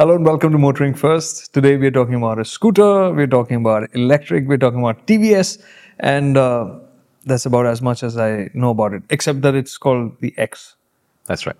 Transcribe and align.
Hello 0.00 0.14
and 0.14 0.24
welcome 0.24 0.50
to 0.50 0.56
MotorInc 0.56 0.96
First. 0.96 1.52
Today 1.52 1.76
we're 1.76 1.90
talking 1.90 2.14
about 2.14 2.38
a 2.38 2.44
scooter, 2.46 3.12
we're 3.12 3.26
talking 3.26 3.58
about 3.58 3.94
electric, 3.94 4.48
we're 4.48 4.56
talking 4.56 4.80
about 4.80 5.06
TVS, 5.06 5.62
and 5.98 6.38
uh, 6.38 6.78
that's 7.26 7.44
about 7.44 7.66
as 7.66 7.82
much 7.82 8.02
as 8.02 8.16
I 8.16 8.48
know 8.54 8.70
about 8.70 8.94
it, 8.94 9.02
except 9.10 9.42
that 9.42 9.54
it's 9.54 9.76
called 9.76 10.18
the 10.20 10.32
X. 10.38 10.76
That's 11.26 11.46
right. 11.46 11.56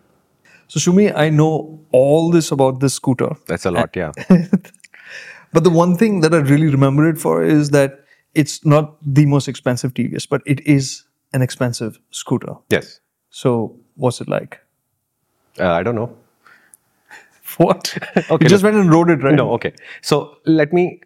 So, 0.69 0.81
Shumi, 0.81 1.15
I 1.15 1.29
know 1.29 1.85
all 1.93 2.31
this 2.31 2.51
about 2.51 2.81
this 2.81 2.95
scooter. 2.95 3.37
That's 3.47 3.67
a 3.67 3.71
lot, 3.71 3.95
yeah. 3.95 4.13
But 5.53 5.65
the 5.65 5.69
one 5.69 5.99
thing 5.99 6.21
that 6.23 6.33
I 6.33 6.39
really 6.39 6.69
remember 6.69 7.07
it 7.11 7.19
for 7.19 7.43
is 7.43 7.69
that 7.73 8.07
it's 8.33 8.65
not 8.65 8.97
the 9.03 9.27
most 9.27 9.49
expensive 9.49 9.93
TVS, 9.93 10.27
but 10.27 10.41
it 10.47 10.67
is 10.67 11.05
an 11.35 11.43
expensive 11.43 11.99
scooter. 12.11 12.55
yes. 12.71 13.01
So, 13.29 13.77
what's 13.97 14.23
it 14.23 14.31
like? 14.31 14.61
Uh, 15.59 15.73
I 15.73 15.83
don't 15.83 15.95
know. 15.95 16.17
What? 17.59 17.97
Okay, 18.31 18.45
you 18.45 18.49
just 18.49 18.65
went 18.65 18.77
and 18.77 18.93
rode 18.93 19.11
it, 19.11 19.23
right? 19.23 19.35
No, 19.35 19.51
okay. 19.53 19.73
So 20.03 20.39
let 20.45 20.73
me 20.73 21.01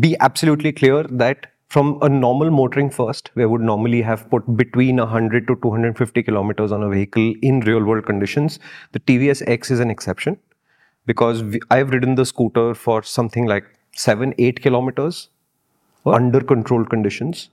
be 0.00 0.16
absolutely 0.20 0.72
clear 0.72 1.02
that 1.04 1.46
from 1.68 1.98
a 2.02 2.08
normal 2.08 2.50
MotorInc 2.50 2.92
First, 2.92 3.30
we 3.34 3.46
would 3.46 3.62
normally 3.62 4.02
have 4.02 4.28
put 4.30 4.56
between 4.56 4.96
100 4.96 5.46
to 5.46 5.56
250 5.62 6.22
kilometers 6.22 6.70
on 6.70 6.82
a 6.82 6.88
vehicle 6.88 7.32
in 7.40 7.60
real 7.60 7.82
world 7.82 8.04
conditions. 8.04 8.58
The 8.92 9.00
TVS 9.00 9.42
X 9.46 9.70
is 9.70 9.80
an 9.80 9.90
exception 9.90 10.38
because 11.06 11.42
we, 11.42 11.60
I've 11.70 11.90
ridden 11.90 12.14
the 12.14 12.26
scooter 12.26 12.74
for 12.74 13.02
something 13.02 13.46
like 13.46 13.64
7 13.96 14.34
8 14.38 14.60
kilometers 14.62 15.30
under 16.04 16.40
controlled 16.40 16.90
conditions. 16.90 17.48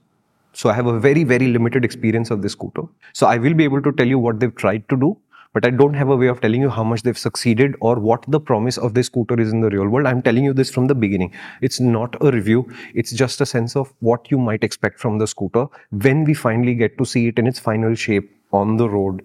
So 0.52 0.68
I 0.68 0.74
have 0.74 0.86
a 0.86 0.98
very, 0.98 1.24
very 1.24 1.46
limited 1.46 1.84
experience 1.84 2.30
of 2.30 2.42
this 2.42 2.52
scooter. 2.52 2.82
So 3.12 3.26
I 3.26 3.38
will 3.38 3.54
be 3.54 3.64
able 3.64 3.82
to 3.82 3.92
tell 3.92 4.06
you 4.06 4.18
what 4.18 4.40
they've 4.40 4.54
tried 4.54 4.88
to 4.88 4.96
do, 4.96 5.16
but 5.52 5.64
I 5.64 5.70
don't 5.70 5.94
have 5.94 6.08
a 6.08 6.16
way 6.16 6.28
of 6.28 6.40
telling 6.40 6.60
you 6.60 6.70
how 6.70 6.84
much 6.84 7.02
they've 7.02 7.18
succeeded 7.18 7.74
or 7.80 7.96
what 7.96 8.24
the 8.28 8.40
promise 8.40 8.78
of 8.78 8.94
this 8.94 9.06
scooter 9.06 9.40
is 9.40 9.52
in 9.52 9.60
the 9.60 9.70
real 9.70 9.88
world. 9.88 10.06
I'm 10.06 10.22
telling 10.22 10.44
you 10.44 10.52
this 10.52 10.70
from 10.70 10.86
the 10.86 10.94
beginning. 10.94 11.32
It's 11.60 11.80
not 11.80 12.16
a 12.20 12.30
review. 12.30 12.70
It's 12.94 13.12
just 13.12 13.40
a 13.40 13.46
sense 13.46 13.76
of 13.76 13.92
what 14.00 14.30
you 14.30 14.38
might 14.38 14.62
expect 14.62 15.00
from 15.00 15.18
the 15.18 15.26
scooter 15.26 15.66
when 15.90 16.24
we 16.24 16.34
finally 16.34 16.74
get 16.74 16.98
to 16.98 17.04
see 17.04 17.28
it 17.28 17.38
in 17.38 17.46
its 17.46 17.58
final 17.58 17.94
shape 17.94 18.30
on 18.52 18.76
the 18.76 18.88
road, 18.88 19.22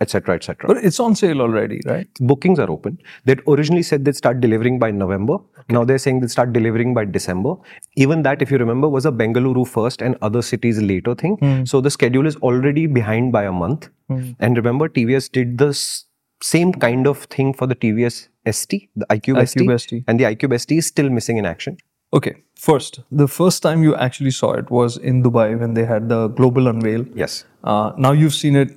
etc., 0.00 0.34
etc 0.34 0.68
But 0.68 0.78
it's 0.84 1.00
on 1.00 1.14
sale 1.14 1.40
already, 1.40 1.80
right? 1.86 2.06
bookings 2.20 2.58
are 2.58 2.70
open. 2.70 2.98
They'd 3.24 3.40
originally 3.48 3.82
said 3.82 4.04
they'd 4.04 4.16
start 4.16 4.40
delivering 4.40 4.78
by 4.78 4.90
November. 4.90 5.38
Now 5.68 5.84
they're 5.84 5.98
saying 5.98 6.20
they'll 6.20 6.28
start 6.28 6.52
delivering 6.52 6.92
by 6.94 7.04
December. 7.06 7.54
Even 7.96 8.22
that, 8.22 8.42
if 8.42 8.50
you 8.50 8.58
remember, 8.58 8.88
was 8.88 9.06
a 9.06 9.10
Bengaluru 9.12 9.66
first 9.66 10.02
and 10.02 10.16
other 10.22 10.42
cities 10.42 10.80
later 10.82 11.14
thing. 11.14 11.64
So 11.66 11.80
the 11.80 11.90
schedule 11.90 12.26
is 12.26 12.36
already 12.36 12.86
behind 12.86 13.32
by 13.32 13.44
a 13.44 13.52
month. 13.52 13.88
And 14.08 14.56
remember, 14.56 14.88
TVS 14.88 15.30
did 15.32 15.58
the 15.58 15.72
same 16.42 16.72
kind 16.72 17.06
of 17.06 17.24
thing 17.24 17.52
for 17.54 17.66
the 17.66 17.74
TVS 17.74 18.28
ST, 18.50 18.88
the 18.94 19.06
iQube 19.06 19.48
ST, 19.48 19.80
ST. 19.80 20.04
and 20.06 20.20
the 20.20 20.24
iQube 20.24 20.60
ST 20.60 20.78
is 20.78 20.86
still 20.86 21.08
missing 21.08 21.38
in 21.38 21.46
action. 21.46 21.76
Okay, 22.12 22.34
first, 22.56 23.00
the 23.10 23.26
first 23.26 23.62
time 23.62 23.82
you 23.82 23.94
actually 23.96 24.30
saw 24.30 24.52
it 24.52 24.70
was 24.70 24.96
in 24.98 25.22
Dubai 25.22 25.58
when 25.58 25.74
they 25.74 25.84
had 25.84 26.08
the 26.08 26.28
global 26.28 26.68
unveil. 26.68 27.04
Yes. 27.14 27.44
Uh, 27.64 27.92
now 27.98 28.12
you've 28.12 28.34
seen 28.34 28.54
it 28.54 28.70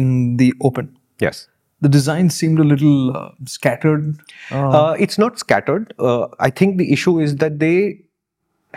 in 0.00 0.10
the 0.42 0.48
open. 0.70 0.90
Yes. 1.26 1.46
The 1.86 1.88
design 1.94 2.30
seemed 2.36 2.58
a 2.62 2.64
little 2.64 3.16
uh, 3.16 3.30
scattered. 3.56 4.06
Uh, 4.50 4.68
Uh, 4.78 4.96
it's 5.06 5.18
not 5.24 5.38
scattered. 5.42 5.94
Uh, 6.10 6.26
I 6.48 6.50
think 6.60 6.78
the 6.82 6.92
issue 6.98 7.20
is 7.26 7.36
that 7.42 7.58
they 7.60 7.74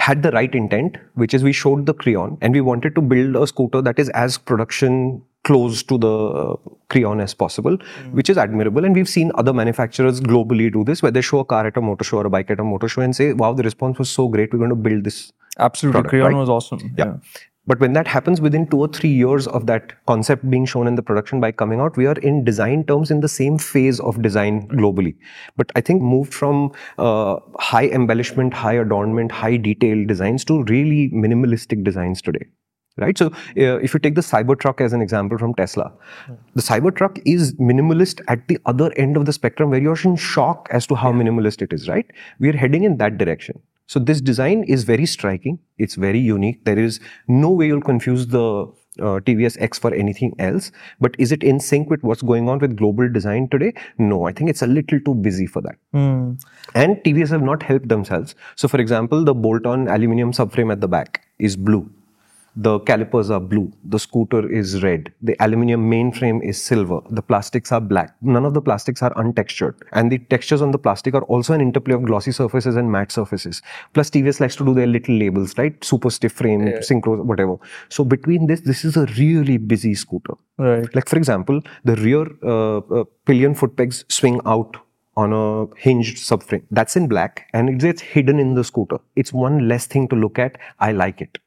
had 0.04 0.22
the 0.26 0.32
right 0.36 0.54
intent, 0.60 0.98
which 1.24 1.34
is 1.38 1.44
we 1.48 1.54
showed 1.62 1.86
the 1.88 1.94
Creon 2.04 2.38
and 2.42 2.54
we 2.60 2.62
wanted 2.68 2.96
to 3.00 3.02
build 3.14 3.36
a 3.36 3.48
scooter 3.52 3.82
that 3.88 4.00
is 4.04 4.12
as 4.26 4.38
production 4.52 5.02
close 5.50 5.82
to 5.90 5.98
the 5.98 6.14
Creon 6.94 7.20
as 7.26 7.34
possible, 7.34 7.78
which 8.20 8.30
is 8.34 8.38
admirable. 8.38 8.86
And 8.86 8.96
we've 9.00 9.10
seen 9.10 9.32
other 9.44 9.54
manufacturers 9.60 10.22
globally 10.22 10.72
do 10.72 10.84
this, 10.90 11.02
where 11.02 11.12
they 11.12 11.22
show 11.22 11.40
a 11.40 11.46
car 11.46 11.66
at 11.68 11.78
a 11.78 11.82
motor 11.82 12.04
show 12.10 12.20
or 12.20 12.28
a 12.28 12.30
bike 12.30 12.52
at 12.56 12.60
a 12.60 12.64
motor 12.64 12.88
show 12.88 13.02
and 13.02 13.16
say, 13.16 13.34
wow, 13.34 13.54
the 13.62 13.64
response 13.64 13.98
was 14.04 14.10
so 14.10 14.28
great, 14.28 14.54
we're 14.54 14.60
going 14.60 14.70
to 14.70 14.76
build 14.90 15.04
this. 15.04 15.32
absolutely, 15.68 16.02
product, 16.02 16.12
Creon 16.12 16.34
right? 16.34 16.40
was 16.40 16.50
awesome. 16.50 16.94
Yeah. 16.98 17.16
But 17.72 17.80
when 17.80 17.94
that 17.94 18.06
happens 18.06 18.42
within 18.42 18.68
two 18.68 18.80
or 18.82 18.90
three 18.90 19.10
years 19.10 19.48
of 19.48 19.66
that 19.68 19.94
concept 20.06 20.50
being 20.50 20.66
shown 20.66 20.88
in 20.88 20.96
the 20.96 21.02
production 21.02 21.40
by 21.40 21.54
coming 21.54 21.80
out, 21.80 21.96
we 21.96 22.06
are 22.06 22.16
in 22.16 22.44
design 22.44 22.84
terms 22.84 23.10
in 23.10 23.22
the 23.22 23.30
same 23.30 23.58
phase 23.58 23.98
of 24.02 24.22
design 24.22 24.68
globally. 24.68 25.16
But 25.56 25.72
I 25.74 25.80
think 25.80 26.02
moved 26.02 26.34
from 26.34 26.74
uh, 26.98 27.38
high 27.60 27.88
embellishment, 27.88 28.54
high 28.54 28.74
adornment, 28.74 29.32
high 29.32 29.56
detailed 29.56 30.08
designs 30.08 30.44
to 30.46 30.64
really 30.64 31.12
minimalistic 31.12 31.86
designs 31.86 32.22
today. 32.22 32.46
Right. 32.98 33.18
So, 33.18 33.28
uh, 33.28 33.78
if 33.78 33.94
you 33.94 34.02
take 34.02 34.16
the 34.16 34.22
Cybertruck 34.22 34.82
as 34.82 34.92
an 34.92 35.02
example 35.02 35.38
from 35.38 35.54
Tesla, 35.54 35.94
the 36.56 36.62
Cybertruck 36.62 37.22
is 37.26 37.54
minimalist 37.54 38.20
at 38.28 38.50
the 38.50 38.60
other 38.66 38.92
end 38.98 39.16
of 39.16 39.26
the 39.26 39.32
spectrum 39.32 39.70
where 39.70 39.80
you're 39.80 39.98
in 40.04 40.18
shock 40.18 40.68
as 40.72 40.86
to 40.88 40.96
how 40.96 41.14
minimalist 41.14 41.62
it 41.62 41.72
is, 41.72 41.88
right? 41.88 42.06
We 42.38 42.50
are 42.50 42.58
heading 42.58 42.84
in 42.84 42.98
that 42.98 43.18
direction. 43.18 43.62
So 43.92 44.00
this 44.00 44.22
design 44.22 44.64
is 44.64 44.86
very 44.86 45.06
striking. 45.06 45.60
It's 45.78 45.96
very 45.96 46.18
unique. 46.18 46.64
There 46.64 46.80
is 46.80 47.02
no 47.28 47.52
way 47.52 47.68
you'll 47.68 47.82
confuse 47.82 48.26
the 48.26 48.44
uh, 49.00 49.20
TVS 49.26 49.58
X 49.60 49.80
for 49.80 49.94
anything 49.94 50.34
else. 50.40 50.72
But 51.02 51.14
is 51.20 51.34
it 51.34 51.44
in 51.44 51.60
sync 51.60 51.90
with 51.90 52.02
what's 52.02 52.22
going 52.22 52.48
on 52.48 52.60
with 52.60 52.78
global 52.78 53.12
design 53.12 53.50
today? 53.50 53.74
No, 53.98 54.28
I 54.30 54.32
think 54.32 54.50
it's 54.50 54.62
a 54.62 54.68
little 54.68 55.02
too 55.02 55.14
busy 55.16 55.46
for 55.46 55.62
that. 55.64 55.76
Hmm. 55.92 56.36
And 56.74 57.04
TVS 57.04 57.32
have 57.32 57.42
not 57.42 57.64
helped 57.64 57.90
themselves. 57.90 58.34
So, 58.56 58.70
for 58.70 58.80
example, 58.80 59.26
the 59.26 59.34
bolt-on 59.34 59.90
aluminium 59.90 60.32
subframe 60.32 60.72
at 60.72 60.80
the 60.80 60.88
back 60.88 61.26
is 61.38 61.58
blue. 61.58 61.92
The 62.56 62.80
calipers 62.80 63.30
are 63.30 63.40
blue. 63.40 63.72
The 63.86 63.98
scooter 63.98 64.50
is 64.52 64.84
red. 64.84 65.14
The 65.22 65.36
aluminium 65.42 65.90
mainframe 65.90 66.44
is 66.44 66.62
silver. 66.62 67.00
The 67.10 67.22
plastics 67.22 67.72
are 67.72 67.80
black. 67.80 68.14
None 68.22 68.44
of 68.46 68.54
the 68.54 68.62
plastics 68.62 69.02
are 69.02 69.14
untextured. 69.14 69.76
And 69.94 70.12
the 70.12 70.20
textures 70.20 70.62
on 70.62 70.72
the 70.72 70.78
plastic 70.78 71.14
are 71.14 71.24
also 71.24 71.54
an 71.54 71.62
interplay 71.62 71.96
of 71.96 72.04
glossy 72.04 72.32
surfaces 72.32 72.76
and 72.76 72.92
matte 72.92 73.12
surfaces. 73.12 73.62
Plus, 73.94 74.10
TVS 74.10 74.42
likes 74.42 74.58
to 74.58 74.66
do 74.66 74.74
their 74.74 74.88
little 74.88 75.16
labels, 75.16 75.58
right? 75.58 75.82
Super 75.84 76.10
stiff 76.10 76.34
frame, 76.34 76.62
synchro, 76.82 77.24
whatever. 77.24 77.56
So, 77.90 78.04
between 78.04 78.48
this, 78.48 78.62
this 78.62 78.84
is 78.84 78.98
a 78.98 79.06
really 79.18 79.58
busy 79.58 79.96
scooter. 79.96 80.34
Right. 80.58 80.94
Like, 80.94 81.08
for 81.08 81.18
example, 81.18 81.62
the 81.86 81.96
rear 81.96 82.28
uh, 82.44 82.78
uh, 82.80 83.04
pillion 83.26 83.56
foot 83.56 83.78
pegs 83.78 84.04
swing 84.10 84.42
out 84.46 84.76
on 85.16 85.34
a 85.34 85.74
hinged 85.80 86.18
subframe. 86.18 86.64
That's 86.72 86.96
in 86.96 87.08
black 87.08 87.48
and 87.54 87.70
it 87.70 87.80
gets 87.80 88.02
hidden 88.02 88.40
in 88.40 88.56
the 88.56 88.64
scooter. 88.64 88.98
It's 89.16 89.34
one 89.34 89.68
less 89.68 89.86
thing 89.86 90.08
to 90.10 90.16
look 90.16 90.40
at. 90.40 90.58
I 90.80 90.92
like 90.92 91.22
it. 91.22 91.38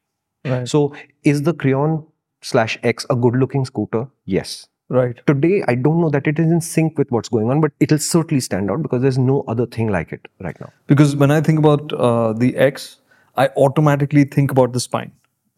Right. 0.45 0.69
So, 0.69 0.95
is 1.23 1.43
the 1.43 1.55
Creon 1.55 2.07
slash 2.43 2.79
X 2.83 3.07
a 3.11 3.17
good 3.17 3.37
looking 3.37 3.65
scooter? 3.65 4.07
Yes. 4.25 4.69
Right. 4.91 5.19
Today, 5.27 5.65
I 5.67 5.75
don't 5.75 6.01
know 6.01 6.11
that 6.11 6.27
it 6.27 6.39
is 6.39 6.51
in 6.53 6.61
sync 6.61 6.99
with 6.99 7.11
what's 7.11 7.31
going 7.31 7.51
on, 7.51 7.61
but 7.63 7.73
it'll 7.81 7.99
certainly 7.99 8.41
stand 8.41 8.71
out 8.71 8.83
because 8.83 9.01
there's 9.01 9.17
no 9.19 9.43
other 9.49 9.67
thing 9.67 9.89
like 9.89 10.13
it 10.13 10.29
right 10.41 10.59
now. 10.61 10.71
Because 10.87 11.17
when 11.17 11.31
I 11.31 11.41
think 11.41 11.59
about 11.59 11.93
uh, 11.95 12.35
the 12.35 12.55
X, 12.57 12.99
I 13.37 13.49
automatically 13.57 14.25
think 14.25 14.51
about 14.51 14.75
the 14.75 14.81
spine, 14.81 15.11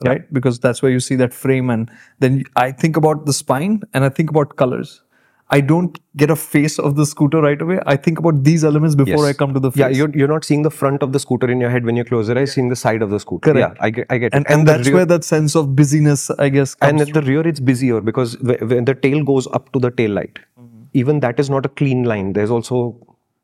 right? 0.05 0.33
Because 0.33 0.61
that's 0.61 0.81
where 0.81 0.93
you 0.93 1.01
see 1.01 1.17
that 1.17 1.35
frame, 1.35 1.71
and 1.71 1.91
then 2.21 2.45
I 2.55 2.71
think 2.71 2.97
about 2.97 3.27
the 3.27 3.33
spine 3.33 3.83
and 3.93 4.05
I 4.05 4.09
think 4.09 4.31
about 4.31 4.57
colors. 4.57 5.03
I 5.51 5.61
don't 5.61 5.99
get 6.17 6.31
a 6.31 6.37
face 6.37 6.79
of 6.79 6.97
the 6.97 7.07
scooter 7.07 7.41
right 7.41 7.61
away. 7.61 7.79
I 7.87 7.97
think 7.97 8.19
about 8.19 8.43
these 8.43 8.65
elements 8.65 8.97
before 8.97 9.27
Yes. 9.27 9.27
I 9.27 9.33
come 9.33 9.55
to 9.55 9.61
the 9.61 9.71
face. 9.71 9.79
Yeah, 9.79 9.89
you're, 9.89 10.11
you're 10.11 10.29
not 10.29 10.45
seeing 10.45 10.63
the 10.63 10.71
front 10.71 11.03
of 11.05 11.13
the 11.13 11.21
scooter 11.21 11.49
in 11.49 11.61
your 11.61 11.71
head 11.71 11.85
when 11.85 11.95
you 11.95 12.05
close 12.05 12.29
your 12.29 12.39
eyes, 12.39 12.53
seeing 12.53 12.69
the 12.69 12.77
side 12.77 13.01
of 13.01 13.11
the 13.11 13.21
scooter. 13.21 13.53
Correct. 13.53 13.77
Yeah, 13.79 13.85
I 13.85 13.91
get, 13.91 14.07
I 14.11 14.19
get 14.19 14.35
and 14.35 14.45
it. 14.45 14.53
and, 14.53 14.67
the 14.67 14.73
that's 14.73 14.89
rear- 14.89 14.97
where 14.97 15.07
that 15.07 15.23
sense 15.23 15.55
of 15.55 15.77
busyness, 15.77 16.31
I 16.31 16.49
guess, 16.49 16.75
and 16.83 17.01
at 17.01 17.13
the 17.13 17.23
rear 17.23 17.47
it's 17.47 17.61
busier 17.61 18.01
because 18.01 18.37
when 18.41 18.85
the 18.85 18.95
tail 18.95 19.23
goes 19.23 19.47
up 19.49 19.73
to 19.73 19.79
the 19.79 19.91
tail 19.91 20.11
light 20.11 20.39
mm-hmm. 20.59 20.83
even 20.95 21.21
that 21.21 21.39
is 21.39 21.49
not 21.49 21.65
a 21.65 21.69
clean 21.69 22.03
line 22.05 22.33
there's 22.33 22.51
also 22.51 22.97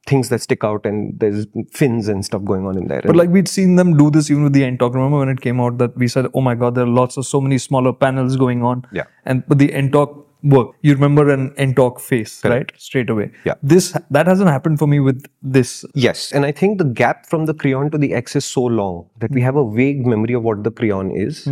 things 0.07 0.29
that 0.31 0.41
stick 0.41 0.65
out 0.65 0.85
and 0.85 1.19
there's 1.21 1.47
fins 1.71 2.09
and 2.09 2.25
stuff 2.25 2.45
going 2.45 2.67
on 2.67 2.77
in 2.77 2.89
there 2.89 3.03
But 3.05 3.15
like 3.17 3.31
we'd 3.31 3.49
seen 3.49 3.77
them 3.77 3.97
do 3.97 4.11
this 4.11 4.31
even 4.31 4.45
with 4.45 4.53
the 4.53 4.62
Ntorq. 4.62 4.95
Remember 4.95 5.19
when 5.19 5.29
it 5.29 5.41
came 5.41 5.61
out 5.61 5.79
that 5.79 5.97
we 5.97 6.09
said, 6.09 6.26
"Oh 6.35 6.41
my 6.41 6.55
God, 6.56 6.75
there 6.75 6.85
are 6.85 6.88
lots 6.88 7.17
of 7.17 7.26
so 7.26 7.41
many 7.41 7.59
smaller 7.59 7.93
panels 7.93 8.37
going 8.37 8.65
on." 8.65 8.85
Yeah. 8.93 9.05
And 9.25 9.44
but 9.47 9.59
the 9.59 9.69
Ntorq 9.69 10.25
work. 10.43 10.75
You 10.83 10.94
remember 10.94 11.31
an 11.31 11.50
Ntorq 11.50 12.00
face, 12.00 12.44
right? 12.44 12.71
Straight 12.77 13.11
away. 13.11 13.31
Yeah. 13.44 13.55
This 13.62 13.97
that 14.11 14.27
hasn't 14.27 14.50
happened 14.50 14.79
for 14.79 14.87
me 14.87 15.00
with 15.00 15.25
this. 15.43 15.85
yes 15.94 16.33
and 16.33 16.47
i 16.47 16.53
think 16.53 16.79
the 16.79 16.85
gap 17.00 17.27
from 17.27 17.47
the 17.47 17.55
creon 17.62 17.91
to 17.91 17.99
the 17.99 18.12
x 18.15 18.35
is 18.37 18.44
so 18.44 18.62
long 18.62 19.09
that 19.19 19.31
we 19.31 19.41
have 19.41 19.56
a 19.56 19.65
vague 19.79 20.06
memory 20.06 20.35
of 20.35 20.43
what 20.43 20.62
the 20.65 20.71
creon 20.71 21.11
is 21.25 21.44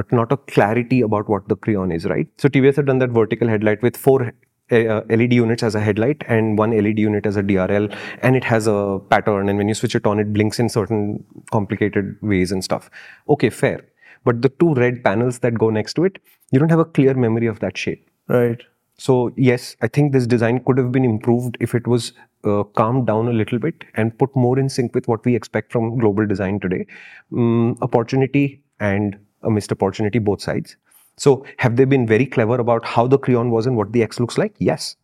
but 0.00 0.12
not 0.18 0.32
a 0.32 0.36
clarity 0.52 1.00
about 1.00 1.28
what 1.28 1.48
the 1.48 1.56
creon 1.56 1.92
is 1.96 2.06
right 2.12 2.28
so 2.38 2.48
tvs 2.48 2.76
have 2.76 2.86
done 2.86 2.98
that 2.98 3.10
vertical 3.10 3.48
headlight 3.48 3.82
with 3.82 3.96
four 3.96 4.32
uh, 4.72 5.00
LED 5.10 5.32
units 5.32 5.62
as 5.62 5.74
a 5.74 5.80
headlight 5.80 6.22
and 6.26 6.56
one 6.58 6.70
LED 6.70 6.98
unit 6.98 7.26
as 7.26 7.36
a 7.36 7.42
DRL, 7.42 7.94
and 8.22 8.34
it 8.34 8.44
has 8.44 8.66
a 8.66 8.98
pattern. 9.10 9.48
And 9.50 9.58
when 9.58 9.68
you 9.68 9.74
switch 9.74 9.94
it 9.94 10.06
on, 10.06 10.18
it 10.18 10.32
blinks 10.32 10.58
in 10.58 10.68
certain 10.70 11.22
complicated 11.52 12.16
ways 12.22 12.50
and 12.50 12.64
stuff. 12.64 12.88
Okay, 13.28 13.50
fair. 13.50 13.84
But 14.24 14.40
the 14.40 14.48
two 14.48 14.72
red 14.74 15.04
panels 15.04 15.40
that 15.40 15.58
go 15.58 15.68
next 15.68 15.94
to 15.94 16.04
it, 16.04 16.18
you 16.50 16.58
don't 16.58 16.70
have 16.70 16.78
a 16.78 16.86
clear 16.86 17.12
memory 17.14 17.46
of 17.46 17.60
that 17.60 17.76
shape. 17.76 18.08
Right. 18.28 18.62
So 18.96 19.32
yes, 19.36 19.76
I 19.82 19.88
think 19.88 20.12
this 20.12 20.26
design 20.26 20.62
could 20.64 20.78
have 20.78 20.92
been 20.92 21.04
improved 21.04 21.56
if 21.60 21.74
it 21.74 21.86
was 21.86 22.12
uh, 22.44 22.62
calmed 22.62 23.06
down 23.06 23.28
a 23.28 23.32
little 23.32 23.58
bit 23.58 23.84
and 23.94 24.16
put 24.18 24.34
more 24.36 24.58
in 24.58 24.68
sync 24.68 24.94
with 24.94 25.08
what 25.08 25.24
we 25.24 25.34
expect 25.34 25.72
from 25.72 25.98
global 25.98 26.26
design 26.26 26.60
today. 26.60 26.86
Mm, 27.32 27.80
opportunity 27.82 28.62
and 28.80 29.18
a 29.42 29.50
missed 29.50 29.72
opportunity, 29.72 30.18
both 30.18 30.40
sides. 30.40 30.76
So 31.16 31.44
have 31.58 31.76
they 31.76 31.84
been 31.84 32.06
very 32.06 32.26
clever 32.26 32.56
about 32.56 32.84
how 32.84 33.06
the 33.06 33.18
Creon 33.18 33.50
was 33.50 33.66
and 33.66 33.76
what 33.76 33.92
the 33.92 34.02
X 34.02 34.18
looks 34.18 34.38
like? 34.38 34.54
Yes. 34.58 34.96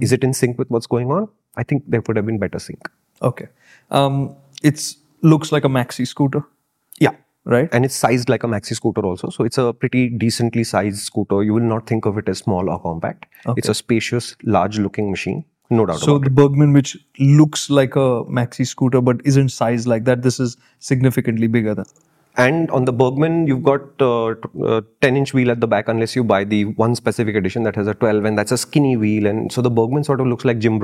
Is 0.00 0.12
it 0.12 0.24
in 0.24 0.32
sync 0.32 0.58
with 0.58 0.70
what's 0.70 0.86
going 0.86 1.10
on? 1.10 1.28
I 1.56 1.62
think 1.62 1.84
there 1.86 2.02
would 2.06 2.16
have 2.16 2.24
been 2.26 2.38
better 2.38 2.58
sync. 2.58 2.88
Okay. 3.20 3.48
Um, 3.90 4.34
it's 4.62 4.96
looks 5.22 5.52
like 5.52 5.64
a 5.64 5.68
maxi 5.68 6.06
scooter. 6.06 6.44
Right? 7.46 7.68
And 7.72 7.84
it's 7.84 7.94
sized 7.94 8.28
like 8.28 8.42
a 8.42 8.48
maxi 8.48 8.74
scooter 8.74 9.06
also. 9.06 9.30
So 9.30 9.44
it's 9.44 9.56
a 9.56 9.72
pretty 9.72 10.08
decently 10.08 10.64
sized 10.64 10.98
scooter. 10.98 11.42
You 11.44 11.54
will 11.54 11.62
not 11.62 11.86
think 11.86 12.04
of 12.04 12.18
it 12.18 12.28
as 12.28 12.38
small 12.38 12.68
or 12.68 12.80
compact. 12.80 13.26
It's 13.56 13.68
a 13.68 13.74
spacious, 13.74 14.34
large 14.42 14.78
looking 14.80 15.10
machine. 15.10 15.44
No 15.70 15.86
doubt 15.86 16.00
So 16.00 16.18
the 16.18 16.30
Burgman, 16.30 16.72
which 16.72 16.96
looks 17.18 17.70
like 17.70 17.96
a 17.96 18.24
maxi 18.24 18.66
scooter 18.66 19.00
but 19.00 19.20
isn't 19.24 19.48
sized 19.50 19.86
like 19.86 20.04
that, 20.04 20.22
this 20.22 20.38
is 20.38 20.56
significantly 20.80 21.46
bigger 21.46 21.74
than. 21.74 21.86
And 22.36 22.70
on 22.70 22.84
the 22.84 22.92
Burgman, 22.92 23.46
you've 23.46 23.62
got 23.62 23.80
uh, 24.00 24.34
t- 24.34 24.62
uh, 24.64 24.82
10 25.00 25.16
inch 25.16 25.32
wheel 25.32 25.50
at 25.50 25.60
the 25.60 25.66
back 25.66 25.88
unless 25.88 26.14
you 26.14 26.22
buy 26.22 26.44
the 26.44 26.66
one 26.66 26.94
specific 26.94 27.34
edition 27.34 27.62
that 27.62 27.74
has 27.76 27.86
a 27.86 27.94
12 27.94 28.24
and 28.24 28.38
that's 28.38 28.52
a 28.52 28.58
skinny 28.58 28.96
wheel. 28.96 29.26
And 29.26 29.50
so 29.50 29.62
the 29.62 29.70
Burgman 29.70 30.04
sort 30.04 30.20
of 30.20 30.26
looks 30.26 30.44
like 30.44 30.58
Jim 30.58 30.78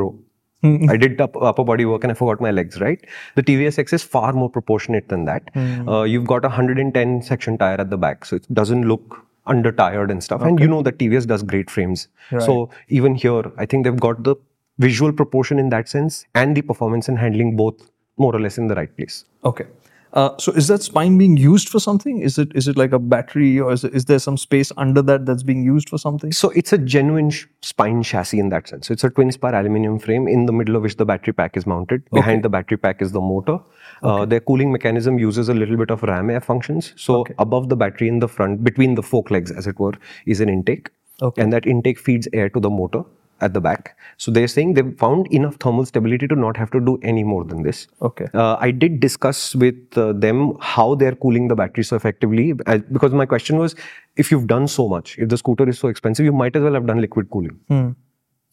Bro. 0.62 0.86
I 0.90 0.96
did 0.96 1.20
up, 1.20 1.36
upper 1.36 1.64
body 1.64 1.84
work 1.84 2.04
and 2.04 2.12
I 2.12 2.14
forgot 2.14 2.40
my 2.40 2.50
legs, 2.52 2.80
right? 2.80 3.04
The 3.34 3.42
TVS 3.42 3.78
X 3.80 3.92
is 3.92 4.02
far 4.02 4.32
more 4.32 4.48
proportionate 4.48 5.08
than 5.08 5.24
that. 5.24 5.42
Uh, 5.88 6.02
you've 6.04 6.26
got 6.26 6.44
a 6.44 6.48
110 6.48 7.22
section 7.22 7.58
tire 7.58 7.80
at 7.80 7.90
the 7.90 7.96
back, 7.98 8.24
so 8.24 8.36
it 8.36 8.46
doesn't 8.54 8.86
look 8.86 9.26
under 9.46 9.72
tired 9.72 10.10
and 10.10 10.22
stuff. 10.22 10.40
And 10.42 10.60
you 10.60 10.68
know 10.68 10.82
that 10.82 10.98
TVS 10.98 11.26
does 11.26 11.42
great 11.42 11.68
frames. 11.68 12.06
So 12.38 12.70
even 12.88 13.16
here, 13.16 13.42
I 13.58 13.66
think 13.66 13.84
they've 13.84 13.98
got 13.98 14.22
the 14.22 14.36
visual 14.78 15.12
proportion 15.12 15.58
in 15.58 15.68
that 15.70 15.88
sense 15.88 16.24
and 16.34 16.56
the 16.56 16.62
performance 16.62 17.08
and 17.08 17.18
handling 17.18 17.56
both 17.56 17.90
more 18.16 18.34
or 18.34 18.40
less 18.40 18.56
in 18.56 18.68
the 18.68 18.74
right 18.76 18.96
place. 18.96 19.24
Okay. 19.44 19.64
Uh, 20.12 20.36
so 20.38 20.52
is 20.52 20.68
that 20.68 20.82
spine 20.82 21.16
being 21.16 21.36
used 21.36 21.68
for 21.68 21.80
something? 21.80 22.18
Is 22.18 22.38
it 22.38 22.52
is 22.54 22.68
it 22.68 22.76
like 22.76 22.92
a 22.92 22.98
battery 22.98 23.58
or 23.58 23.72
is, 23.72 23.84
it, 23.84 23.94
is 23.94 24.04
there 24.04 24.18
some 24.18 24.36
space 24.36 24.70
under 24.76 25.00
that 25.02 25.24
that's 25.24 25.42
being 25.42 25.62
used 25.62 25.88
for 25.88 25.98
something? 25.98 26.32
So 26.32 26.50
it's 26.50 26.72
a 26.72 26.78
genuine 26.78 27.30
sh- 27.30 27.46
spine 27.62 28.02
chassis 28.02 28.38
in 28.38 28.50
that 28.50 28.68
sense. 28.68 28.88
So 28.88 28.92
it's 28.92 29.04
a 29.04 29.10
twin 29.10 29.32
spar 29.32 29.54
aluminum 29.54 29.98
frame 29.98 30.28
in 30.28 30.46
the 30.46 30.52
middle 30.52 30.76
of 30.76 30.82
which 30.82 30.96
the 30.96 31.06
battery 31.06 31.32
pack 31.32 31.56
is 31.56 31.66
mounted. 31.66 32.08
Behind 32.10 32.42
the 32.42 32.50
battery 32.50 32.76
pack 32.76 33.00
is 33.00 33.12
the 33.12 33.20
motor. 33.20 33.58
Uh, 34.02 34.26
their 34.26 34.40
cooling 34.40 34.70
mechanism 34.70 35.18
uses 35.18 35.48
a 35.48 35.54
little 35.54 35.76
bit 35.76 35.90
of 35.90 36.02
ram 36.02 36.28
air 36.28 36.40
functions. 36.40 36.92
So 36.96 37.24
above 37.38 37.68
the 37.68 37.76
battery 37.76 38.08
in 38.08 38.18
the 38.18 38.28
front, 38.28 38.62
between 38.64 38.96
the 38.96 39.02
fork 39.02 39.30
legs, 39.30 39.50
as 39.50 39.66
it 39.66 39.78
were, 39.78 39.94
is 40.26 40.40
an 40.40 40.48
intake. 40.48 40.90
Okay. 41.22 41.40
And 41.40 41.52
that 41.52 41.66
intake 41.66 41.98
feeds 41.98 42.28
air 42.32 42.50
to 42.50 42.60
the 42.60 42.70
motor 42.70 43.04
at 43.42 43.54
the 43.54 43.60
back. 43.60 43.96
So 44.16 44.30
they're 44.30 44.48
saying 44.48 44.74
they've 44.74 44.92
found 44.98 45.26
enough 45.38 45.56
thermal 45.56 45.86
stability 45.86 46.28
to 46.28 46.36
not 46.36 46.56
have 46.56 46.70
to 46.76 46.80
do 46.80 46.98
any 47.02 47.24
more 47.24 47.44
than 47.44 47.62
this. 47.62 47.86
Okay. 48.10 48.28
Uh, 48.34 48.56
I 48.60 48.70
did 48.70 49.00
discuss 49.00 49.54
with 49.54 49.98
uh, 49.98 50.12
them 50.12 50.54
how 50.60 50.94
they're 50.94 51.16
cooling 51.16 51.48
the 51.48 51.56
battery 51.56 51.84
so 51.84 51.96
effectively 51.96 52.54
uh, 52.66 52.78
because 52.92 53.12
my 53.12 53.26
question 53.26 53.58
was 53.58 53.74
if 54.16 54.30
you've 54.30 54.46
done 54.46 54.68
so 54.68 54.88
much, 54.88 55.18
if 55.18 55.28
the 55.28 55.36
scooter 55.36 55.68
is 55.68 55.78
so 55.78 55.88
expensive, 55.88 56.24
you 56.24 56.32
might 56.32 56.56
as 56.56 56.62
well 56.62 56.74
have 56.74 56.86
done 56.86 57.00
liquid 57.00 57.30
cooling. 57.30 57.58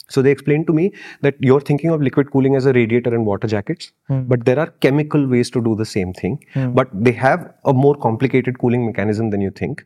So 0.09 0.23
they 0.23 0.31
explained 0.31 0.65
to 0.67 0.73
me 0.73 0.91
that 1.21 1.35
you're 1.39 1.61
thinking 1.61 1.91
of 1.91 2.01
liquid 2.01 2.31
cooling 2.31 2.55
as 2.55 2.65
a 2.65 2.73
radiator 2.73 3.13
and 3.13 3.25
water 3.27 3.47
jackets, 3.47 3.91
but 4.09 4.43
there 4.45 4.57
are 4.59 4.67
chemical 4.85 5.27
ways 5.27 5.51
to 5.51 5.61
do 5.61 5.75
the 5.75 5.85
same 5.85 6.13
thing. 6.13 6.43
But 6.79 6.89
they 6.93 7.11
have 7.11 7.53
a 7.65 7.73
more 7.73 7.95
complicated 7.95 8.57
cooling 8.59 8.87
mechanism 8.87 9.29
than 9.29 9.41
you 9.41 9.51
think. 9.51 9.85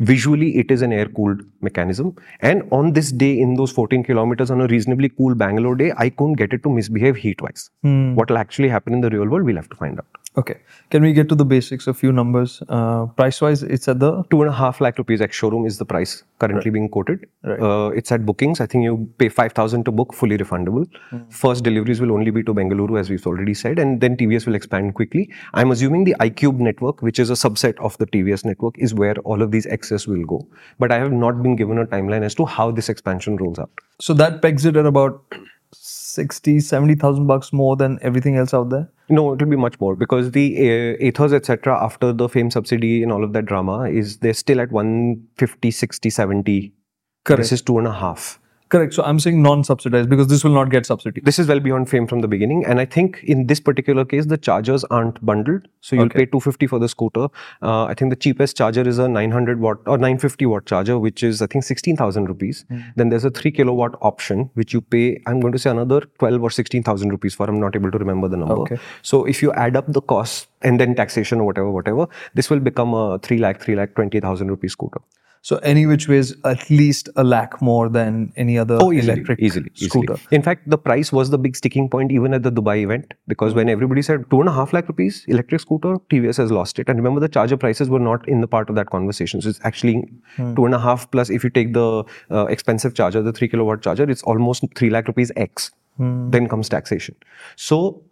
Visually, 0.00 0.56
it 0.56 0.70
is 0.70 0.82
an 0.82 0.92
air 0.92 1.06
cooled 1.06 1.42
mechanism. 1.60 2.14
And 2.40 2.62
on 2.70 2.92
this 2.92 3.10
day, 3.10 3.38
in 3.38 3.54
those 3.54 3.72
14 3.72 4.04
kilometers 4.04 4.50
on 4.50 4.60
a 4.60 4.66
reasonably 4.68 5.08
cool 5.08 5.34
Bangalore 5.34 5.74
day, 5.74 5.92
I 5.96 6.10
couldn't 6.10 6.34
get 6.34 6.52
it 6.52 6.62
to 6.62 6.70
misbehave 6.70 7.16
heat 7.16 7.40
wise. 7.42 7.70
What 8.14 8.30
will 8.30 8.38
actually 8.38 8.68
happen 8.68 8.94
in 8.94 9.00
the 9.00 9.10
real 9.10 9.28
world, 9.28 9.44
we'll 9.44 9.56
have 9.56 9.68
to 9.70 9.76
find 9.76 9.98
out. 9.98 10.06
Okay. 10.36 10.58
Can 10.90 11.02
we 11.02 11.12
get 11.12 11.28
to 11.30 11.34
the 11.34 11.44
basics? 11.44 11.88
A 11.88 11.94
few 11.94 12.12
numbers. 12.12 12.62
Uh, 12.68 13.06
price 13.06 13.40
wise, 13.40 13.64
it's 13.64 13.88
at 13.88 13.98
the 13.98 14.22
two 14.30 14.40
and 14.42 14.50
a 14.50 14.52
half 14.52 14.80
lakh 14.80 14.96
rupees 14.98 15.20
ex 15.20 15.34
showroom 15.34 15.66
is 15.66 15.78
the 15.78 15.84
price 15.84 16.22
currently 16.38 16.70
being 16.70 16.88
quoted. 16.88 17.26
Right. 17.42 17.60
Uh, 17.60 17.88
it's 17.88 18.12
at 18.12 18.24
bookings. 18.24 18.60
I 18.60 18.66
think 18.66 18.84
you 18.84 19.12
pay 19.18 19.28
5,000 19.28 19.84
to 19.86 19.90
book, 19.90 20.14
fully 20.14 20.38
refundable. 20.38 20.86
First 21.30 21.64
deliveries 21.64 22.00
will 22.00 22.12
only 22.12 22.30
be 22.30 22.44
to 22.44 22.54
Bengaluru, 22.54 23.00
as 23.00 23.10
we've 23.10 23.26
already 23.26 23.54
said, 23.54 23.80
and 23.80 24.00
then 24.00 24.16
TVS 24.16 24.46
will 24.46 24.54
expand 24.54 24.94
quickly. 24.94 25.28
I'm 25.54 25.72
assuming 25.72 26.04
the 26.04 26.14
iQube 26.20 26.58
network, 26.58 27.02
which 27.02 27.18
is 27.18 27.30
a 27.30 27.34
subset 27.34 27.76
of 27.78 27.98
the 27.98 28.06
TVS 28.06 28.44
network, 28.44 28.78
is 28.78 28.94
where 28.94 29.16
all 29.24 29.42
of 29.42 29.50
these 29.50 29.66
will 29.90 30.24
go. 30.24 30.46
But 30.78 30.92
I 30.92 30.98
have 30.98 31.12
not 31.12 31.42
been 31.42 31.56
given 31.56 31.78
a 31.78 31.86
timeline 31.86 32.22
as 32.22 32.34
to 32.36 32.44
how 32.44 32.70
this 32.70 32.88
expansion 32.88 33.36
rolls 33.36 33.58
out. 33.58 33.70
so 34.00 34.14
that 34.14 34.42
pegs 34.42 34.64
it 34.64 34.76
at 34.76 34.86
about 34.86 35.22
60, 35.72 36.60
70,000 36.60 37.26
bucks 37.26 37.52
more 37.52 37.76
than 37.76 37.98
everything 38.02 38.36
else 38.36 38.54
out 38.54 38.70
there. 38.70 38.90
No, 39.08 39.32
it 39.32 39.40
will 39.40 39.48
be 39.48 39.56
much 39.56 39.78
more 39.80 39.96
because 39.96 40.30
the 40.32 40.56
uh, 40.56 40.96
Athers, 41.06 41.32
etc., 41.32 41.82
after 41.82 42.12
the 42.12 42.28
fame 42.28 42.50
subsidy 42.50 43.02
and 43.02 43.12
all 43.12 43.24
of 43.24 43.32
that 43.32 43.46
drama, 43.46 43.82
is 43.82 44.18
they're 44.18 44.34
still 44.34 44.60
at 44.60 44.70
150, 44.72 45.70
60, 45.70 46.10
70. 46.10 46.72
Correct. 47.24 47.38
This 47.38 47.52
is 47.52 47.62
two 47.62 47.78
and 47.78 47.86
a 47.86 47.92
half. 47.92 48.38
Correct. 48.70 48.92
So 48.92 49.02
I'm 49.02 49.18
saying 49.18 49.42
non-subsidized 49.42 50.10
because 50.10 50.26
this 50.28 50.44
will 50.44 50.52
not 50.52 50.70
get 50.70 50.84
subsidy. 50.84 51.22
This 51.24 51.38
is 51.38 51.46
well 51.48 51.58
beyond 51.60 51.88
fame 51.88 52.06
from 52.06 52.20
the 52.20 52.28
beginning, 52.28 52.64
and 52.66 52.78
I 52.80 52.84
think 52.84 53.20
in 53.24 53.46
this 53.46 53.60
particular 53.60 54.04
case, 54.04 54.26
the 54.26 54.36
chargers 54.36 54.84
aren't 54.84 55.24
bundled. 55.24 55.68
So 55.80 55.96
you'll 55.96 56.06
Okay. 56.06 56.18
pay 56.20 56.26
250 56.26 56.66
for 56.66 56.78
the 56.78 56.88
scooter. 56.88 57.28
Uh, 57.62 57.84
I 57.84 57.94
think 57.94 58.10
the 58.10 58.16
cheapest 58.16 58.56
charger 58.58 58.82
is 58.86 58.98
a 58.98 59.08
900 59.08 59.60
watt 59.60 59.78
or 59.86 59.96
950 59.96 60.44
watt 60.46 60.66
charger, 60.66 60.98
which 60.98 61.22
is 61.22 61.40
I 61.40 61.46
think 61.46 61.64
16,000 61.64 62.26
rupees. 62.28 62.64
Hmm. 62.68 62.80
Then 62.96 63.08
there's 63.08 63.24
a 63.24 63.30
three 63.30 63.50
kilowatt 63.52 63.96
option, 64.02 64.50
which 64.54 64.74
you 64.74 64.82
pay. 64.82 65.20
I'm 65.26 65.40
going 65.40 65.52
to 65.52 65.58
say 65.58 65.70
another 65.70 66.00
12 66.18 66.42
or 66.42 66.50
16,000 66.50 67.08
rupees 67.10 67.34
for. 67.34 67.48
I'm 67.48 67.60
not 67.60 67.74
able 67.74 67.90
to 67.90 67.98
remember 67.98 68.28
the 68.28 68.36
number. 68.36 68.58
Okay. 68.66 68.78
So 69.02 69.24
if 69.24 69.42
you 69.42 69.52
add 69.52 69.76
up 69.76 69.90
the 69.92 70.02
cost 70.02 70.48
and 70.62 70.78
then 70.78 70.94
taxation 70.94 71.40
or 71.40 71.44
whatever, 71.44 71.70
whatever, 71.70 72.06
this 72.34 72.50
will 72.50 72.60
become 72.60 72.92
a 72.92 73.18
three 73.20 73.38
lakh, 73.38 73.62
three 73.62 73.76
lakh, 73.76 73.94
20,000 73.94 74.48
rupee 74.48 74.68
scooter. 74.68 75.00
So 75.42 75.56
any 75.58 75.86
which 75.86 76.08
ways, 76.08 76.34
at 76.44 76.68
least 76.68 77.08
a 77.16 77.24
lakh 77.24 77.60
more 77.62 77.88
than 77.88 78.32
any 78.36 78.58
other 78.58 78.78
Oh, 78.80 78.92
easily, 78.92 79.12
electric 79.12 79.40
easily, 79.40 79.70
easily. 79.74 79.88
scooter. 79.88 80.16
In 80.30 80.42
fact, 80.42 80.68
the 80.68 80.78
price 80.78 81.12
was 81.12 81.30
the 81.30 81.38
big 81.38 81.56
sticking 81.56 81.88
point 81.88 82.12
even 82.12 82.34
at 82.34 82.42
the 82.42 82.50
Dubai 82.52 82.78
event 82.78 83.14
because 83.28 83.54
when 83.54 83.68
everybody 83.68 84.02
said 84.02 84.28
two 84.30 84.40
and 84.40 84.48
a 84.48 84.52
half 84.52 84.72
lakh 84.72 84.88
rupees 84.88 85.24
electric 85.28 85.60
scooter, 85.60 85.96
TVS 86.10 86.36
has 86.36 86.50
lost 86.50 86.78
it. 86.78 86.88
And 86.88 86.98
remember, 86.98 87.20
the 87.20 87.28
charger 87.28 87.56
prices 87.56 87.88
were 87.88 87.98
not 88.00 88.28
in 88.28 88.40
the 88.40 88.48
part 88.48 88.68
of 88.68 88.76
that 88.76 88.90
conversation. 88.90 89.40
So 89.40 89.48
it's 89.48 89.60
actually 89.64 90.08
two 90.36 90.64
and 90.66 90.74
a 90.74 90.78
half 90.78 91.10
plus. 91.10 91.30
If 91.30 91.44
you 91.44 91.50
take 91.50 91.72
the 91.72 92.04
uh, 92.30 92.46
expensive 92.46 92.94
charger, 92.94 93.22
the 93.22 93.32
three 93.32 93.48
kilowatt 93.48 93.82
charger, 93.82 94.08
it's 94.10 94.22
almost 94.24 94.64
three 94.74 94.90
lakh 94.90 95.06
rupees 95.08 95.32
X. 95.36 95.70
Then 95.98 96.48
comes 96.48 96.68
taxation. 96.68 97.16
So 97.56 98.02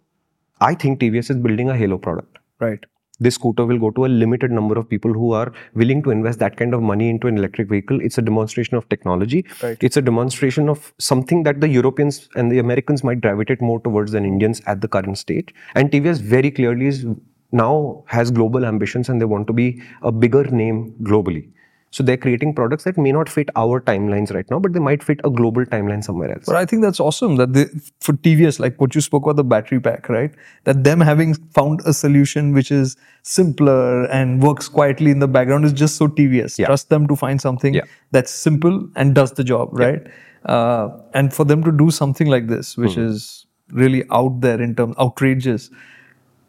I 0.59 0.73
think 0.75 0.99
TVS 0.99 1.29
is 1.29 1.37
building 1.37 1.69
a 1.69 1.77
halo 1.77 1.97
product 1.97 2.39
Right. 2.59 2.85
This 3.19 3.35
scooter 3.35 3.65
will 3.65 3.79
go 3.79 3.91
to 3.91 4.05
a 4.05 4.07
limited 4.07 4.51
number 4.51 4.77
of 4.77 4.89
people 4.89 5.13
who 5.13 5.31
are 5.33 5.51
willing 5.73 6.03
to 6.03 6.11
invest 6.11 6.39
that 6.39 6.57
kind 6.57 6.73
of 6.73 6.81
money 6.81 7.09
into 7.09 7.27
an 7.27 7.37
electric 7.37 7.69
vehicle. 7.69 7.99
It's 8.01 8.17
a 8.17 8.21
demonstration 8.21 8.77
of 8.77 8.87
technology. 8.89 9.45
Right. 9.61 9.77
It's 9.81 9.97
a 9.97 10.01
demonstration 10.01 10.69
of 10.69 10.93
something 10.99 11.43
that 11.43 11.61
the 11.61 11.67
Europeans 11.67 12.29
and 12.35 12.51
the 12.51 12.59
Americans 12.59 13.03
might 13.03 13.21
gravitate 13.21 13.61
more 13.61 13.79
towards 13.81 14.11
than 14.11 14.25
Indians 14.25 14.61
at 14.67 14.81
the 14.81 14.87
current 14.87 15.17
stage. 15.17 15.53
And 15.75 15.91
TVS 15.91 16.19
very 16.19 16.51
clearly 16.51 16.87
is 16.87 17.05
now 17.51 18.03
has 18.07 18.29
global 18.29 18.65
ambitions 18.65 19.09
and 19.09 19.21
they 19.21 19.25
want 19.25 19.47
to 19.47 19.53
be 19.53 19.81
a 20.01 20.11
bigger 20.11 20.43
name 20.43 20.93
globally. 21.01 21.49
So 21.91 22.03
they're 22.03 22.17
creating 22.17 22.53
products 22.53 22.83
that 22.83 22.97
may 22.97 23.11
not 23.13 23.29
fit 23.29 23.49
our 23.55 23.79
timelines 23.79 24.33
right 24.33 24.45
now, 24.51 24.59
but 24.59 24.73
they 24.73 24.79
might 24.79 25.01
fit 25.01 25.21
a 25.23 25.29
global 25.29 25.63
timeline 25.65 26.03
somewhere 26.03 26.31
else. 26.33 26.43
But 26.45 26.57
I 26.57 26.65
think 26.65 26.81
that's 26.81 26.99
awesome 26.99 27.37
that 27.37 27.53
they, 27.53 27.65
for 28.01 28.11
TVS, 28.13 28.59
like 28.59 28.79
what 28.81 28.93
you 28.93 28.99
spoke 28.99 29.23
about 29.23 29.37
the 29.37 29.43
battery 29.45 29.79
pack, 29.79 30.09
right? 30.09 30.31
That 30.65 30.83
them 30.83 30.99
having 30.99 31.33
found 31.53 31.79
a 31.85 31.93
solution 31.93 32.51
which 32.53 32.71
is 32.71 32.97
simpler 33.23 34.05
and 34.05 34.41
works 34.43 34.67
quietly 34.67 35.11
in 35.11 35.19
the 35.19 35.27
background 35.29 35.63
is 35.65 35.73
just 35.73 35.95
so 35.95 36.07
TVS. 36.07 36.59
Yeah. 36.59 36.65
Trust 36.67 36.89
them 36.89 37.07
to 37.07 37.15
find 37.15 37.39
something 37.41 37.73
Yeah. 37.73 37.83
that's 38.11 38.31
simple 38.31 38.87
and 38.95 39.15
does 39.15 39.31
the 39.31 39.43
job, 39.43 39.69
right? 39.71 40.05
Uh, 40.45 40.89
and 41.13 41.33
for 41.33 41.45
them 41.45 41.63
to 41.63 41.71
do 41.71 41.89
something 41.91 42.27
like 42.27 42.47
this, 42.47 42.77
which 42.77 42.95
Hmm. 42.95 43.01
is 43.07 43.45
really 43.71 44.03
out 44.11 44.41
there 44.41 44.61
in 44.61 44.75
terms 44.75 44.95
outrageous, 44.97 45.69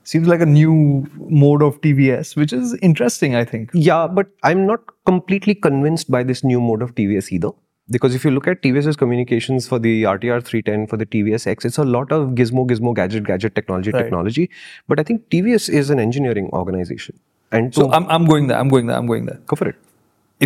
seems 0.04 0.26
like 0.26 0.40
a 0.40 0.46
new 0.46 1.06
mode 1.18 1.62
of 1.62 1.80
TVS, 1.82 2.34
which 2.36 2.52
is 2.52 2.74
interesting, 2.80 3.34
I 3.34 3.44
think. 3.44 3.70
Yeah, 3.74 4.06
but 4.06 4.28
I'm 4.42 4.66
not 4.66 4.80
completely 5.08 5.54
convinced 5.68 6.10
by 6.16 6.22
this 6.22 6.44
new 6.44 6.60
mode 6.60 6.82
of 6.86 6.94
TVS 7.00 7.32
either. 7.38 7.50
Because 7.96 8.14
if 8.14 8.24
you 8.24 8.30
look 8.30 8.46
at 8.52 8.62
TVS's 8.62 8.96
communications 9.02 9.66
for 9.66 9.78
the 9.84 9.92
RTR 10.14 10.40
310, 10.44 10.86
for 10.88 10.98
the 11.02 11.06
TVS 11.06 11.46
X, 11.52 11.64
it's 11.64 11.78
a 11.78 11.84
lot 11.84 12.12
of 12.16 12.30
gizmo, 12.40 12.66
gizmo, 12.72 12.94
gadget, 12.94 13.24
gadget 13.24 13.54
technology, 13.54 13.90
Right. 13.92 14.02
technology. 14.02 14.50
But 14.88 15.00
I 15.00 15.04
think 15.10 15.28
TVS 15.36 15.68
is 15.82 15.88
an 15.96 15.98
engineering 16.06 16.50
organization. 16.62 17.18
And 17.50 17.74
So 17.74 17.90
I'm, 17.98 18.06
I'm 18.16 18.26
going 18.26 18.48
there, 18.48 18.58
I'm 18.58 18.68
going 18.74 18.88
there, 18.88 18.96
I'm 18.96 19.06
going 19.12 19.24
there. 19.32 19.40
go 19.52 19.56
for 19.64 19.68
it. 19.74 19.76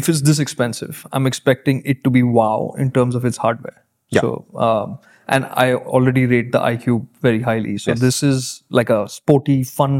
if 0.00 0.09
it's 0.11 0.21
this 0.26 0.38
expensive, 0.42 1.00
I'm 1.16 1.26
expecting 1.28 1.81
it 1.92 1.99
to 2.04 2.11
be 2.12 2.21
wow 2.37 2.75
in 2.85 2.90
terms 2.99 3.16
of 3.19 3.25
its 3.31 3.37
hardware. 3.47 3.75
Yeah. 4.11 4.21
So, 4.23 4.31
um, 4.66 4.95
and 5.35 5.45
I 5.64 5.75
already 5.97 6.23
rate 6.31 6.52
the 6.52 6.61
iQ 6.69 6.95
very 7.26 7.42
highly. 7.49 7.75
So 7.87 7.95
this 8.04 8.23
is 8.28 8.47
like 8.78 8.88
a 8.95 9.00
sporty, 9.16 9.57
fun 9.73 9.99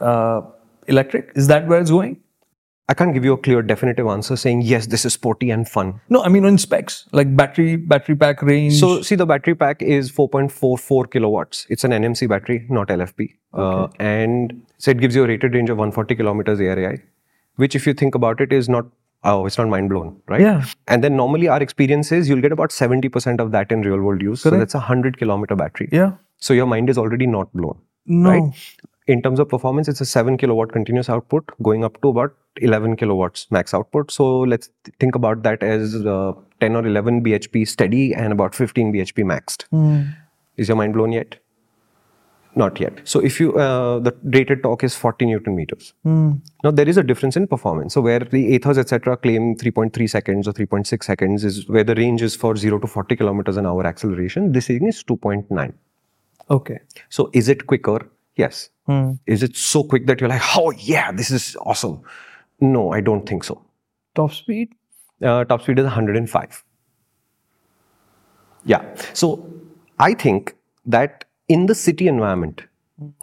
uh, 0.00 0.40
electric. 0.94 1.32
Is 1.42 1.48
that 1.48 1.66
where 1.72 1.80
it's 1.80 1.90
going? 1.90 2.16
I 2.88 2.94
can't 2.94 3.12
give 3.12 3.24
you 3.24 3.32
a 3.32 3.36
clear, 3.36 3.62
definitive 3.62 4.06
answer 4.06 4.36
saying, 4.36 4.62
yes, 4.62 4.86
this 4.86 5.04
is 5.04 5.12
sporty 5.12 5.50
and 5.50 5.68
fun. 5.68 6.00
No, 6.08 6.22
I 6.22 6.28
mean 6.28 6.44
on 6.44 6.56
specs, 6.56 7.06
like 7.10 7.36
battery, 7.36 7.74
battery 7.74 8.14
pack 8.14 8.42
range. 8.42 8.74
So, 8.78 9.02
see, 9.02 9.16
the 9.16 9.26
battery 9.26 9.56
pack 9.56 9.82
is 9.82 10.12
4.44 10.12 11.10
kilowatts. 11.10 11.66
It's 11.68 11.82
an 11.82 11.90
NMC 11.90 12.28
battery, 12.28 12.64
not 12.68 12.88
LFP. 12.88 13.34
Uh, 13.52 13.88
and 13.98 14.62
so 14.78 14.92
it 14.92 15.00
gives 15.00 15.16
you 15.16 15.24
a 15.24 15.26
rated 15.26 15.54
range 15.54 15.68
of 15.68 15.78
140 15.78 16.14
kilometers 16.14 16.60
ARAI, 16.60 17.02
which, 17.56 17.74
if 17.74 17.88
you 17.88 17.92
think 17.92 18.14
about 18.14 18.40
it, 18.40 18.52
is 18.52 18.68
not 18.68 18.86
oh, 19.24 19.46
it's 19.46 19.58
not 19.58 19.68
mind 19.68 19.88
blown, 19.88 20.20
right? 20.28 20.40
Yeah. 20.40 20.64
And 20.86 21.02
then 21.02 21.16
normally 21.16 21.48
our 21.48 21.60
experience 21.60 22.12
is 22.12 22.28
you'll 22.28 22.40
get 22.40 22.52
about 22.52 22.70
70% 22.70 23.40
of 23.40 23.50
that 23.52 23.72
in 23.72 23.82
real 23.82 24.00
world 24.00 24.22
use. 24.22 24.42
So 24.42 24.50
that's 24.50 24.74
a 24.74 24.78
100 24.78 25.18
kilometer 25.18 25.56
battery. 25.56 25.88
Yeah. 25.90 26.12
So 26.38 26.54
your 26.54 26.66
mind 26.66 26.90
is 26.90 26.98
already 26.98 27.26
not 27.26 27.52
blown. 27.52 27.78
No. 28.06 28.30
Right. 28.30 28.52
In 29.06 29.22
terms 29.22 29.38
of 29.38 29.48
performance, 29.48 29.86
it's 29.86 30.00
a 30.00 30.04
7 30.04 30.36
kilowatt 30.36 30.72
continuous 30.72 31.08
output 31.08 31.44
going 31.62 31.84
up 31.84 32.00
to 32.02 32.08
about 32.08 32.34
11 32.56 32.96
kilowatts 32.96 33.46
max 33.50 33.72
output. 33.72 34.10
So 34.10 34.40
let's 34.40 34.70
th- 34.84 34.94
think 34.98 35.14
about 35.14 35.42
that 35.44 35.62
as 35.62 35.94
uh, 35.94 36.32
10 36.60 36.74
or 36.74 36.86
11 36.86 37.22
bhp 37.22 37.68
steady 37.68 38.14
and 38.14 38.32
about 38.32 38.54
15 38.54 38.92
bhp 38.92 39.24
maxed. 39.24 39.64
Hmm. 39.70 40.10
Is 40.56 40.68
your 40.68 40.76
mind 40.76 40.94
blown 40.94 41.12
yet? 41.12 41.36
Not 42.56 42.80
yet. 42.80 43.00
So 43.04 43.20
if 43.20 43.38
you 43.38 43.54
uh, 43.54 43.98
the 43.98 44.16
rated 44.24 44.62
torque 44.62 44.82
is 44.82 44.96
40 44.96 45.26
newton 45.26 45.54
meters. 45.54 45.92
Hmm. 46.02 46.32
Now 46.64 46.70
there 46.70 46.88
is 46.88 46.96
a 46.96 47.02
difference 47.02 47.36
in 47.36 47.46
performance. 47.46 47.94
So 47.94 48.00
where 48.00 48.20
the 48.20 48.54
Athers 48.54 48.78
etc. 48.78 49.18
claim 49.18 49.54
3.3 49.56 50.10
seconds 50.10 50.48
or 50.48 50.52
3.6 50.52 51.04
seconds 51.04 51.44
is 51.44 51.68
where 51.68 51.84
the 51.84 51.94
range 51.94 52.22
is 52.22 52.34
for 52.34 52.56
0 52.56 52.78
to 52.80 52.86
40 52.86 53.14
kilometers 53.14 53.56
an 53.58 53.66
hour 53.66 53.86
acceleration. 53.86 54.52
This 54.52 54.68
thing 54.68 54.88
is 54.88 55.04
2.9. 55.04 55.74
Okay. 56.50 56.80
So 57.10 57.30
is 57.34 57.48
it 57.48 57.66
quicker? 57.66 58.08
Yes. 58.36 58.70
Hmm. 58.86 59.12
Is 59.26 59.42
it 59.42 59.56
so 59.56 59.82
quick 59.82 60.06
that 60.06 60.20
you're 60.20 60.30
like, 60.30 60.42
oh 60.56 60.70
yeah, 60.70 61.10
this 61.12 61.30
is 61.30 61.56
awesome? 61.60 62.02
No, 62.60 62.92
I 62.92 63.00
don't 63.00 63.26
think 63.28 63.44
so. 63.44 63.62
Top 64.14 64.32
speed. 64.32 64.72
Uh, 65.22 65.44
top 65.44 65.62
speed 65.62 65.78
is 65.78 65.84
105. 65.84 66.64
Yeah. 68.64 68.84
So 69.14 69.50
I 69.98 70.14
think 70.14 70.54
that 70.84 71.24
in 71.48 71.66
the 71.66 71.74
city 71.74 72.08
environment, 72.08 72.62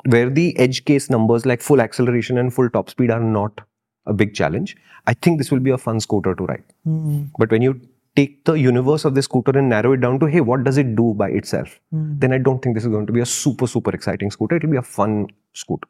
where 0.06 0.30
the 0.30 0.58
edge 0.58 0.86
case 0.86 1.10
numbers 1.10 1.46
like 1.46 1.62
full 1.62 1.82
acceleration 1.82 2.38
and 2.38 2.54
full 2.54 2.70
top 2.70 2.90
speed 2.90 3.12
are 3.12 3.20
not 3.20 3.62
a 4.06 4.14
big 4.14 4.34
challenge, 4.34 4.76
I 5.08 5.14
think 5.14 5.38
this 5.38 5.52
will 5.52 5.60
be 5.60 5.72
a 5.72 5.78
fun 5.78 6.00
scooter 6.00 6.36
to 6.36 6.46
ride. 6.46 6.64
Hmm. 6.84 7.24
But 7.38 7.52
when 7.52 7.62
you 7.62 7.80
take 8.16 8.46
the 8.46 8.54
universe 8.54 9.06
of 9.06 9.16
the 9.16 9.22
scooter 9.22 9.58
and 9.58 9.70
narrow 9.70 9.94
it 9.94 10.02
down 10.02 10.20
to, 10.20 10.28
hey, 10.28 10.42
what 10.42 10.64
does 10.64 10.78
it 10.78 10.96
do 10.96 11.14
by 11.16 11.30
itself? 11.30 11.80
Then 12.20 12.32
I 12.32 12.38
don't 12.38 12.62
think 12.62 12.76
this 12.76 12.84
is 12.84 12.90
going 12.90 13.08
to 13.08 13.14
be 13.14 13.22
a 13.22 13.26
super, 13.26 13.66
super 13.68 13.92
exciting 13.92 14.30
scooter. 14.32 14.56
It 14.58 14.64
will 14.64 14.72
be 14.72 14.78
a 14.78 14.84
fun 14.84 15.28
scooter. 15.54 15.88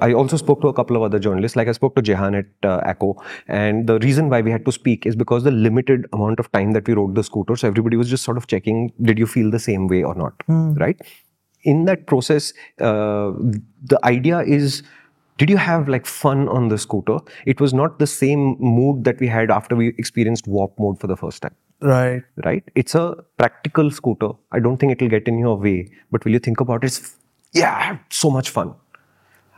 I 0.00 0.12
also 0.12 0.36
spoke 0.36 0.60
to 0.60 0.68
a 0.68 0.72
couple 0.72 0.94
of 0.94 1.02
other 1.02 1.18
journalists, 1.18 1.56
like 1.56 1.66
I 1.66 1.72
spoke 1.72 1.96
to 1.96 2.02
Jehan 2.02 2.36
at 2.36 2.46
uh, 2.62 2.80
ACO, 2.86 3.20
and 3.48 3.88
the 3.88 3.98
reason 3.98 4.28
why 4.28 4.40
we 4.42 4.50
had 4.52 4.64
to 4.64 4.70
speak 4.70 5.06
is 5.06 5.16
because 5.16 5.42
the 5.42 5.50
limited 5.50 6.06
amount 6.12 6.38
of 6.38 6.52
time 6.52 6.70
that 6.72 6.86
we 6.86 6.94
rode 6.94 7.16
the 7.16 7.24
scooter, 7.24 7.56
so 7.56 7.66
everybody 7.66 7.96
was 7.96 8.08
just 8.08 8.22
sort 8.22 8.36
of 8.36 8.46
checking, 8.46 8.92
did 9.02 9.18
you 9.18 9.26
feel 9.26 9.50
the 9.50 9.58
same 9.58 9.88
way 9.88 10.04
or 10.04 10.14
not, 10.14 10.34
right? 10.78 11.00
In 11.64 11.84
that 11.86 12.06
process, 12.06 12.52
uh, 12.80 13.32
the 13.82 13.98
idea 14.04 14.38
is, 14.42 14.84
did 15.38 15.48
you 15.50 15.56
have 15.56 15.88
like 15.88 16.06
fun 16.06 16.48
on 16.48 16.68
the 16.68 16.76
scooter? 16.78 17.18
It 17.46 17.60
was 17.60 17.72
not 17.72 17.98
the 17.98 18.06
same 18.06 18.56
mood 18.58 19.04
that 19.04 19.20
we 19.20 19.28
had 19.28 19.50
after 19.50 19.76
we 19.76 19.88
experienced 19.98 20.46
warp 20.46 20.78
mode 20.78 21.00
for 21.00 21.06
the 21.06 21.16
first 21.16 21.42
time 21.42 21.54
Right. 21.80 22.22
right? 22.44 22.64
It's 22.74 22.94
a 22.94 23.16
practical 23.36 23.90
scooter. 23.90 24.30
I 24.52 24.58
don't 24.58 24.78
think 24.78 24.92
it'll 24.92 25.08
get 25.08 25.28
in 25.28 25.38
your 25.38 25.56
way. 25.56 25.90
But 26.10 26.24
will 26.24 26.32
you 26.32 26.40
think 26.40 26.60
about 26.60 26.82
it? 26.82 26.88
It's, 26.88 27.16
yeah, 27.52 27.74
I 27.74 27.82
had 27.82 28.00
so 28.10 28.30
much 28.30 28.50
fun. 28.50 28.74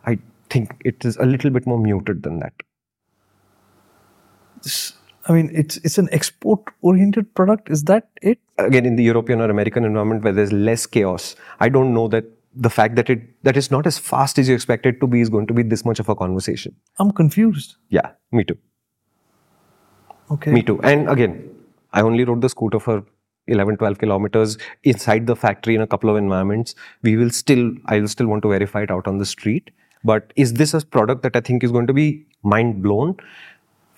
I 0.04 0.18
think 0.50 0.76
it 0.84 1.04
is 1.04 1.16
a 1.16 1.25
little 1.25 1.50
bit 1.50 1.66
more 1.66 1.78
muted 1.78 2.22
than 2.22 2.40
that. 2.40 2.52
I 5.26 5.32
mean, 5.32 5.50
it's 5.52 5.76
it's 5.78 5.99
an 5.99 6.08
export-oriented 6.12 7.34
product. 7.34 7.70
Is 7.70 7.84
that 7.84 8.08
it? 8.22 8.38
Again, 8.58 8.84
in 8.87 8.96
the 8.96 9.02
European 9.04 9.40
or 9.40 9.50
American 9.50 9.84
environment 9.84 10.22
where 10.25 10.32
there's 10.32 10.52
less 10.52 10.87
chaos, 10.87 11.37
I 11.60 11.68
don't 11.68 11.94
know 11.94 12.08
that 12.08 12.25
the 12.54 12.71
fact 12.71 12.97
that 12.97 13.09
it 13.09 13.21
that 13.45 13.57
is 13.57 13.71
not 13.71 13.87
as 13.87 13.99
fast 13.99 14.38
as 14.38 14.49
you 14.49 14.54
expect 14.54 14.87
it 14.87 15.00
to 15.00 15.07
be 15.07 15.21
is 15.21 15.28
going 15.28 15.47
to 15.47 15.54
be 15.54 15.62
this 15.62 15.85
much 15.85 16.00
of 16.00 16.09
a 16.09 16.14
conversation. 16.14 16.75
I'm 16.99 17.11
confused. 17.11 17.76
Yeah, 17.88 18.11
me 18.33 18.45
too. 18.45 18.59
Okay. 20.30 20.52
Me 20.52 20.62
too. 20.62 20.80
And 20.83 21.09
again, 21.09 21.50
I 21.92 22.02
only 22.02 22.25
rode 22.25 22.40
the 22.40 22.49
scooter 22.49 22.78
for 22.78 23.04
11, 23.47 23.78
12 23.78 23.99
kilometers 23.99 24.59
inside 24.85 25.26
the 25.26 25.35
factory 25.35 25.75
in 25.75 25.80
a 25.80 25.87
couple 25.87 26.11
of 26.11 26.16
environments. 26.16 26.75
We 27.02 27.16
will 27.16 27.30
still, 27.30 27.73
I 27.87 27.99
will 28.00 28.09
still 28.09 28.28
want 28.28 28.42
to 28.42 28.49
verify 28.50 28.83
it 28.83 28.90
out 28.90 29.09
on 29.09 29.19
the 29.19 29.26
street. 29.26 29.71
But 30.04 30.33
is 30.37 30.54
this 30.54 30.73
a 30.73 30.80
product 30.80 31.23
that 31.23 31.37
I 31.37 31.40
think 31.40 31.64
is 31.64 31.73
going 31.73 31.87
to 31.88 31.92
be 31.92 32.26
mind 32.42 32.83
blown? 32.83 33.16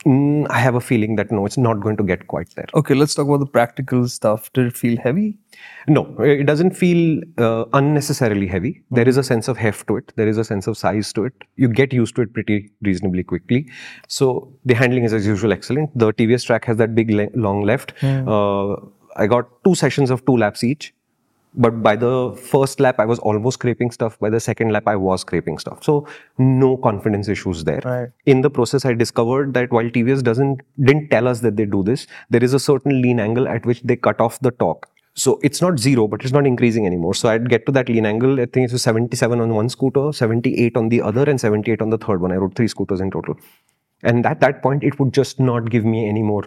Mm, 0.05 0.47
I 0.51 0.59
have 0.59 0.75
a 0.75 0.81
feeling 0.81 1.17
that 1.17 1.31
no, 1.31 1.47
it's 1.47 1.57
not 1.57 1.81
going 1.81 1.97
to 1.97 2.03
get 2.03 2.27
quite 2.27 2.53
there. 2.57 2.67
Okay, 2.75 2.95
let's 2.95 3.15
talk 3.15 3.27
about 3.27 3.39
the 3.39 3.47
practical 3.47 4.09
stuff. 4.09 4.53
Did 4.53 4.67
it 4.67 4.77
feel 4.77 4.99
heavy? 4.99 5.39
No, 5.87 6.17
it 6.21 6.45
doesn't 6.45 6.73
feel 6.73 7.23
uh, 7.39 7.67
unnecessarily 7.73 8.47
heavy. 8.47 8.83
There 8.91 9.09
is 9.09 9.17
a 9.17 9.23
sense 9.23 9.49
of 9.49 9.57
heft 9.57 9.87
to 9.89 9.97
it. 9.99 10.13
There 10.17 10.27
is 10.27 10.39
a 10.39 10.45
sense 10.45 10.67
of 10.67 10.77
size 10.77 11.13
to 11.13 11.25
it. 11.25 11.35
You 11.57 11.69
get 11.69 11.93
used 11.93 12.17
to 12.17 12.23
it 12.23 12.33
pretty 12.33 12.71
reasonably 12.83 13.23
quickly. 13.23 13.69
So 14.09 14.53
the 14.65 14.75
handling 14.75 15.05
is 15.05 15.13
as 15.13 15.27
usual 15.27 15.53
excellent. 15.53 15.97
The 15.97 16.13
TVS 16.13 16.47
track 16.47 16.65
has 16.65 16.79
that 16.79 16.95
big 16.95 17.11
le- 17.11 17.31
long 17.35 17.63
left. 17.63 17.95
Uh, 18.03 18.75
I 19.17 19.27
got 19.27 19.49
two 19.65 19.75
sessions 19.75 20.11
of 20.11 20.25
two 20.27 20.37
laps 20.37 20.65
each. 20.65 20.95
But 21.55 21.83
by 21.83 21.97
the 21.97 22.33
first 22.51 22.81
lap, 22.81 22.97
I 22.99 23.05
was 23.05 23.19
almost 23.19 23.59
scraping 23.59 23.91
stuff. 23.91 24.19
By 24.19 24.31
the 24.31 24.41
second 24.41 24.73
lap, 24.73 24.85
I 24.87 24.97
was 24.97 25.21
scraping 25.21 25.59
stuff. 25.59 25.85
So 25.85 26.07
no 26.39 26.77
confidence 26.79 27.29
issues 27.29 27.65
there. 27.65 27.83
Right. 27.85 28.09
In 28.25 28.41
the 28.41 28.49
process, 28.49 28.87
I 28.87 28.95
discovered 28.95 29.53
that 29.55 29.71
while 29.71 29.85
TVS 29.85 30.23
doesn't 30.23 30.63
didn't 30.83 31.11
tell 31.11 31.29
us 31.29 31.41
that 31.41 31.57
they 31.57 31.67
do 31.67 31.83
this, 31.83 32.07
there 32.31 32.43
is 32.43 32.55
a 32.55 32.59
certain 32.59 33.03
lean 33.03 33.21
angle 33.21 33.49
at 33.49 33.67
which 33.67 33.83
they 33.83 33.97
cut 33.97 34.21
off 34.21 34.41
the 34.41 34.51
torque. 34.53 34.89
So 35.15 35.39
it's 35.43 35.61
not 35.61 35.79
zero, 35.79 36.09
but 36.09 36.23
it's 36.23 36.33
not 36.33 36.47
increasing 36.47 36.87
anymore. 36.87 37.15
So 37.15 37.29
I'd 37.29 37.51
get 37.51 37.67
to 37.67 37.73
that 37.73 37.89
lean 37.91 38.07
angle. 38.07 38.41
I 38.41 38.47
think 38.47 38.71
it 38.71 38.73
was 38.73 38.83
77 38.83 39.41
on 39.41 39.55
one 39.55 39.69
scooter, 39.69 40.11
78 40.11 40.75
on 40.77 40.89
the 40.89 41.03
other, 41.03 41.29
and 41.29 41.39
78 41.39 41.83
on 41.83 41.91
the 41.91 41.99
third 41.99 42.23
one. 42.23 42.33
I 42.33 42.37
rode 42.37 42.55
three 42.55 42.69
scooters 42.69 43.01
in 43.01 43.11
total. 43.11 43.37
And 44.03 44.25
at 44.25 44.41
that 44.41 44.63
point, 44.63 44.83
it 44.83 44.99
would 44.99 45.13
just 45.13 45.39
not 45.39 45.71
give 45.71 45.85
me 45.85 46.09
any 46.09 46.23
more 46.23 46.45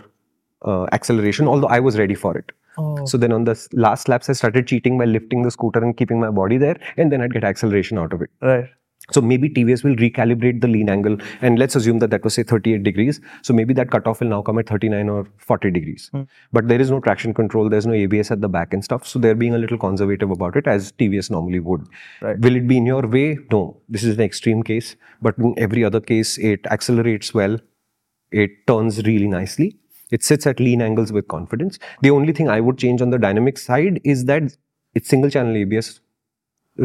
uh, 0.64 0.88
acceleration, 0.92 1.48
although 1.48 1.68
I 1.68 1.80
was 1.80 2.00
ready 2.00 2.16
for 2.16 2.36
it. 2.36 2.52
Oh. 2.78 3.06
So 3.06 3.18
then 3.18 3.32
on 3.32 3.44
the 3.46 3.68
last 3.74 4.08
laps, 4.08 4.30
I 4.30 4.34
started 4.34 4.68
cheating 4.68 4.98
by 4.98 5.06
lifting 5.06 5.44
the 5.44 5.52
scooter 5.52 5.84
and 5.84 5.96
keeping 5.96 6.20
my 6.20 6.30
body 6.30 6.58
there, 6.58 6.78
and 6.98 7.12
then 7.12 7.22
I'd 7.22 7.34
get 7.34 7.44
acceleration 7.44 7.98
out 7.98 8.14
of 8.14 8.22
it. 8.22 8.30
Right. 8.42 8.70
So 9.12 9.22
maybe 9.22 9.50
TVS 9.50 9.84
will 9.84 9.96
recalibrate 9.96 10.62
the 10.62 10.68
lean 10.68 10.90
angle, 10.90 11.18
and 11.42 11.60
let's 11.60 11.76
assume 11.76 12.00
that 12.00 12.10
that 12.10 12.24
was 12.24 12.34
say 12.34 12.44
38 12.44 12.82
degrees. 12.84 13.22
So 13.44 13.54
maybe 13.54 13.74
that 13.76 13.92
cutoff 13.92 14.20
will 14.20 14.30
now 14.30 14.42
come 14.42 14.58
at 14.58 14.68
39 14.68 15.10
or 15.10 15.28
40 15.38 15.70
degrees. 15.70 16.10
Hmm. 16.12 16.24
But 16.52 16.68
there 16.68 16.82
is 16.82 16.90
no 16.90 17.00
traction 17.00 17.34
control, 17.34 17.70
there's 17.70 17.86
no 17.86 17.94
ABS 17.94 18.32
at 18.32 18.42
the 18.42 18.50
back 18.50 18.74
and 18.74 18.84
stuff. 18.84 19.08
So 19.08 19.20
they're 19.20 19.36
being 19.36 19.54
a 19.54 19.60
little 19.60 19.78
conservative 19.78 20.32
about 20.32 20.56
it, 20.56 20.66
as 20.66 20.92
TVS 20.94 21.30
normally 21.30 21.60
would. 21.60 21.88
Right. 22.22 22.40
Will 22.40 22.56
it 22.56 22.68
be 22.68 22.78
in 22.78 22.86
your 22.88 23.06
way? 23.06 23.38
No. 23.52 23.80
This 23.88 24.04
is 24.04 24.18
an 24.18 24.24
extreme 24.24 24.64
case, 24.64 24.96
but 25.22 25.38
in 25.38 25.54
every 25.58 25.84
other 25.84 26.02
case, 26.02 26.40
it 26.40 26.66
accelerates 26.72 27.34
well. 27.34 27.60
It 28.32 28.66
turns 28.66 29.06
really 29.06 29.28
nicely. 29.28 29.78
It 30.16 30.24
sits 30.24 30.48
at 30.52 30.60
lean 30.66 30.82
angles 30.82 31.12
with 31.12 31.28
confidence. 31.28 31.80
The 32.02 32.12
only 32.18 32.34
thing 32.40 32.50
I 32.50 32.60
would 32.66 32.78
change 32.84 33.02
on 33.06 33.10
the 33.16 33.20
dynamic 33.28 33.58
side 33.58 34.02
is 34.04 34.26
that 34.26 34.44
it's 34.94 35.10
single 35.14 35.30
channel 35.30 35.58
ABS. 35.62 36.00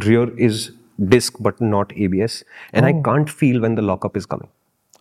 Rear 0.06 0.24
is 0.46 0.72
disc 1.12 1.36
but 1.48 1.60
not 1.60 1.92
ABS. 1.96 2.42
And 2.72 2.86
I 2.86 2.92
can't 3.10 3.30
feel 3.42 3.60
when 3.66 3.76
the 3.76 3.82
lockup 3.82 4.16
is 4.16 4.26
coming. 4.26 4.48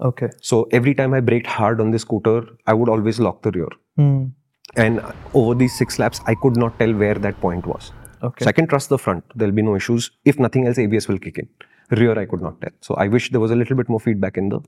Okay. 0.09 0.29
So 0.41 0.67
every 0.71 0.93
time 0.93 1.13
I 1.13 1.21
braked 1.29 1.47
hard 1.47 1.81
on 1.81 1.91
the 1.91 1.99
scooter, 1.99 2.43
I 2.67 2.73
would 2.73 2.89
always 2.97 3.19
lock 3.19 3.41
the 3.41 3.51
rear. 3.51 3.67
Hmm. 3.95 4.27
And 4.75 5.01
over 5.33 5.55
these 5.55 5.75
six 5.77 5.97
laps, 5.97 6.21
I 6.27 6.35
could 6.35 6.55
not 6.55 6.77
tell 6.77 6.93
where 6.93 7.15
that 7.15 7.41
point 7.41 7.65
was. 7.65 7.91
Okay. 8.21 8.45
So 8.45 8.49
I 8.49 8.51
can 8.51 8.67
trust 8.67 8.89
the 8.89 8.97
front. 8.97 9.23
There'll 9.35 9.57
be 9.63 9.67
no 9.71 9.75
issues. 9.75 10.11
If 10.25 10.39
nothing 10.39 10.67
else, 10.67 10.77
ABS 10.77 11.07
will 11.07 11.19
kick 11.19 11.39
in. 11.39 11.49
Rear, 11.97 12.19
I 12.19 12.25
could 12.25 12.41
not 12.41 12.61
tell. 12.61 12.71
So 12.81 12.95
I 12.95 13.07
wish 13.07 13.31
there 13.31 13.39
was 13.39 13.51
a 13.51 13.55
little 13.55 13.75
bit 13.75 13.89
more 13.89 13.99
feedback 13.99 14.37
in 14.37 14.49
the 14.49 14.61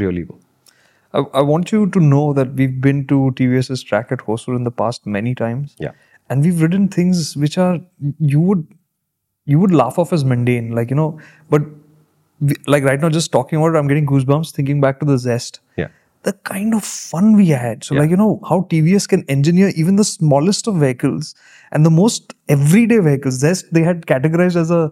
rear 0.00 0.12
lever. 0.12 0.34
I, 1.14 1.20
I 1.40 1.42
want 1.42 1.72
you 1.72 1.86
to 1.90 2.00
know 2.00 2.32
that 2.32 2.52
we've 2.54 2.80
been 2.80 3.06
to 3.06 3.32
TVS's 3.36 3.82
track 3.82 4.10
at 4.10 4.18
Hosur 4.18 4.56
in 4.56 4.64
the 4.64 4.70
past 4.70 5.06
many 5.06 5.34
times. 5.34 5.76
Yeah. 5.78 5.92
And 6.28 6.42
we've 6.42 6.60
ridden 6.60 6.88
things 6.88 7.36
which 7.36 7.56
are 7.58 7.80
you 8.18 8.40
would 8.40 8.66
you 9.46 9.58
would 9.60 9.72
laugh 9.72 9.98
off 9.98 10.12
as 10.12 10.24
mundane, 10.24 10.70
like 10.72 10.90
you 10.90 10.96
know, 10.96 11.20
but 11.50 11.62
we, 12.40 12.54
like 12.66 12.82
right 12.84 13.00
now, 13.00 13.08
just 13.10 13.30
talking 13.30 13.58
about 13.58 13.74
it, 13.74 13.78
I'm 13.78 13.86
getting 13.86 14.06
goosebumps 14.06 14.52
thinking 14.52 14.80
back 14.80 15.00
to 15.00 15.06
the 15.06 15.18
zest. 15.18 15.60
Yeah. 15.76 15.88
The 16.22 16.32
kind 16.32 16.74
of 16.74 16.82
fun 16.82 17.36
we 17.36 17.48
had. 17.48 17.84
So, 17.84 17.94
Yeah. 17.94 18.00
like, 18.00 18.10
you 18.10 18.16
know, 18.16 18.40
how 18.48 18.62
TVS 18.70 19.06
can 19.06 19.24
engineer 19.28 19.68
even 19.76 19.96
the 19.96 20.04
smallest 20.04 20.66
of 20.66 20.76
vehicles 20.76 21.34
and 21.72 21.84
the 21.84 21.90
most 21.90 22.34
everyday 22.48 22.98
vehicles. 22.98 23.34
Zest, 23.34 23.66
they 23.72 23.82
had 23.82 24.06
categorized 24.06 24.56
as 24.56 24.70
a 24.70 24.90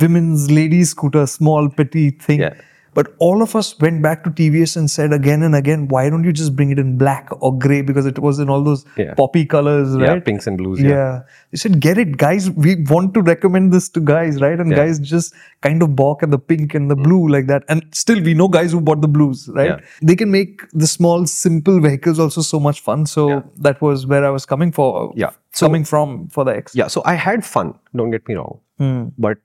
women's 0.00 0.50
ladies 0.50 0.90
scooter, 0.90 1.26
small, 1.26 1.68
petty 1.68 2.10
thing. 2.10 2.40
Yeah. 2.40 2.54
But 2.94 3.14
all 3.18 3.42
of 3.42 3.56
us 3.56 3.78
went 3.80 4.02
back 4.02 4.22
to 4.24 4.30
TVS 4.30 4.76
and 4.76 4.90
said 4.90 5.12
again 5.12 5.42
and 5.42 5.54
again, 5.54 5.88
why 5.88 6.10
don't 6.10 6.24
you 6.24 6.32
just 6.32 6.54
bring 6.54 6.70
it 6.70 6.78
in 6.78 6.98
black 6.98 7.28
or 7.40 7.56
gray? 7.58 7.80
Because 7.80 8.04
it 8.04 8.18
was 8.18 8.38
in 8.38 8.50
all 8.50 8.62
those 8.62 8.84
Yeah. 8.96 9.14
poppy 9.14 9.44
colors, 9.46 9.96
right? 9.96 10.08
Yeah, 10.16 10.20
pinks 10.20 10.46
and 10.46 10.58
blues. 10.58 10.80
Yeah. 10.80 10.88
Yeah. 10.90 11.20
They 11.52 11.56
said, 11.56 11.80
get 11.80 11.96
it, 11.96 12.18
guys. 12.18 12.50
We 12.50 12.76
want 12.90 13.14
to 13.14 13.22
recommend 13.22 13.72
this 13.72 13.88
to 13.90 14.00
guys, 14.00 14.40
right? 14.42 14.60
And 14.60 14.70
Yeah. 14.70 14.76
guys 14.76 14.98
just 14.98 15.34
kind 15.62 15.82
of 15.82 15.96
balk 15.96 16.22
at 16.22 16.30
the 16.30 16.38
pink 16.38 16.74
and 16.74 16.90
the 16.90 16.96
blue 16.96 17.28
like 17.28 17.46
that. 17.46 17.64
And 17.68 17.84
still, 17.92 18.20
we 18.22 18.34
know 18.34 18.48
guys 18.48 18.72
who 18.72 18.80
bought 18.80 19.00
the 19.00 19.08
blues, 19.08 19.48
right? 19.54 19.70
Yeah. 19.70 19.78
They 20.02 20.16
can 20.16 20.30
make 20.30 20.68
the 20.72 20.86
small, 20.86 21.24
simple 21.26 21.80
vehicles 21.80 22.18
also 22.18 22.42
so 22.42 22.60
much 22.60 22.80
fun. 22.80 23.06
So 23.06 23.42
that 23.58 23.80
was 23.80 24.06
where 24.06 24.24
I 24.24 24.30
was 24.30 24.44
coming 24.44 24.70
for. 24.70 25.12
Yeah. 25.16 25.30
So- 25.52 25.66
coming 25.66 25.84
from 25.84 26.28
for 26.28 26.44
the 26.44 26.54
X. 26.56 26.74
Yeah. 26.74 26.86
So 26.88 27.02
I 27.06 27.14
had 27.14 27.44
fun. 27.44 27.74
Don't 27.96 28.10
get 28.10 28.26
me 28.28 28.34
wrong. 28.34 28.58
Hmm. 28.78 29.02
But 29.18 29.38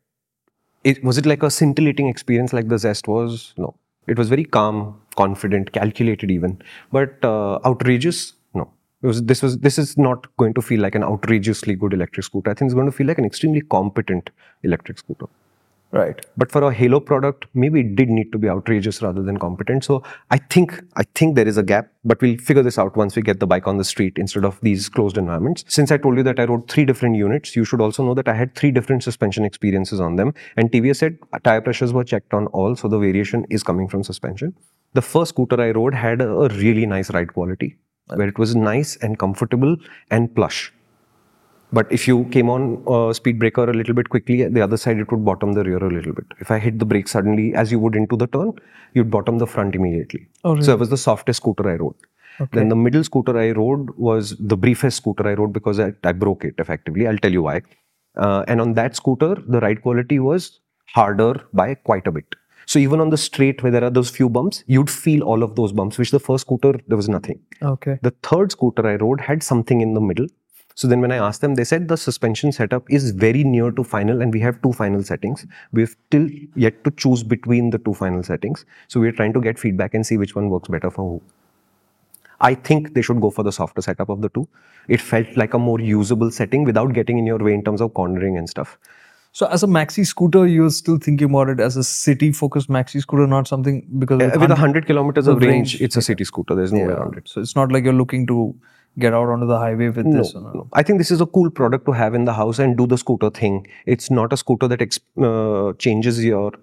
it 0.89 1.03
was 1.03 1.17
it 1.17 1.25
like 1.25 1.43
a 1.43 1.51
scintillating 1.51 2.07
experience 2.07 2.53
like 2.53 2.67
the 2.69 2.79
Zest 2.79 3.07
was? 3.07 3.53
No. 3.57 3.75
It 4.07 4.17
was 4.17 4.29
very 4.29 4.45
calm, 4.45 4.99
confident, 5.15 5.71
calculated 5.73 6.31
even. 6.31 6.61
But 6.91 7.23
uh, 7.23 7.59
outrageous, 7.65 8.33
no. 8.53 8.71
Was, 9.01 9.21
this 9.23 9.41
was 9.41 9.57
this 9.59 9.77
is 9.77 9.97
not 9.97 10.27
going 10.37 10.53
to 10.53 10.61
feel 10.61 10.79
like 10.81 10.95
an 10.95 11.03
outrageously 11.03 11.75
good 11.75 11.93
electric 11.93 12.25
scooter. 12.25 12.51
I 12.51 12.53
think 12.53 12.69
it's 12.69 12.73
going 12.73 12.85
to 12.85 12.97
feel 12.99 13.07
like 13.07 13.17
an 13.17 13.25
extremely 13.25 13.61
competent 13.61 14.29
electric 14.63 14.97
scooter. 14.99 15.27
Right. 15.91 16.25
But 16.35 16.51
for 16.51 16.61
a 16.63 16.73
Halo 16.73 16.99
product, 16.99 17.45
maybe 17.53 17.79
it 17.79 17.95
did 17.95 18.09
need 18.09 18.31
to 18.33 18.37
be 18.37 18.49
outrageous 18.49 19.01
rather 19.01 19.23
than 19.23 19.37
competent. 19.37 19.85
So 19.85 20.03
I 20.31 20.37
think 20.37 20.81
I 20.97 21.03
think 21.15 21.35
there 21.35 21.47
is 21.47 21.57
a 21.57 21.63
gap, 21.63 21.87
but 22.03 22.21
we'll 22.21 22.37
figure 22.37 22.61
this 22.61 22.77
out 22.77 22.97
once 22.97 23.15
we 23.15 23.21
get 23.21 23.39
the 23.39 23.47
bike 23.47 23.67
on 23.67 23.77
the 23.77 23.85
street 23.85 24.17
instead 24.17 24.43
of 24.43 24.59
these 24.61 24.89
closed 24.89 25.17
environments. 25.17 25.63
Since 25.69 25.91
I 25.91 25.97
told 25.97 26.17
you 26.17 26.23
that 26.23 26.41
I 26.41 26.43
rode 26.43 26.69
three 26.69 26.83
different 26.83 27.15
units, 27.15 27.55
you 27.55 27.63
should 27.63 27.79
also 27.79 28.03
know 28.03 28.13
that 28.15 28.27
I 28.27 28.33
had 28.33 28.53
three 28.53 28.71
different 28.71 29.03
suspension 29.03 29.45
experiences 29.45 30.01
on 30.01 30.17
them. 30.17 30.33
And 30.57 30.69
TVS 30.69 30.97
said 30.97 31.19
tire 31.45 31.61
pressures 31.61 31.93
were 31.93 32.03
checked 32.03 32.33
on 32.33 32.47
all, 32.47 32.75
so 32.75 32.89
the 32.89 32.99
variation 32.99 33.45
is 33.49 33.63
coming 33.63 33.87
from 33.87 34.03
suspension. 34.03 34.53
The 34.93 35.01
first 35.01 35.29
scooter 35.29 35.61
I 35.61 35.71
rode 35.71 35.93
had 35.93 36.21
a, 36.21 36.29
a 36.29 36.49
really 36.49 36.85
nice 36.85 37.11
ride 37.11 37.33
quality, 37.33 37.77
where 38.07 38.27
it 38.27 38.37
was 38.37 38.57
nice 38.57 38.97
and 38.97 39.17
comfortable 39.17 39.77
and 40.11 40.35
plush. 40.35 40.73
But 41.73 41.91
if 41.91 42.07
you 42.07 42.25
came 42.25 42.49
on 42.49 42.83
uh, 42.87 43.11
speed 43.13 43.39
breaker 43.39 43.69
a 43.69 43.73
little 43.73 43.93
bit 43.93 44.09
quickly, 44.09 44.47
the 44.47 44.61
other 44.61 44.77
side 44.77 44.99
it 44.99 45.11
would 45.11 45.25
bottom 45.25 45.53
the 45.53 45.63
rear 45.63 45.77
a 45.77 45.89
little 45.89 46.13
bit. 46.13 46.25
If 46.39 46.49
I 46.49 46.59
hit 46.59 46.79
the 46.79 46.85
brake 46.85 47.07
suddenly, 47.07 47.53
as 47.53 47.71
you 47.71 47.79
would 47.79 47.95
into 47.95 48.15
the 48.15 48.27
turn, 48.27 48.53
you'd 48.93 49.11
bottom 49.11 49.37
the 49.37 49.47
front 49.47 49.75
immediately. 49.75 50.27
Oh, 50.45 50.53
really? 50.53 50.63
So 50.63 50.73
it 50.73 50.79
was 50.79 50.89
the 50.89 50.97
softest 50.97 51.37
scooter 51.37 51.69
I 51.69 51.75
rode. 51.75 51.95
Then 52.51 52.69
the 52.69 52.75
middle 52.75 53.03
scooter 53.03 53.37
I 53.37 53.51
rode 53.51 53.89
was 53.97 54.35
the 54.39 54.55
briefest 54.55 54.97
scooter 54.97 55.27
I 55.27 55.33
rode 55.33 55.53
because 55.53 55.79
I, 55.79 55.93
I 56.03 56.11
broke 56.11 56.45
it 56.45 56.53
effectively. 56.59 57.07
I'll 57.07 57.17
tell 57.17 57.31
you 57.31 57.41
why. 57.41 57.61
Uh, 58.15 58.45
and 58.47 58.61
on 58.61 58.73
that 58.73 58.95
scooter, 58.95 59.35
the 59.47 59.59
ride 59.59 59.81
quality 59.81 60.19
was 60.19 60.59
harder 60.93 61.41
by 61.53 61.73
quite 61.73 62.05
a 62.05 62.11
bit. 62.11 62.35
So 62.67 62.79
even 62.79 62.99
on 62.99 63.09
the 63.09 63.17
straight 63.17 63.63
where 63.63 63.71
there 63.71 63.83
are 63.83 63.89
those 63.89 64.09
few 64.09 64.29
bumps, 64.29 64.63
you'd 64.67 64.89
feel 64.89 65.23
all 65.23 65.41
of 65.41 65.55
those 65.55 65.71
bumps, 65.71 65.97
which 65.97 66.11
the 66.11 66.19
first 66.19 66.41
scooter, 66.41 66.79
there 66.87 66.97
was 66.97 67.09
nothing. 67.09 67.39
Okay. 67.61 67.97
The 68.03 68.11
third 68.23 68.51
scooter 68.51 68.85
I 68.85 68.95
rode 68.95 69.21
had 69.21 69.41
something 69.41 69.81
in 69.81 69.93
the 69.93 70.01
middle. 70.01 70.27
So 70.77 70.87
then 70.87 71.01
when 71.01 71.11
I 71.11 71.15
asked 71.17 71.41
them, 71.41 71.55
they 71.55 71.63
said 71.63 71.87
the 71.87 71.97
suspension 71.97 72.51
setup 72.51 72.83
is 72.87 73.09
very 73.09 73.43
near 73.43 73.71
to 73.71 73.83
final 73.83 74.21
and 74.21 74.31
we 74.31 74.39
have 74.41 74.61
two 74.61 74.73
final 74.73 75.01
settings. 75.01 75.43
We've 75.71 75.95
still 76.07 76.29
yet 76.53 76.83
to 76.83 76.91
choose 76.91 77.23
between 77.23 77.71
the 77.71 77.79
two 77.79 77.95
final 77.95 78.21
settings. 78.21 78.63
So 78.87 78.99
we're 78.99 79.11
trying 79.11 79.33
to 79.33 79.41
get 79.41 79.57
feedback 79.57 79.95
and 79.95 80.05
see 80.05 80.17
which 80.17 80.35
one 80.35 80.51
works 80.51 80.69
better 80.69 80.91
for 80.91 81.13
who. 81.13 81.21
I 82.39 82.53
think 82.53 82.93
they 82.93 83.01
should 83.01 83.19
go 83.19 83.31
for 83.31 83.41
the 83.41 83.51
softer 83.51 83.81
setup 83.81 84.09
of 84.09 84.21
the 84.21 84.29
two. 84.29 84.47
It 84.87 85.01
felt 85.01 85.35
like 85.35 85.55
a 85.55 85.57
more 85.57 85.81
usable 85.81 86.29
setting 86.29 86.63
without 86.63 86.93
getting 86.93 87.17
in 87.17 87.25
your 87.25 87.39
way 87.39 87.55
in 87.55 87.63
terms 87.63 87.81
of 87.81 87.95
cornering 87.95 88.37
and 88.37 88.47
stuff. 88.47 88.77
So 89.31 89.47
as 89.47 89.63
a 89.63 89.67
maxi 89.67 90.05
scooter, 90.05 90.45
you're 90.45 90.69
still 90.69 90.99
thinking 90.99 91.31
about 91.31 91.49
it 91.49 91.59
as 91.59 91.75
a 91.75 91.83
city-focused 91.83 92.69
maxi 92.69 93.01
scooter, 93.01 93.25
not 93.25 93.47
something 93.47 93.83
because 93.97 94.21
Uh, 94.21 94.39
with 94.39 94.51
100 94.51 94.85
kilometers 94.85 95.25
of 95.25 95.39
range, 95.41 95.73
range, 95.73 95.81
it's 95.81 95.97
a 95.97 96.03
city 96.03 96.23
scooter. 96.23 96.53
There's 96.53 96.71
no 96.71 96.85
way 96.85 96.93
around 96.93 97.17
it. 97.17 97.27
So 97.27 97.41
it's 97.41 97.55
not 97.55 97.71
like 97.71 97.83
you're 97.83 97.93
looking 97.93 98.27
to 98.27 98.55
get 98.99 99.13
out 99.13 99.29
onto 99.29 99.45
the 99.45 99.57
highway 99.57 99.89
with 99.89 100.11
this. 100.11 100.33
or 100.35 100.41
No. 100.41 100.67
I 100.73 100.83
think 100.83 100.99
this 100.99 101.11
is 101.11 101.21
a 101.21 101.25
cool 101.25 101.49
product 101.49 101.85
to 101.85 101.91
have 101.91 102.13
in 102.13 102.25
the 102.25 102.33
house 102.33 102.59
and 102.59 102.77
do 102.77 102.87
the 102.87 102.97
scooter 102.97 103.29
thing. 103.29 103.67
It's 103.85 104.09
not 104.11 104.33
a 104.33 104.37
scooter 104.37 104.67
that 104.67 104.81
ex- 104.81 104.99
uh, 105.21 105.73
changes 105.73 106.23
your 106.23 106.53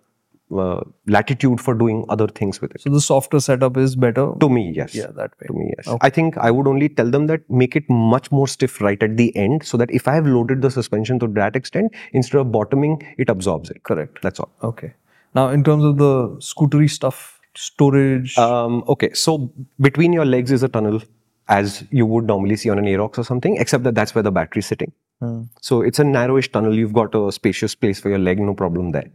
uh, 0.54 0.80
latitude 1.06 1.60
for 1.60 1.74
doing 1.74 2.04
other 2.08 2.26
things 2.28 2.60
with 2.60 2.74
it. 2.74 2.80
So 2.82 2.90
the 2.90 3.00
softer 3.00 3.40
setup 3.40 3.76
is 3.76 3.96
better. 3.96 4.32
To 4.40 4.48
me, 4.48 4.72
yes. 4.74 4.94
yeah, 4.94 5.06
that 5.06 5.32
way. 5.40 5.46
To 5.46 5.52
me, 5.54 5.72
yes. 5.76 5.96
I 6.00 6.10
think 6.10 6.36
I 6.38 6.50
would 6.50 6.66
only 6.66 6.88
tell 6.88 7.10
them 7.10 7.26
that 7.28 7.48
make 7.48 7.76
it 7.76 7.88
much 7.88 8.30
more 8.30 8.46
stiff 8.46 8.80
right 8.80 9.02
at 9.02 9.16
the 9.16 9.34
end 9.36 9.64
so 9.64 9.76
that 9.78 9.90
if 9.90 10.06
I 10.06 10.14
have 10.14 10.26
loaded 10.26 10.62
the 10.62 10.70
suspension 10.70 11.18
to 11.20 11.26
that 11.28 11.56
extent, 11.56 11.92
instead 12.12 12.38
of 12.38 12.52
bottoming, 12.52 13.02
it 13.18 13.30
absorbs 13.30 13.70
it. 13.70 13.82
Correct. 13.84 14.20
That's 14.22 14.38
all. 14.38 14.50
Okay. 14.62 14.92
Now, 15.34 15.48
in 15.48 15.64
terms 15.64 15.82
of 15.84 15.98
the 15.98 16.28
scootery 16.38 16.88
stuff, 16.90 17.40
storage. 17.56 18.36
Um, 18.38 18.84
okay, 18.88 19.12
so 19.12 19.52
between 19.80 20.12
your 20.12 20.24
legs 20.24 20.50
is 20.52 20.62
a 20.62 20.68
tunnel, 20.68 21.00
as 21.48 21.84
you 21.90 22.06
would 22.06 22.24
normally 22.26 22.56
see 22.56 22.70
on 22.70 22.78
an 22.78 22.84
Aerox 22.86 23.18
or 23.18 23.24
something, 23.24 23.56
except 23.56 23.84
that 23.84 23.94
that's 23.94 24.14
where 24.14 24.22
the 24.22 24.30
battery's 24.32 24.66
sitting. 24.66 24.92
Hmm. 25.20 25.42
So 25.60 25.82
it's 25.82 25.98
a 25.98 26.04
narrowish 26.04 26.50
tunnel. 26.52 26.74
You've 26.74 26.92
got 26.92 27.14
a 27.14 27.30
spacious 27.32 27.74
place 27.74 28.00
for 28.00 28.08
your 28.08 28.18
leg, 28.18 28.38
no 28.40 28.54
problem 28.54 28.92
there. 28.92 29.10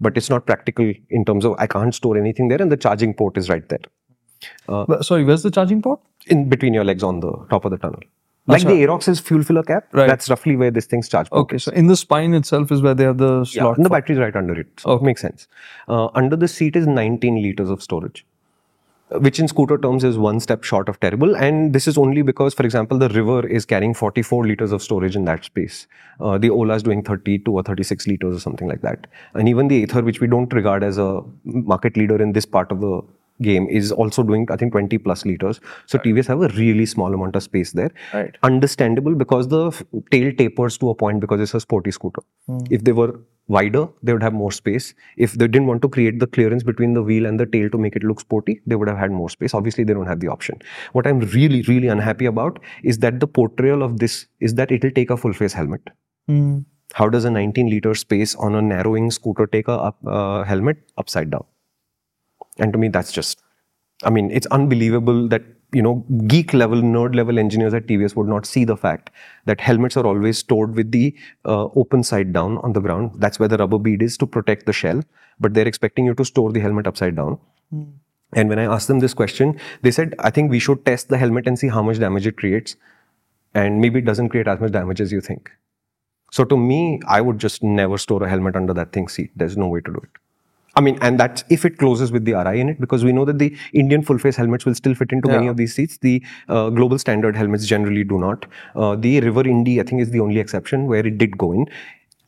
But 0.00 0.16
it's 0.16 0.30
not 0.30 0.46
practical 0.46 0.92
in 1.10 1.24
terms 1.24 1.44
of 1.44 1.54
I 1.58 1.66
can't 1.66 1.94
store 1.94 2.16
anything 2.16 2.48
there, 2.48 2.60
and 2.60 2.70
the 2.72 2.76
charging 2.76 3.12
port 3.14 3.36
is 3.36 3.48
right 3.50 3.68
there 3.68 3.80
But- 4.66 5.04
sorry, 5.04 5.24
where's 5.24 5.42
the 5.42 5.50
charging 5.50 5.82
port? 5.82 6.00
in 6.26 6.48
between 6.50 6.74
your 6.74 6.84
legs 6.84 7.02
on 7.02 7.20
the 7.20 7.32
top 7.50 7.64
of 7.64 7.70
the 7.70 7.78
tunnel. 7.78 8.00
Like 8.46 8.62
the 8.62 8.82
Aerox's 8.82 9.20
fuel 9.20 9.42
filler 9.42 9.62
cap, 9.62 9.86
Right. 9.92 10.06
that's 10.08 10.28
roughly 10.28 10.56
where 10.56 10.70
this 10.70 10.84
thing's 10.86 11.08
charge 11.08 11.30
port 11.30 11.42
Okay, 11.42 11.58
so 11.58 11.70
in 11.72 11.86
the 11.86 11.96
spine 11.96 12.34
itself 12.34 12.72
is 12.72 12.82
where 12.82 12.94
they 12.94 13.04
have 13.04 13.18
the 13.18 13.38
Yeah, 13.40 13.62
slot. 13.62 13.76
and 13.76 13.86
the 13.86 13.90
battery 13.90 14.14
is 14.16 14.20
right 14.20 14.34
under 14.34 14.58
it. 14.58 14.66
So 14.78 14.92
it 14.94 15.02
makes 15.02 15.20
sense. 15.20 15.46
Uh, 15.88 16.08
under 16.14 16.36
the 16.36 16.48
seat 16.48 16.74
is 16.76 16.86
19 16.86 17.40
liters 17.42 17.70
of 17.70 17.82
storage, 17.82 18.26
uh, 18.26 18.29
which 19.18 19.38
in 19.40 19.48
scooter 19.48 19.76
terms 19.78 20.04
is 20.04 20.16
one 20.18 20.40
step 20.40 20.62
short 20.64 20.88
of 20.88 20.98
terrible. 21.00 21.36
And 21.36 21.72
this 21.72 21.88
is 21.88 21.98
only 21.98 22.22
because, 22.22 22.54
for 22.54 22.64
example, 22.64 22.98
the 22.98 23.08
River 23.08 23.46
is 23.46 23.64
carrying 23.64 23.94
44 23.94 24.46
liters 24.46 24.72
of 24.72 24.82
storage 24.82 25.16
in 25.16 25.24
that 25.24 25.44
space. 25.44 25.86
Uh, 26.20 26.38
the 26.38 26.50
Ola 26.50 26.74
is 26.74 26.82
doing 26.82 27.02
32 27.02 27.50
or 27.52 27.62
36 27.62 28.06
liters 28.06 28.36
or 28.36 28.40
something 28.40 28.68
like 28.68 28.82
that. 28.82 29.06
And 29.34 29.48
even 29.48 29.68
the 29.68 29.82
Ather, 29.82 30.02
which 30.02 30.20
we 30.20 30.26
don't 30.26 30.52
regard 30.52 30.84
as 30.84 30.98
a 30.98 31.22
market 31.44 31.96
leader 31.96 32.20
in 32.22 32.32
this 32.32 32.46
part 32.46 32.70
of 32.70 32.80
the 32.80 33.02
game 33.42 33.66
is 33.70 33.90
also 33.90 34.22
doing 34.22 34.46
i 34.50 34.54
think 34.54 34.70
20 34.70 34.98
plus 34.98 35.24
liters 35.24 35.60
so 35.86 35.96
tvs 35.98 36.26
have 36.26 36.42
a 36.42 36.48
really 36.48 36.84
small 36.84 37.14
amount 37.14 37.34
of 37.34 37.42
space 37.42 37.72
there 37.72 37.90
Right. 38.12 38.36
understandable 38.42 39.14
because 39.14 39.48
the 39.48 39.70
tail 40.10 40.30
tapers 40.36 40.76
to 40.76 40.90
a 40.90 40.94
point 40.94 41.20
because 41.20 41.40
it's 41.40 41.54
a 41.54 41.60
sporty 41.60 41.90
scooter. 41.90 42.20
If 42.70 42.84
they 42.84 42.92
were 42.92 43.18
wider, 43.48 43.88
they 44.02 44.12
would 44.12 44.22
have 44.22 44.32
more 44.32 44.52
space. 44.52 44.94
If 45.16 45.32
they 45.32 45.48
didn't 45.48 45.66
want 45.66 45.82
to 45.82 45.88
create 45.88 46.20
the 46.20 46.26
clearance 46.26 46.62
between 46.62 46.94
the 46.94 47.02
wheel 47.02 47.26
and 47.26 47.38
the 47.38 47.46
tail 47.46 47.68
to 47.70 47.78
make 47.78 47.96
it 47.96 48.04
look 48.04 48.20
sporty, 48.20 48.60
they 48.66 48.76
would 48.76 48.88
have 48.88 48.98
had 48.98 49.10
more 49.10 49.28
space. 49.28 49.54
Obviously, 49.54 49.84
they 49.84 49.92
don't 49.92 50.06
have 50.06 50.20
the 50.20 50.28
option. 50.28 50.58
What 50.92 51.06
I'm 51.06 51.20
really, 51.20 51.62
really 51.62 51.88
unhappy 51.88 52.26
about 52.26 52.60
is 52.84 52.98
that 52.98 53.20
the 53.20 53.26
portrayal 53.26 53.82
of 53.82 53.98
this 53.98 54.26
is 54.40 54.54
that 54.54 54.70
it'll 54.70 54.90
take 54.90 55.10
a 55.10 55.16
full 55.16 55.32
face 55.32 55.52
helmet. 55.52 55.82
Hmm. 56.28 56.60
How 56.94 57.08
does 57.08 57.24
a 57.24 57.30
19 57.30 57.70
liter 57.70 57.94
space 57.94 58.34
on 58.34 58.54
a 58.54 58.62
narrowing 58.62 59.10
scooter 59.10 59.46
take 59.46 59.68
a 59.68 59.72
up, 59.72 59.98
uh, 60.06 60.42
helmet 60.44 60.78
upside 60.98 61.30
down? 61.30 61.44
And 62.58 62.72
to 62.72 62.78
me, 62.78 62.88
that's 62.88 63.12
just, 63.12 63.42
I 64.02 64.10
mean, 64.10 64.30
it's 64.30 64.46
unbelievable 64.46 65.28
that, 65.28 65.42
you 65.72 65.82
know, 65.82 66.04
geek 66.26 66.52
level, 66.52 66.82
nerd 66.82 67.14
level 67.14 67.38
engineers 67.38 67.74
at 67.74 67.86
TVS 67.86 68.16
would 68.16 68.26
not 68.26 68.46
see 68.46 68.64
the 68.64 68.76
fact 68.76 69.10
that 69.46 69.60
helmets 69.60 69.96
are 69.96 70.06
always 70.06 70.38
stored 70.38 70.74
with 70.74 70.90
the 70.90 71.14
uh, 71.44 71.64
open 71.76 72.02
side 72.02 72.32
down 72.32 72.58
on 72.58 72.72
the 72.72 72.80
ground. 72.80 73.12
That's 73.16 73.38
where 73.38 73.48
the 73.48 73.56
rubber 73.56 73.78
bead 73.78 74.02
is 74.02 74.16
to 74.18 74.26
protect 74.26 74.66
the 74.66 74.72
shell. 74.72 75.02
But 75.38 75.54
they're 75.54 75.68
expecting 75.68 76.04
you 76.06 76.14
to 76.14 76.24
store 76.24 76.52
the 76.52 76.60
helmet 76.60 76.86
upside 76.86 77.16
down. 77.16 77.38
And 78.32 78.48
when 78.48 78.58
I 78.58 78.64
asked 78.64 78.88
them 78.88 79.00
this 79.00 79.14
question, 79.14 79.58
they 79.82 79.90
said, 79.90 80.14
I 80.18 80.30
think 80.30 80.50
we 80.50 80.58
should 80.58 80.84
test 80.84 81.08
the 81.08 81.18
helmet 81.18 81.46
and 81.46 81.58
see 81.58 81.68
how 81.68 81.82
much 81.82 81.98
damage 81.98 82.26
it 82.26 82.36
creates. 82.36 82.76
And 83.54 83.80
maybe 83.80 83.98
it 83.98 84.04
doesn't 84.04 84.28
create 84.28 84.46
as 84.46 84.60
much 84.60 84.72
damage 84.72 85.00
as 85.00 85.10
you 85.10 85.20
think. 85.20 85.50
So 86.30 86.44
to 86.44 86.56
me, 86.56 87.00
I 87.08 87.20
would 87.20 87.38
just 87.38 87.62
never 87.62 87.98
store 87.98 88.22
a 88.22 88.28
helmet 88.28 88.54
under 88.54 88.72
that 88.74 88.92
thing 88.92 89.08
seat. 89.08 89.30
There's 89.34 89.56
no 89.56 89.66
way 89.66 89.80
to 89.80 89.92
do 89.92 89.98
it. 89.98 90.10
I 90.76 90.80
mean, 90.80 90.98
and 91.00 91.18
that's 91.18 91.44
if 91.48 91.64
it 91.64 91.78
closes 91.78 92.12
with 92.12 92.24
the 92.24 92.34
RI 92.34 92.60
in 92.60 92.68
it, 92.68 92.80
because 92.80 93.04
we 93.04 93.12
know 93.12 93.24
that 93.24 93.38
the 93.38 93.56
Indian 93.72 94.02
full 94.02 94.18
face 94.18 94.36
helmets 94.36 94.64
will 94.64 94.74
still 94.74 94.94
fit 94.94 95.12
into 95.12 95.28
many 95.28 95.48
of 95.48 95.56
these 95.56 95.74
seats. 95.74 95.98
The 95.98 96.22
uh, 96.48 96.70
global 96.70 96.98
standard 96.98 97.36
helmets 97.36 97.66
generally 97.66 98.04
do 98.04 98.18
not. 98.18 98.46
Uh, 98.76 98.94
the 98.96 99.20
River 99.20 99.46
Indy, 99.46 99.80
I 99.80 99.84
think, 99.84 100.00
is 100.00 100.10
the 100.10 100.20
only 100.20 100.38
exception 100.38 100.86
where 100.86 101.04
it 101.06 101.18
did 101.18 101.36
go 101.36 101.52
in. 101.52 101.66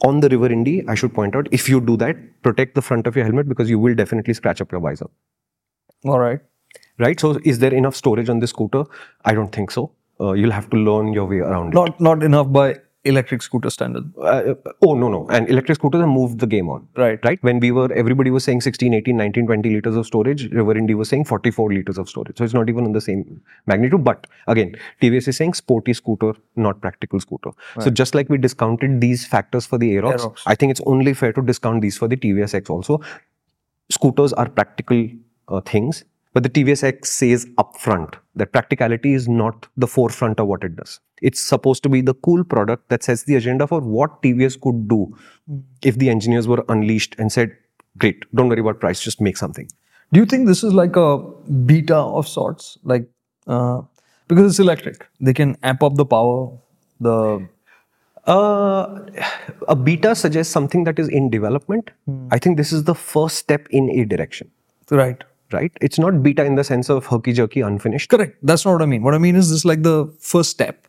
On 0.05 0.19
the 0.19 0.29
River 0.29 0.51
Indy, 0.51 0.85
I 0.89 0.97
should 0.97 1.15
point 1.15 1.37
out, 1.37 1.47
if 1.53 1.69
you 1.69 1.81
do 1.81 1.97
that, 1.99 2.17
protect 2.43 2.75
the 2.75 2.83
front 2.83 3.07
of 3.07 3.15
your 3.15 3.25
helmet 3.25 3.49
because 3.49 3.71
you 3.71 3.79
will 3.79 3.95
definitely 3.95 4.35
scratch 4.35 4.61
up 4.61 4.73
your 4.73 4.81
visor. 4.81 5.07
All 6.05 6.19
right. 6.19 6.41
Right? 6.99 7.21
So, 7.21 7.39
is 7.45 7.61
there 7.61 7.73
enough 7.73 7.95
storage 7.95 8.29
on 8.29 8.41
this 8.41 8.51
scooter? 8.51 8.85
I 9.25 9.35
don't 9.35 9.53
think 9.53 9.71
so. 9.71 9.93
Uh, 10.21 10.33
you'll 10.33 10.51
have 10.51 10.69
to 10.71 10.77
learn 10.77 11.13
your 11.13 11.27
way 11.27 11.39
around 11.39 11.69
it. 11.69 11.75
Not 11.75 12.01
not 12.01 12.23
enough 12.23 12.51
by 12.53 12.77
electric 13.05 13.43
scooter 13.43 13.71
standard. 13.71 14.05
Uh, 14.17 14.55
oh 14.83 14.95
no 14.95 15.09
no. 15.09 15.27
And 15.29 15.49
electric 15.49 15.77
scooters 15.77 16.01
have 16.01 16.09
moved 16.09 16.39
the 16.39 16.47
game 16.47 16.69
on. 16.69 16.87
Right. 16.97 17.19
right? 17.25 17.43
When 17.43 17.59
we 17.61 17.73
were 17.73 17.93
everybody 17.93 18.31
was 18.31 18.45
saying 18.45 18.61
16 18.61 18.95
18 18.95 19.17
19 19.17 19.47
20 19.47 19.71
liters 19.71 19.97
of 19.97 20.07
storage. 20.07 20.51
River 20.53 20.77
indy 20.77 20.95
was 20.95 21.09
saying 21.09 21.25
44 21.25 21.73
liters 21.73 21.99
of 21.99 22.09
storage. 22.09 22.39
So 22.39 22.45
it's 22.45 22.55
not 22.55 22.69
even 22.69 22.85
in 22.85 22.93
the 22.93 23.01
same 23.01 23.41
magnitude. 23.67 24.05
But 24.05 24.27
again 24.47 24.77
tvs 25.01 25.29
is 25.29 25.37
saying 25.37 25.55
sporty 25.55 25.93
scooter 25.93 26.35
not 26.57 26.81
practical 26.81 27.21
scooter. 27.21 27.51
So 27.81 27.91
just 27.91 28.15
like 28.15 28.29
we 28.29 28.39
discounted 28.39 29.01
these 29.01 29.27
factors 29.27 29.67
for 29.67 29.79
the 29.79 29.95
aerox, 29.97 30.21
Aerox. 30.21 30.43
i 30.47 30.55
think 30.55 30.71
it's 30.71 30.81
only 30.87 31.15
fair 31.15 31.33
to 31.33 31.43
discount 31.43 31.83
these 31.83 31.99
for 31.99 32.09
the 32.09 32.17
tvs 32.17 32.55
x 32.55 32.71
also. 32.71 33.01
Scooters 33.91 34.33
are 34.33 34.49
practical 34.49 35.09
uh, 35.49 35.61
things, 35.61 36.05
but 36.33 36.43
the 36.43 36.49
TVS 36.49 36.83
X 36.83 37.11
says 37.11 37.47
upfront 37.59 38.15
that 38.35 38.53
practicality 38.53 39.13
is 39.13 39.29
not 39.29 39.67
the 39.77 39.87
forefront 39.87 40.41
of 40.41 40.47
what 40.47 40.65
it 40.65 40.77
does. 40.77 41.01
It's 41.31 41.41
supposed 41.41 41.83
to 41.85 41.89
be 41.89 42.01
the 42.01 42.15
cool 42.29 42.45
product 42.45 42.89
that 42.95 43.03
sets 43.09 43.23
the 43.25 43.37
agenda 43.37 43.67
for 43.67 43.81
what 43.81 44.23
TVS 44.23 44.61
could 44.61 44.89
do 44.89 45.01
if 45.83 45.99
the 46.03 46.11
engineers 46.11 46.49
were 46.49 46.65
unleashed 46.69 47.17
and 47.19 47.33
said, 47.39 47.57
"Great, 48.05 48.27
don't 48.35 48.49
worry 48.55 48.61
about 48.67 48.81
price, 48.81 49.01
just 49.01 49.21
make 49.29 49.37
something." 49.37 49.71
Do 50.13 50.21
you 50.21 50.27
think 50.27 50.47
this 50.47 50.63
is 50.63 50.75
like 50.83 50.97
a 50.97 51.07
beta 51.73 51.97
of 51.97 52.29
sorts? 52.29 52.77
Like, 52.85 53.09
uh, 53.47 53.83
because 54.29 54.51
it's 54.51 54.59
electric, 54.59 55.07
they 55.21 55.33
can 55.43 55.57
amp 55.73 55.83
up 55.91 55.95
the 56.05 56.09
power. 56.17 56.37
The 57.01 57.19
Uh, 58.33 59.01
a 59.67 59.75
beta 59.75 60.15
suggests 60.15 60.53
something 60.53 60.85
that 60.85 60.99
is 61.05 61.09
in 61.09 61.29
development. 61.31 61.91
I 62.31 62.39
think 62.39 62.57
this 62.57 62.73
is 62.73 62.85
the 62.85 62.95
first 62.95 63.37
step 63.37 63.67
in 63.71 63.91
a 63.91 64.05
direction. 64.05 64.51
right. 64.91 65.25
right? 65.55 65.73
It's 65.87 65.99
not 65.99 66.23
beta 66.23 66.45
in 66.45 66.55
the 66.55 66.65
sense 66.65 66.89
of 66.89 67.07
herky 67.07 67.33
jerky, 67.39 67.61
unfinished. 67.61 68.09
Correct. 68.11 68.37
That's 68.43 68.65
not 68.65 68.73
what 68.75 68.83
I 68.83 68.87
mean. 68.87 69.03
What 69.03 69.15
I 69.15 69.19
mean 69.19 69.37
is 69.37 69.51
this 69.51 69.65
like 69.65 69.83
the 69.83 69.97
first 70.21 70.51
step. 70.51 70.87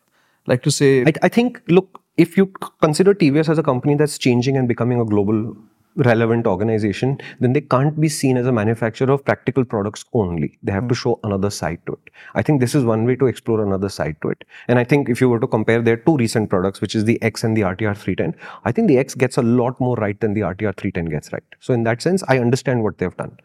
Like 0.48 0.64
to 0.64 0.72
say, 0.72 1.04
I, 1.04 1.14
I 1.24 1.30
think, 1.30 1.62
look, 1.68 2.02
if 2.18 2.38
you 2.38 2.48
consider 2.82 3.14
TVS 3.14 3.50
as 3.50 3.58
a 3.58 3.64
company 3.64 3.96
that's 3.96 4.18
changing 4.18 4.58
and 4.58 4.68
becoming 4.68 5.00
a 5.00 5.06
global 5.06 5.56
relevant 5.96 6.48
organization, 6.48 7.20
then 7.40 7.54
they 7.54 7.62
can't 7.62 8.00
be 8.00 8.10
seen 8.10 8.38
as 8.38 8.48
a 8.48 8.52
manufacturer 8.52 9.12
of 9.12 9.24
practical 9.24 9.64
products 9.64 10.06
only. 10.14 10.58
They 10.64 10.72
have 10.72 10.88
to 10.88 10.96
hmm. 10.96 11.00
show 11.00 11.20
another 11.24 11.50
side 11.50 11.80
to 11.86 11.94
it. 11.94 12.10
I 12.34 12.42
think 12.42 12.60
this 12.60 12.76
is 12.76 12.84
one 12.84 13.06
way 13.06 13.16
to 13.16 13.28
explore 13.28 13.64
another 13.64 13.90
side 13.90 14.16
to 14.22 14.30
it. 14.30 14.44
And 14.68 14.80
I 14.80 14.84
think 14.84 15.10
if 15.10 15.22
you 15.22 15.30
were 15.30 15.40
to 15.40 15.48
compare 15.48 15.82
their 15.82 15.98
two 15.98 16.18
recent 16.18 16.50
products, 16.50 16.82
which 16.82 16.96
is 16.96 17.06
the 17.06 17.22
X 17.22 17.44
and 17.44 17.56
the 17.56 17.62
RTR 17.62 17.96
310, 17.96 18.36
I 18.66 18.72
think 18.72 18.88
the 18.88 18.98
X 18.98 19.16
gets 19.16 19.38
a 19.38 19.42
lot 19.42 19.80
more 19.80 19.96
right 19.96 20.20
than 20.20 20.34
the 20.34 20.42
RTR 20.42 20.76
310 20.76 21.06
gets 21.06 21.32
right. 21.32 21.44
So 21.60 21.74
in 21.74 21.84
that 21.84 22.02
sense, 22.02 22.24
I 22.28 22.40
understand 22.40 22.84
what 22.84 22.98
they've 22.98 23.16
done. 23.16 23.38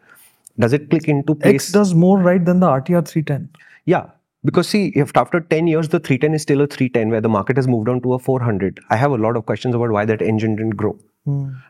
Does 0.57 0.73
it 0.73 0.89
click 0.89 1.07
into 1.07 1.35
place? 1.35 1.55
X 1.55 1.71
does 1.71 1.93
more 1.93 2.17
right 2.19 2.43
than 2.43 2.59
the 2.59 2.67
RTR 2.67 3.07
310. 3.07 3.49
Yeah. 3.85 4.07
Because 4.45 4.69
see, 4.69 4.93
if 4.95 5.15
after 5.15 5.41
10 5.41 5.67
years, 5.67 5.89
the 5.89 5.99
310 5.99 6.33
is 6.33 6.41
still 6.41 6.61
a 6.61 6.67
310 6.67 7.09
where 7.09 7.21
the 7.21 7.29
market 7.29 7.57
has 7.57 7.67
moved 7.67 7.89
on 7.89 8.01
to 8.01 8.13
a 8.13 8.19
400, 8.19 8.79
I 8.89 8.95
have 8.95 9.11
a 9.11 9.17
lot 9.17 9.35
of 9.35 9.45
questions 9.45 9.75
about 9.75 9.91
why 9.91 10.05
that 10.05 10.21
engine 10.21 10.55
didn't 10.55 10.77
grow. 10.77 10.97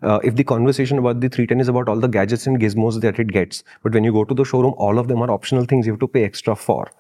Uh, 0.04 0.20
if 0.24 0.36
the 0.36 0.44
conversation 0.44 1.00
about 1.00 1.20
the 1.20 1.28
310 1.28 1.60
is 1.60 1.68
about 1.68 1.90
all 1.90 2.00
the 2.00 2.08
gadgets 2.08 2.48
and 2.48 2.60
gizmos 2.60 3.02
that 3.02 3.20
it 3.20 3.28
gets, 3.28 3.64
but 3.84 3.94
when 3.94 4.04
you 4.04 4.14
go 4.14 4.24
to 4.24 4.34
the 4.34 4.46
showroom, 4.46 4.74
all 4.78 5.00
of 5.00 5.08
them 5.08 5.22
are 5.22 5.32
optional 5.32 5.66
things 5.66 5.86
you 5.86 5.94
have 5.94 6.00
to 6.00 6.08
pay 6.08 6.24
extra 6.24 6.56
for. 6.56 6.92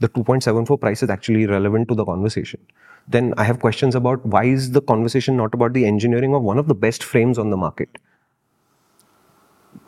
The 0.00 0.08
2.74 0.08 0.80
price 0.80 1.02
is 1.02 1.10
actually 1.10 1.46
relevant 1.46 1.88
to 1.88 1.94
the 1.94 2.04
conversation. 2.04 2.60
Then 3.08 3.34
I 3.36 3.44
have 3.44 3.58
questions 3.60 3.94
about 3.94 4.24
why 4.24 4.44
is 4.44 4.70
the 4.70 4.80
conversation 4.80 5.36
not 5.36 5.52
about 5.52 5.72
the 5.72 5.84
engineering 5.84 6.34
of 6.34 6.42
one 6.42 6.58
of 6.58 6.68
the 6.68 6.74
best 6.74 7.02
frames 7.02 7.38
on 7.38 7.50
the 7.50 7.56
market? 7.56 7.98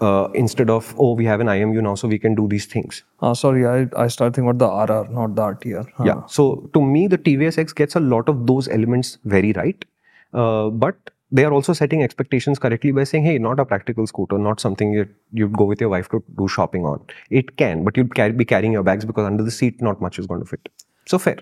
Uh, 0.01 0.29
instead 0.35 0.71
of, 0.71 0.95
oh, 0.99 1.15
we 1.15 1.27
have 1.27 1.41
an 1.41 1.47
IMU 1.47 1.83
now, 1.83 1.95
so 1.95 2.09
we 2.09 2.19
can 2.19 2.35
do 2.35 2.49
these 2.49 2.65
things. 2.65 3.03
Uh, 3.21 3.35
sorry, 3.35 3.67
I, 3.67 3.87
I 3.97 4.09
started 4.09 4.35
thinking 4.35 4.51
about 4.51 4.87
the 4.87 4.93
RR, 4.93 5.13
not 5.13 5.35
the 5.35 5.43
RTR. 5.43 5.87
Huh. 5.95 6.05
Yeah. 6.07 6.27
So 6.27 6.71
to 6.73 6.81
me, 6.81 7.07
the 7.07 7.19
TVS 7.19 7.59
X 7.59 7.75
gets 7.75 7.97
a 7.97 8.01
lot 8.01 8.29
of 8.29 8.47
those 8.47 8.69
elements 8.69 9.19
very 9.25 9.53
right. 9.53 9.85
Uh, 10.33 10.71
but 10.71 11.11
they 11.33 11.45
are 11.45 11.53
also 11.53 11.73
setting 11.73 12.03
expectations 12.03 12.59
correctly 12.59 12.91
by 12.91 13.05
saying, 13.05 13.25
hey, 13.25 13.39
not 13.39 13.61
a 13.61 13.65
practical 13.65 14.07
scooter, 14.07 14.39
not 14.39 14.59
something 14.59 14.97
that 14.97 15.09
you'd 15.33 15.53
go 15.53 15.65
with 15.65 15.81
your 15.81 15.91
wife 15.91 16.09
to 16.09 16.23
do 16.37 16.49
shopping 16.49 16.85
on. 16.85 17.05
It 17.31 17.57
can, 17.57 17.85
but 17.85 17.97
you'd 17.97 18.15
carry, 18.15 18.33
be 18.33 18.45
carrying 18.45 18.73
your 18.73 18.83
bags 18.83 19.05
because 19.05 19.27
under 19.27 19.43
the 19.43 19.51
seat, 19.51 19.81
not 19.81 20.01
much 20.01 20.19
is 20.19 20.27
going 20.27 20.41
to 20.41 20.47
fit. 20.47 20.69
So 21.07 21.19
fair. 21.19 21.39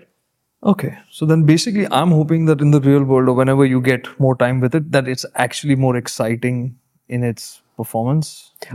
Okay. 0.63 0.97
So 1.09 1.25
then 1.25 1.43
basically, 1.43 1.87
I'm 1.91 2.11
hoping 2.11 2.45
that 2.45 2.61
in 2.61 2.71
the 2.71 2.81
real 2.81 3.03
world 3.03 3.29
or 3.29 3.33
whenever 3.33 3.65
you 3.65 3.81
get 3.81 4.07
more 4.19 4.35
time 4.35 4.59
with 4.59 4.75
it, 4.75 4.91
that 4.91 5.07
it's 5.07 5.25
actually 5.35 5.75
more 5.75 5.95
exciting 5.95 6.77
in 7.07 7.23
its 7.23 7.61
performance. 7.79 8.31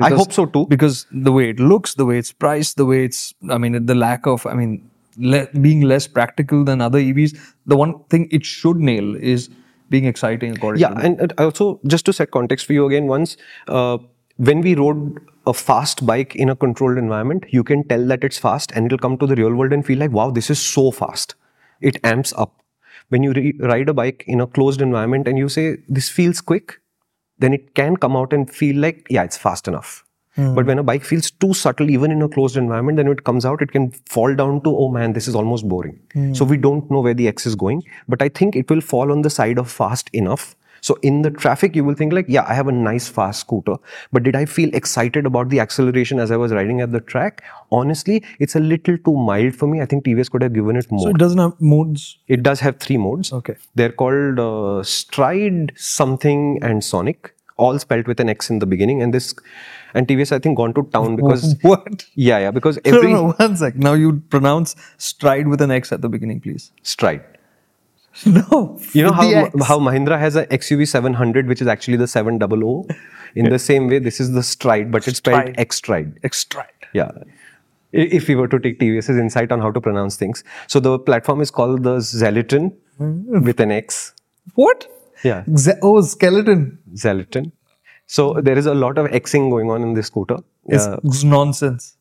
I 0.08 0.10
hope 0.20 0.32
so 0.38 0.46
too. 0.56 0.64
Because 0.74 1.06
the 1.26 1.32
way 1.38 1.50
it 1.50 1.60
looks, 1.72 1.94
the 2.02 2.06
way 2.10 2.18
it's 2.22 2.32
priced, 2.46 2.76
the 2.82 2.86
way 2.92 3.04
it's, 3.10 3.20
I 3.56 3.58
mean, 3.64 3.84
the 3.92 3.94
lack 4.04 4.26
of, 4.32 4.46
I 4.52 4.54
mean, 4.60 4.72
le- 5.34 5.48
being 5.66 5.82
less 5.92 6.06
practical 6.18 6.64
than 6.70 6.80
other 6.88 6.98
EVs, 7.10 7.36
the 7.66 7.76
one 7.82 7.92
thing 8.14 8.28
it 8.38 8.44
should 8.54 8.76
nail 8.90 9.14
is 9.34 9.48
being 9.90 10.06
exciting 10.14 10.56
according 10.56 10.80
Yeah, 10.80 10.88
to 10.88 10.96
me. 10.96 11.04
and, 11.06 11.20
and 11.26 11.32
also 11.46 11.68
just 11.94 12.06
to 12.06 12.12
set 12.12 12.30
context 12.40 12.66
for 12.66 12.72
you 12.72 12.86
again, 12.86 13.06
once 13.06 13.36
uh, 13.68 13.98
when 14.48 14.60
we 14.68 14.74
rode 14.74 15.20
a 15.46 15.52
fast 15.52 16.04
bike 16.10 16.34
in 16.34 16.48
a 16.48 16.56
controlled 16.56 16.98
environment, 16.98 17.44
you 17.50 17.62
can 17.62 17.86
tell 17.88 18.04
that 18.12 18.24
it's 18.24 18.38
fast, 18.38 18.72
and 18.74 18.86
it'll 18.86 18.98
come 18.98 19.18
to 19.18 19.26
the 19.26 19.36
real 19.40 19.54
world 19.54 19.72
and 19.78 19.84
feel 19.90 19.98
like, 19.98 20.10
wow, 20.20 20.30
this 20.30 20.48
is 20.54 20.58
so 20.58 20.90
fast. 20.90 21.34
It 21.80 21.98
amps 22.02 22.32
up. 22.44 22.54
When 23.10 23.22
you 23.22 23.32
re- 23.32 23.54
ride 23.60 23.90
a 23.90 23.94
bike 23.94 24.24
in 24.26 24.40
a 24.40 24.46
closed 24.46 24.80
environment 24.80 25.28
and 25.28 25.36
you 25.38 25.50
say 25.50 25.76
this 25.98 26.08
feels 26.08 26.40
quick, 26.40 26.80
then 27.38 27.52
it 27.52 27.74
can 27.74 27.96
come 27.96 28.16
out 28.16 28.32
and 28.32 28.50
feel 28.50 28.76
like, 28.76 29.06
yeah, 29.10 29.22
it's 29.22 29.36
fast 29.36 29.68
enough. 29.68 30.04
Hmm. 30.34 30.54
But 30.54 30.66
when 30.66 30.78
a 30.78 30.82
bike 30.82 31.04
feels 31.04 31.30
too 31.30 31.54
subtle, 31.54 31.90
even 31.90 32.10
in 32.10 32.20
a 32.22 32.28
closed 32.28 32.56
environment, 32.56 32.96
then 32.96 33.06
when 33.06 33.18
it 33.18 33.24
comes 33.24 33.44
out, 33.44 33.62
it 33.62 33.70
can 33.70 33.92
fall 34.08 34.34
down 34.34 34.62
to, 34.62 34.76
oh 34.76 34.88
man, 34.88 35.12
this 35.12 35.28
is 35.28 35.34
almost 35.34 35.68
boring. 35.68 36.00
Hmm. 36.12 36.34
So 36.34 36.44
we 36.44 36.56
don't 36.56 36.90
know 36.90 37.00
where 37.00 37.14
the 37.14 37.28
X 37.28 37.46
is 37.46 37.54
going. 37.54 37.84
But 38.08 38.20
I 38.20 38.28
think 38.28 38.56
it 38.56 38.68
will 38.68 38.80
fall 38.80 39.12
on 39.12 39.22
the 39.22 39.30
side 39.30 39.58
of 39.58 39.70
fast 39.70 40.10
enough. 40.12 40.56
So 40.84 40.98
in 41.00 41.22
the 41.22 41.30
traffic, 41.30 41.74
you 41.74 41.82
will 41.82 41.94
think 41.94 42.12
like, 42.12 42.26
yeah, 42.28 42.44
I 42.46 42.52
have 42.52 42.68
a 42.68 42.72
nice 42.72 43.08
fast 43.08 43.40
scooter. 43.40 43.76
But 44.12 44.22
did 44.22 44.36
I 44.36 44.44
feel 44.44 44.68
excited 44.74 45.24
about 45.24 45.48
the 45.48 45.58
acceleration 45.60 46.18
as 46.20 46.30
I 46.30 46.36
was 46.36 46.52
riding 46.52 46.82
at 46.82 46.92
the 46.92 47.00
track? 47.00 47.42
Honestly, 47.72 48.22
it's 48.38 48.54
a 48.54 48.60
little 48.60 48.98
too 48.98 49.16
mild 49.16 49.56
for 49.56 49.66
me. 49.66 49.80
I 49.80 49.86
think 49.86 50.04
TVS 50.04 50.30
could 50.30 50.42
have 50.42 50.52
given 50.52 50.76
it 50.76 50.90
more. 50.90 51.04
So 51.04 51.08
it 51.08 51.16
doesn't 51.16 51.38
have 51.38 51.58
modes. 51.58 52.18
it 52.28 52.42
does 52.42 52.60
have 52.60 52.80
three 52.80 52.98
modes. 52.98 53.32
Okay. 53.32 53.56
They're 53.74 53.92
called 53.92 54.38
uh, 54.38 54.82
Stride, 54.82 55.72
Something, 55.76 56.58
and 56.62 56.84
Sonic, 56.84 57.34
all 57.56 57.78
spelled 57.78 58.06
with 58.06 58.20
an 58.20 58.28
X 58.28 58.50
in 58.50 58.58
the 58.58 58.66
beginning. 58.66 59.00
And 59.00 59.14
this, 59.14 59.34
and 59.94 60.06
TVS, 60.06 60.32
I 60.32 60.38
think, 60.38 60.58
gone 60.58 60.74
to 60.74 60.82
town 60.92 61.16
because 61.22 61.56
What? 61.62 62.04
yeah, 62.14 62.40
yeah, 62.40 62.50
because 62.50 62.78
every 62.84 63.14
no, 63.14 63.28
no, 63.28 63.32
one 63.32 63.56
sec. 63.56 63.76
Now 63.76 63.94
you 63.94 64.20
pronounce 64.28 64.76
stride 64.98 65.48
with 65.48 65.62
an 65.62 65.70
X 65.70 65.92
at 65.92 66.02
the 66.02 66.10
beginning, 66.10 66.40
please. 66.40 66.72
Stride. 66.82 67.24
No. 68.26 68.78
You 68.92 69.02
know 69.04 69.12
how 69.12 69.50
how 69.68 69.78
Mahindra 69.78 70.18
has 70.18 70.36
a 70.36 70.46
XUV 70.46 70.86
700, 70.88 71.46
which 71.48 71.60
is 71.60 71.66
actually 71.66 71.96
the 71.96 72.06
700. 72.06 72.96
In 73.34 73.48
the 73.50 73.58
same 73.58 73.88
way, 73.88 73.98
this 73.98 74.20
is 74.20 74.32
the 74.32 74.42
Stride, 74.42 74.92
but 74.92 75.08
it's 75.08 75.18
spelled 75.18 75.50
X 75.58 75.76
Stride. 75.76 76.20
X 76.22 76.38
stride. 76.38 76.86
Yeah. 76.92 77.10
If 77.92 78.28
we 78.28 78.34
were 78.36 78.46
to 78.48 78.58
take 78.58 78.78
TVS's 78.80 79.16
insight 79.24 79.50
on 79.52 79.60
how 79.60 79.70
to 79.72 79.80
pronounce 79.80 80.16
things, 80.16 80.44
so 80.68 80.80
the 80.80 80.98
platform 80.98 81.40
is 81.40 81.50
called 81.50 81.82
the 81.84 81.96
Zeliton 81.98 82.72
with 82.98 83.58
an 83.60 83.70
X. 83.72 84.12
What? 84.54 84.86
Yeah. 85.24 85.42
Ze- 85.56 85.78
oh, 85.82 86.00
skeleton. 86.02 86.78
Zeliton. 86.94 87.50
So 88.06 88.34
there 88.40 88.58
is 88.58 88.66
a 88.66 88.74
lot 88.74 88.98
of 88.98 89.06
Xing 89.10 89.50
going 89.50 89.70
on 89.70 89.82
in 89.82 89.94
this 89.94 90.06
scooter. 90.08 90.38
It's, 90.66 90.84
Uh, 90.86 91.00
it's 91.04 91.24
nonsense. 91.24 91.96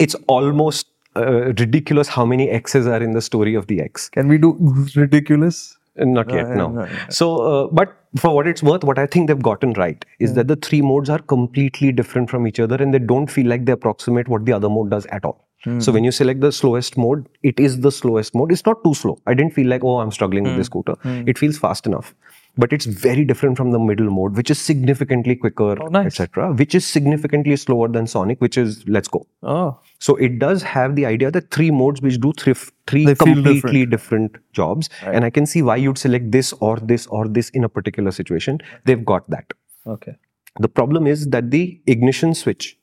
it's 0.00 0.14
almost 0.26 0.88
uh, 1.16 1.52
ridiculous 1.58 2.08
how 2.08 2.24
many 2.24 2.50
X's 2.50 2.86
are 2.86 3.02
in 3.02 3.12
the 3.12 3.22
story 3.22 3.54
of 3.54 3.66
the 3.66 3.80
X. 3.80 4.08
Can 4.08 4.28
we 4.28 4.38
do 4.38 4.56
ridiculous? 4.94 5.76
Uh, 5.98 6.04
Not 6.04 6.30
yet, 6.30 6.46
uh, 6.46 6.54
no. 6.54 6.68
no, 6.68 6.86
yeah. 6.86 7.08
So, 7.08 7.40
uh, 7.40 7.68
but 7.68 7.96
for 8.16 8.34
what 8.34 8.48
it's 8.48 8.62
worth, 8.62 8.82
what 8.84 8.98
I 8.98 9.06
think 9.06 9.28
they've 9.28 9.42
gotten 9.42 9.72
right 9.74 10.04
is 10.18 10.30
hmm. 10.30 10.36
that 10.36 10.48
the 10.48 10.56
three 10.56 10.82
modes 10.82 11.08
are 11.08 11.20
completely 11.20 11.92
different 11.92 12.30
from 12.30 12.46
each 12.46 12.58
other 12.58 12.76
and 12.76 12.92
they 12.92 12.98
don't 12.98 13.28
feel 13.28 13.46
like 13.46 13.64
they 13.64 13.72
approximate 13.72 14.28
what 14.28 14.44
the 14.44 14.52
other 14.52 14.68
mode 14.68 14.90
does 14.90 15.06
at 15.06 15.24
all. 15.24 15.46
Hmm. 15.62 15.80
So 15.80 15.92
when 15.92 16.04
you 16.04 16.10
select 16.10 16.40
the 16.40 16.50
slowest 16.52 16.96
mode, 16.96 17.28
it 17.42 17.60
is 17.60 17.80
the 17.80 17.92
slowest 17.92 18.34
mode. 18.34 18.50
It's 18.50 18.66
not 18.66 18.82
too 18.82 18.94
slow. 18.94 19.18
I 19.26 19.34
didn't 19.34 19.54
feel 19.54 19.68
like, 19.68 19.84
oh, 19.84 20.00
I'm 20.00 20.10
struggling 20.10 20.44
with 20.44 20.54
hmm. 20.54 20.58
this 20.58 20.66
scooter. 20.66 20.94
It 21.04 21.38
feels 21.38 21.58
fast 21.58 21.86
enough. 21.86 22.14
But 22.56 22.72
it's 22.72 22.84
very 22.84 23.24
different 23.24 23.56
from 23.56 23.72
the 23.72 23.78
middle 23.80 24.10
mode, 24.10 24.36
which 24.36 24.48
is 24.48 24.60
significantly 24.60 25.34
quicker, 25.34 25.74
nice. 25.90 26.06
etc., 26.06 26.52
which 26.52 26.74
is 26.74 26.86
significantly 26.86 27.56
slower 27.56 27.88
than 27.88 28.06
Sonic, 28.06 28.40
which 28.40 28.56
is 28.56 28.86
let's 28.86 29.08
go. 29.08 29.26
Oh. 29.42 29.78
So 29.98 30.14
it 30.16 30.38
does 30.38 30.62
have 30.62 30.94
the 30.94 31.06
idea 31.06 31.30
that 31.32 31.50
three 31.50 31.70
modes 31.70 32.00
which 32.00 32.20
do 32.20 32.32
three, 32.38 32.54
three 32.86 33.14
completely 33.14 33.86
different. 33.86 34.36
jobs. 34.52 34.88
And 35.02 35.24
I 35.24 35.30
can 35.30 35.46
see 35.46 35.62
why 35.62 35.76
you'd 35.76 35.98
select 35.98 36.30
this 36.30 36.52
or 36.60 36.76
this 36.78 37.06
or 37.08 37.26
this 37.26 37.48
in 37.50 37.64
a 37.64 37.68
particular 37.68 38.12
situation. 38.12 38.60
They've 38.84 39.04
got 39.04 39.28
that. 39.30 39.52
Okay. 39.86 40.14
The 40.60 40.68
problem 40.68 41.06
is 41.06 41.28
that 41.30 41.50
the 41.50 41.80
ignition 41.86 42.34
switch, 42.34 42.78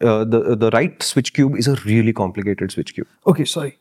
uh, 0.00 0.24
the 0.24 0.54
the 0.54 0.70
right 0.70 1.02
switch 1.02 1.32
cube 1.32 1.56
is 1.56 1.66
a 1.66 1.74
really 1.84 2.12
complicated 2.12 2.70
switch 2.70 2.94
cube. 2.94 3.08
Okay, 3.26 3.44
sorry. 3.44 3.78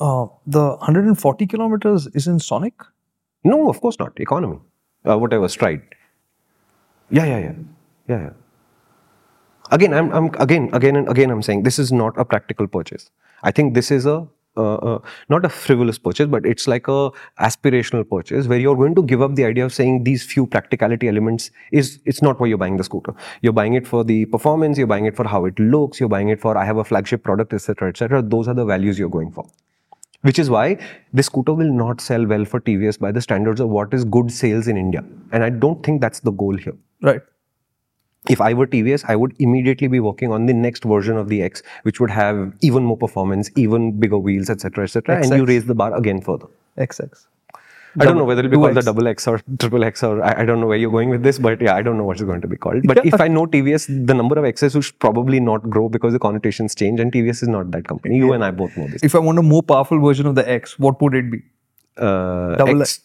Uh, 0.00 0.26
the 0.46 0.76
140 0.76 1.46
kilometers 1.46 2.06
is 2.14 2.26
in 2.26 2.38
Sonic? 2.38 2.74
No, 3.44 3.68
of 3.68 3.80
course 3.80 3.98
not. 3.98 4.18
Economy, 4.18 4.58
uh, 5.08 5.18
whatever 5.18 5.48
stride. 5.48 5.82
Yeah, 7.10 7.24
yeah, 7.24 7.38
yeah, 7.38 7.52
yeah, 8.08 8.20
yeah. 8.20 8.30
Again, 9.70 9.94
I'm, 9.94 10.12
I'm 10.12 10.30
again, 10.38 10.70
again 10.72 10.96
and 10.96 11.08
again, 11.08 11.30
I'm 11.30 11.42
saying 11.42 11.62
this 11.62 11.78
is 11.78 11.92
not 11.92 12.18
a 12.18 12.24
practical 12.24 12.66
purchase. 12.66 13.10
I 13.42 13.50
think 13.50 13.74
this 13.74 13.90
is 13.90 14.06
a 14.06 14.26
uh, 14.56 14.74
uh, 14.74 14.98
not 15.28 15.44
a 15.44 15.48
frivolous 15.48 15.98
purchase, 15.98 16.28
but 16.28 16.46
it's 16.46 16.68
like 16.68 16.86
a 16.86 17.10
aspirational 17.40 18.08
purchase 18.08 18.46
where 18.46 18.58
you're 18.58 18.76
going 18.76 18.94
to 18.94 19.02
give 19.02 19.20
up 19.20 19.34
the 19.34 19.44
idea 19.44 19.64
of 19.64 19.74
saying 19.74 20.04
these 20.04 20.24
few 20.24 20.46
practicality 20.46 21.08
elements 21.08 21.50
is 21.72 21.98
it's 22.04 22.22
not 22.22 22.38
why 22.38 22.46
you're 22.46 22.58
buying 22.58 22.76
the 22.76 22.84
scooter. 22.84 23.14
You're 23.42 23.52
buying 23.52 23.74
it 23.74 23.84
for 23.84 24.04
the 24.04 24.26
performance, 24.26 24.78
you're 24.78 24.86
buying 24.86 25.06
it 25.06 25.16
for 25.16 25.26
how 25.26 25.44
it 25.46 25.58
looks, 25.58 25.98
you're 25.98 26.08
buying 26.08 26.28
it 26.28 26.40
for 26.40 26.56
I 26.56 26.64
have 26.64 26.76
a 26.76 26.84
flagship 26.84 27.24
product, 27.24 27.52
etc., 27.52 27.88
etc. 27.88 28.22
Those 28.22 28.46
are 28.46 28.54
the 28.54 28.64
values 28.64 28.96
you're 28.96 29.08
going 29.08 29.32
for 29.32 29.44
which 30.24 30.38
is 30.38 30.50
why 30.50 30.78
this 31.12 31.26
scooter 31.26 31.52
will 31.52 31.72
not 31.72 32.00
sell 32.00 32.26
well 32.26 32.44
for 32.44 32.60
TVS 32.60 32.98
by 32.98 33.12
the 33.12 33.20
standards 33.20 33.60
of 33.60 33.68
what 33.68 33.92
is 33.92 34.04
good 34.04 34.32
sales 34.32 34.68
in 34.68 34.76
India. 34.76 35.04
And 35.32 35.44
I 35.44 35.50
don't 35.50 35.84
think 35.84 36.00
that's 36.00 36.20
the 36.20 36.32
goal 36.32 36.56
here. 36.56 36.76
Right. 37.02 37.20
If 38.30 38.40
I 38.40 38.54
were 38.54 38.66
TVS, 38.66 39.04
I 39.06 39.16
would 39.16 39.34
immediately 39.38 39.86
be 39.86 40.00
working 40.00 40.32
on 40.32 40.46
the 40.46 40.54
next 40.54 40.84
version 40.84 41.18
of 41.18 41.28
the 41.28 41.42
X, 41.42 41.62
which 41.82 42.00
would 42.00 42.10
have 42.10 42.54
even 42.62 42.84
more 42.84 42.96
performance, 42.96 43.50
even 43.54 44.00
bigger 44.00 44.16
wheels, 44.16 44.48
etc., 44.48 44.84
etc. 44.84 45.20
And 45.20 45.30
you 45.36 45.44
raise 45.44 45.66
the 45.66 45.74
bar 45.74 45.94
again 45.94 46.22
further. 46.22 46.46
XX. 46.78 47.26
I 48.00 48.04
don't 48.04 48.16
know 48.16 48.24
whether 48.24 48.40
it'll 48.40 48.50
be 48.50 48.56
called 48.56 48.76
the 48.76 48.82
double 48.82 49.06
X 49.06 49.26
or 49.28 49.40
triple 49.58 49.84
X 49.84 50.02
or 50.02 50.22
I, 50.22 50.42
I 50.42 50.44
don't 50.44 50.60
know 50.60 50.66
where 50.66 50.76
you're 50.76 50.90
going 50.90 51.10
with 51.10 51.22
this, 51.22 51.38
but 51.38 51.60
yeah, 51.60 51.74
I 51.74 51.82
don't 51.82 51.96
know 51.96 52.04
what 52.04 52.16
it's 52.16 52.24
going 52.24 52.40
to 52.40 52.48
be 52.48 52.56
called. 52.56 52.82
But 52.84 53.04
if 53.06 53.20
I 53.20 53.28
know 53.28 53.46
TVS, 53.46 54.06
the 54.06 54.14
number 54.14 54.38
of 54.38 54.44
X's 54.44 54.74
will 54.74 54.82
probably 54.98 55.40
not 55.40 55.68
grow 55.70 55.88
because 55.88 56.12
the 56.12 56.18
connotations 56.18 56.74
change, 56.74 57.00
and 57.00 57.12
TVS 57.12 57.42
is 57.42 57.48
not 57.48 57.70
that 57.72 57.86
company. 57.86 58.16
You 58.16 58.32
and 58.32 58.44
I 58.44 58.50
both 58.50 58.76
know 58.76 58.86
this. 58.88 59.02
If 59.02 59.14
I 59.14 59.18
want 59.18 59.38
a 59.38 59.42
more 59.42 59.62
powerful 59.62 60.00
version 60.00 60.26
of 60.26 60.34
the 60.34 60.48
X, 60.48 60.78
what 60.78 61.00
would 61.00 61.14
it 61.14 61.30
be? 61.30 61.42
Uh, 61.96 62.56
Double 62.56 62.82
X, 62.82 63.00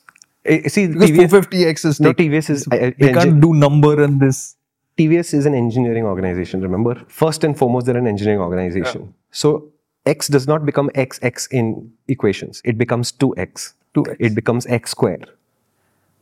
eh, 0.46 0.68
see, 0.68 0.88
Because 0.88 1.12
TVS, 1.12 1.30
450X 1.30 1.86
is 1.86 2.00
no, 2.00 2.14
TVS 2.14 2.50
is 2.50 2.68
uh, 2.68 2.92
They 2.98 3.14
can't 3.14 3.40
do 3.40 3.54
number 3.54 4.02
and 4.04 4.20
this. 4.20 4.56
TVS 4.98 5.34
is 5.34 5.46
an 5.46 5.54
engineering 5.56 6.04
organization, 6.04 6.62
remember? 6.62 7.02
First 7.08 7.44
and 7.46 7.58
foremost, 7.58 7.86
they're 7.86 7.96
an 7.96 8.08
engineering 8.08 8.42
organization. 8.42 9.14
So 9.32 9.72
x 10.06 10.28
does 10.28 10.48
not 10.48 10.66
become 10.66 10.90
xx 10.90 11.48
in 11.52 11.92
equations. 12.08 12.62
It 12.66 12.78
becomes 12.78 13.12
2x. 13.12 13.74
2x. 13.96 14.16
It 14.20 14.36
becomes 14.36 14.66
x 14.68 14.92
squared. 14.92 15.30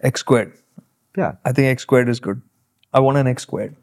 X 0.02 0.22
squared. 0.22 0.54
Yeah. 1.18 1.34
I 1.44 1.52
think 1.52 1.68
X 1.68 1.82
squared 1.82 2.10
is 2.10 2.20
good. 2.20 2.42
I 2.94 3.00
want 3.00 3.18
an 3.18 3.28
X 3.28 3.44
squared. 3.44 3.76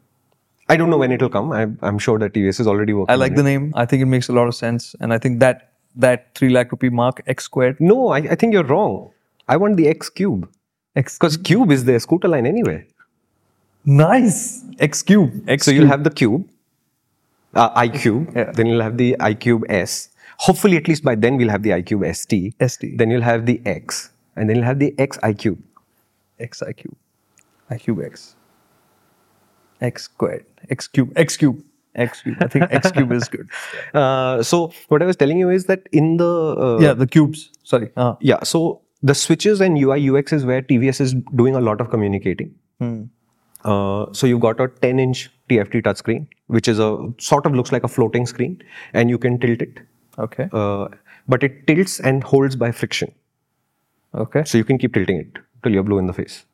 I 0.67 0.77
don't 0.77 0.89
know 0.89 0.97
when 0.97 1.11
it'll 1.11 1.29
come. 1.29 1.51
I'm, 1.51 1.77
I'm 1.81 1.99
sure 1.99 2.17
that 2.19 2.33
TVS 2.33 2.59
is 2.59 2.67
already 2.67 2.93
working. 2.93 3.11
I 3.11 3.15
like 3.15 3.35
the 3.35 3.43
name. 3.43 3.71
I 3.75 3.85
think 3.85 4.01
it 4.01 4.05
makes 4.07 4.29
a 4.29 4.33
lot 4.33 4.47
of 4.47 4.55
sense. 4.55 4.95
And 4.99 5.13
I 5.13 5.19
think 5.19 5.39
that 5.39 5.73
that 5.95 6.33
3 6.35 6.49
lakh 6.49 6.71
rupee 6.71 6.89
mark, 6.89 7.21
X 7.27 7.43
squared. 7.43 7.79
No, 7.79 8.09
I, 8.09 8.17
I 8.17 8.35
think 8.35 8.53
you're 8.53 8.63
wrong. 8.63 9.11
I 9.47 9.57
want 9.57 9.77
the 9.77 9.87
x 9.87 10.09
cube. 10.09 10.49
X. 10.95 11.19
Because 11.19 11.37
cube 11.37 11.71
is 11.71 11.85
their 11.85 11.99
scooter 11.99 12.27
line 12.27 12.47
anyway. 12.47 12.85
Nice. 13.85 14.63
X 14.79 15.03
cube. 15.03 15.47
X 15.47 15.65
So 15.65 15.71
you'll 15.71 15.87
have 15.87 16.03
the 16.03 16.09
cube, 16.09 16.47
uh, 17.55 17.81
iQube. 17.81 18.35
Yeah. 18.35 18.51
Then 18.51 18.67
you'll 18.67 18.81
have 18.81 18.97
the 18.97 19.15
iQube 19.19 19.63
S. 19.69 20.09
Hopefully, 20.37 20.77
at 20.77 20.87
least 20.87 21.03
by 21.03 21.15
then 21.15 21.37
we'll 21.37 21.49
have 21.49 21.63
the 21.63 21.73
i 21.73 21.81
cube 21.81 22.03
st. 22.13 22.53
ST. 22.61 22.97
Then 22.97 23.09
you'll 23.09 23.21
have 23.21 23.45
the 23.45 23.61
x, 23.65 24.11
and 24.35 24.49
then 24.49 24.57
you'll 24.57 24.65
have 24.65 24.79
the 24.79 24.93
x 24.99 25.17
i 25.23 25.33
cube. 25.33 25.61
X 26.39 26.61
I 26.61 26.73
cube. 26.73 26.95
I 27.69 27.77
cube 27.77 28.01
X. 28.01 28.35
X 29.81 30.03
squared. 30.03 30.45
X 30.69 30.87
cube. 30.87 31.13
X 31.15 31.37
cube. 31.37 31.63
X 31.95 32.21
cube. 32.21 32.35
I 32.41 32.47
think 32.47 32.65
X 32.71 32.91
cube 32.91 33.11
is 33.11 33.29
good. 33.29 33.49
Uh, 33.93 34.43
so 34.43 34.73
what 34.89 35.01
I 35.01 35.05
was 35.05 35.15
telling 35.15 35.39
you 35.39 35.49
is 35.49 35.65
that 35.65 35.87
in 35.93 36.17
the 36.17 36.55
uh, 36.59 36.79
Yeah, 36.79 36.93
the 36.93 37.07
cubes. 37.07 37.51
Sorry. 37.63 37.89
Uh, 37.95 38.15
yeah. 38.19 38.43
So 38.43 38.81
the 39.01 39.15
switches 39.15 39.61
and 39.61 39.77
UI 39.77 40.09
UX 40.09 40.33
is 40.33 40.45
where 40.45 40.61
TVS 40.61 40.99
is 40.99 41.13
doing 41.35 41.55
a 41.55 41.61
lot 41.61 41.79
of 41.79 41.89
communicating. 41.89 42.53
Uh, 43.63 44.07
so 44.11 44.27
you've 44.27 44.41
got 44.41 44.59
a 44.59 44.67
10 44.67 44.99
inch 44.99 45.29
TFT 45.49 45.83
touchscreen, 45.83 46.27
which 46.47 46.67
is 46.67 46.79
a 46.79 47.13
sort 47.17 47.45
of 47.45 47.53
looks 47.53 47.71
like 47.71 47.83
a 47.83 47.87
floating 47.87 48.25
screen, 48.25 48.61
and 48.93 49.09
you 49.09 49.17
can 49.17 49.39
tilt 49.39 49.61
it. 49.61 49.79
okay. 50.17 50.49
Uh, 50.51 50.87
but 51.27 51.43
it 51.43 51.65
tilts 51.67 51.99
and 51.99 52.23
holds 52.23 52.55
by 52.55 52.71
friction. 52.71 53.11
Okay. 54.13 54.43
So 54.45 54.57
you 54.57 54.63
can 54.63 54.77
keep 54.77 54.93
tilting 54.93 55.17
it 55.17 55.37
till 55.63 55.73
you're 55.73 55.83
blue 55.83 55.97
in 55.97 56.07
the 56.07 56.13
face. 56.13 56.45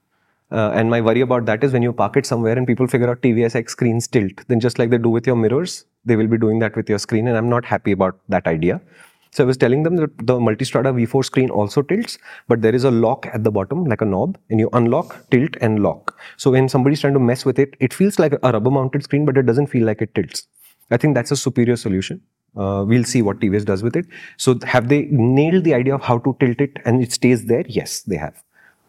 Uh, 0.51 0.71
and 0.73 0.89
my 0.89 0.99
worry 0.99 1.21
about 1.21 1.45
that 1.45 1.63
is 1.63 1.71
when 1.71 1.81
you 1.81 1.93
park 1.93 2.17
it 2.17 2.25
somewhere 2.25 2.57
and 2.57 2.67
people 2.67 2.87
figure 2.87 3.09
out 3.09 3.21
TVS 3.21 3.55
X 3.55 3.71
screens 3.71 4.07
tilt, 4.07 4.33
then 4.47 4.59
just 4.59 4.79
like 4.79 4.89
they 4.89 4.97
do 4.97 5.09
with 5.09 5.25
your 5.25 5.35
mirrors, 5.35 5.85
they 6.03 6.15
will 6.15 6.27
be 6.27 6.37
doing 6.37 6.59
that 6.59 6.75
with 6.75 6.89
your 6.89 6.99
screen. 6.99 7.27
And 7.27 7.37
I'm 7.37 7.47
not 7.49 7.63
happy 7.63 7.91
about 7.91 8.19
that 8.27 8.47
idea. 8.47 8.81
So 9.31 9.45
I 9.45 9.47
was 9.47 9.55
telling 9.55 9.83
them 9.83 9.95
that 9.95 10.17
the 10.17 10.37
Multistrada 10.39 10.93
V4 10.93 11.23
screen 11.23 11.49
also 11.49 11.81
tilts, 11.81 12.17
but 12.49 12.61
there 12.61 12.75
is 12.75 12.83
a 12.83 12.91
lock 12.91 13.27
at 13.27 13.45
the 13.45 13.51
bottom, 13.51 13.85
like 13.85 14.01
a 14.01 14.05
knob, 14.05 14.37
and 14.49 14.59
you 14.59 14.69
unlock, 14.73 15.29
tilt, 15.31 15.55
and 15.61 15.81
lock. 15.81 16.17
So 16.35 16.51
when 16.51 16.67
somebody's 16.67 16.99
trying 16.99 17.13
to 17.13 17.19
mess 17.19 17.45
with 17.45 17.57
it, 17.57 17.75
it 17.79 17.93
feels 17.93 18.19
like 18.19 18.33
a 18.33 18.51
rubber 18.51 18.69
mounted 18.69 19.03
screen, 19.03 19.25
but 19.25 19.37
it 19.37 19.45
doesn't 19.45 19.67
feel 19.67 19.85
like 19.85 20.01
it 20.01 20.13
tilts. 20.15 20.47
I 20.91 20.97
think 20.97 21.15
that's 21.15 21.31
a 21.31 21.37
superior 21.37 21.77
solution. 21.77 22.21
Uh, 22.57 22.83
we'll 22.85 23.05
see 23.05 23.21
what 23.21 23.39
TVS 23.39 23.63
does 23.63 23.81
with 23.81 23.95
it. 23.95 24.05
So 24.35 24.59
have 24.65 24.89
they 24.89 25.07
nailed 25.09 25.63
the 25.63 25.73
idea 25.73 25.95
of 25.95 26.01
how 26.01 26.17
to 26.17 26.35
tilt 26.41 26.59
it 26.59 26.79
and 26.83 27.01
it 27.01 27.13
stays 27.13 27.45
there? 27.45 27.63
Yes, 27.69 28.01
they 28.01 28.17
have. 28.17 28.43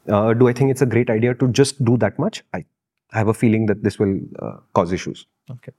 Uh, 0.09 0.35
do 0.35 0.49
I 0.49 0.53
think 0.53 0.73
it's 0.73 0.83
a 0.83 0.87
great 0.87 1.09
idea 1.09 1.35
to 1.35 1.47
just 1.49 1.85
do 1.85 1.97
that 1.99 2.19
much? 2.19 2.43
I 2.53 2.65
have 3.13 3.29
a 3.29 3.35
feeling 3.35 3.67
that 3.67 3.85
this 3.85 4.01
will 4.01 4.19
uh, 4.41 4.57
cause 4.75 4.91
issues. 4.91 5.27
Okay. 5.49 5.71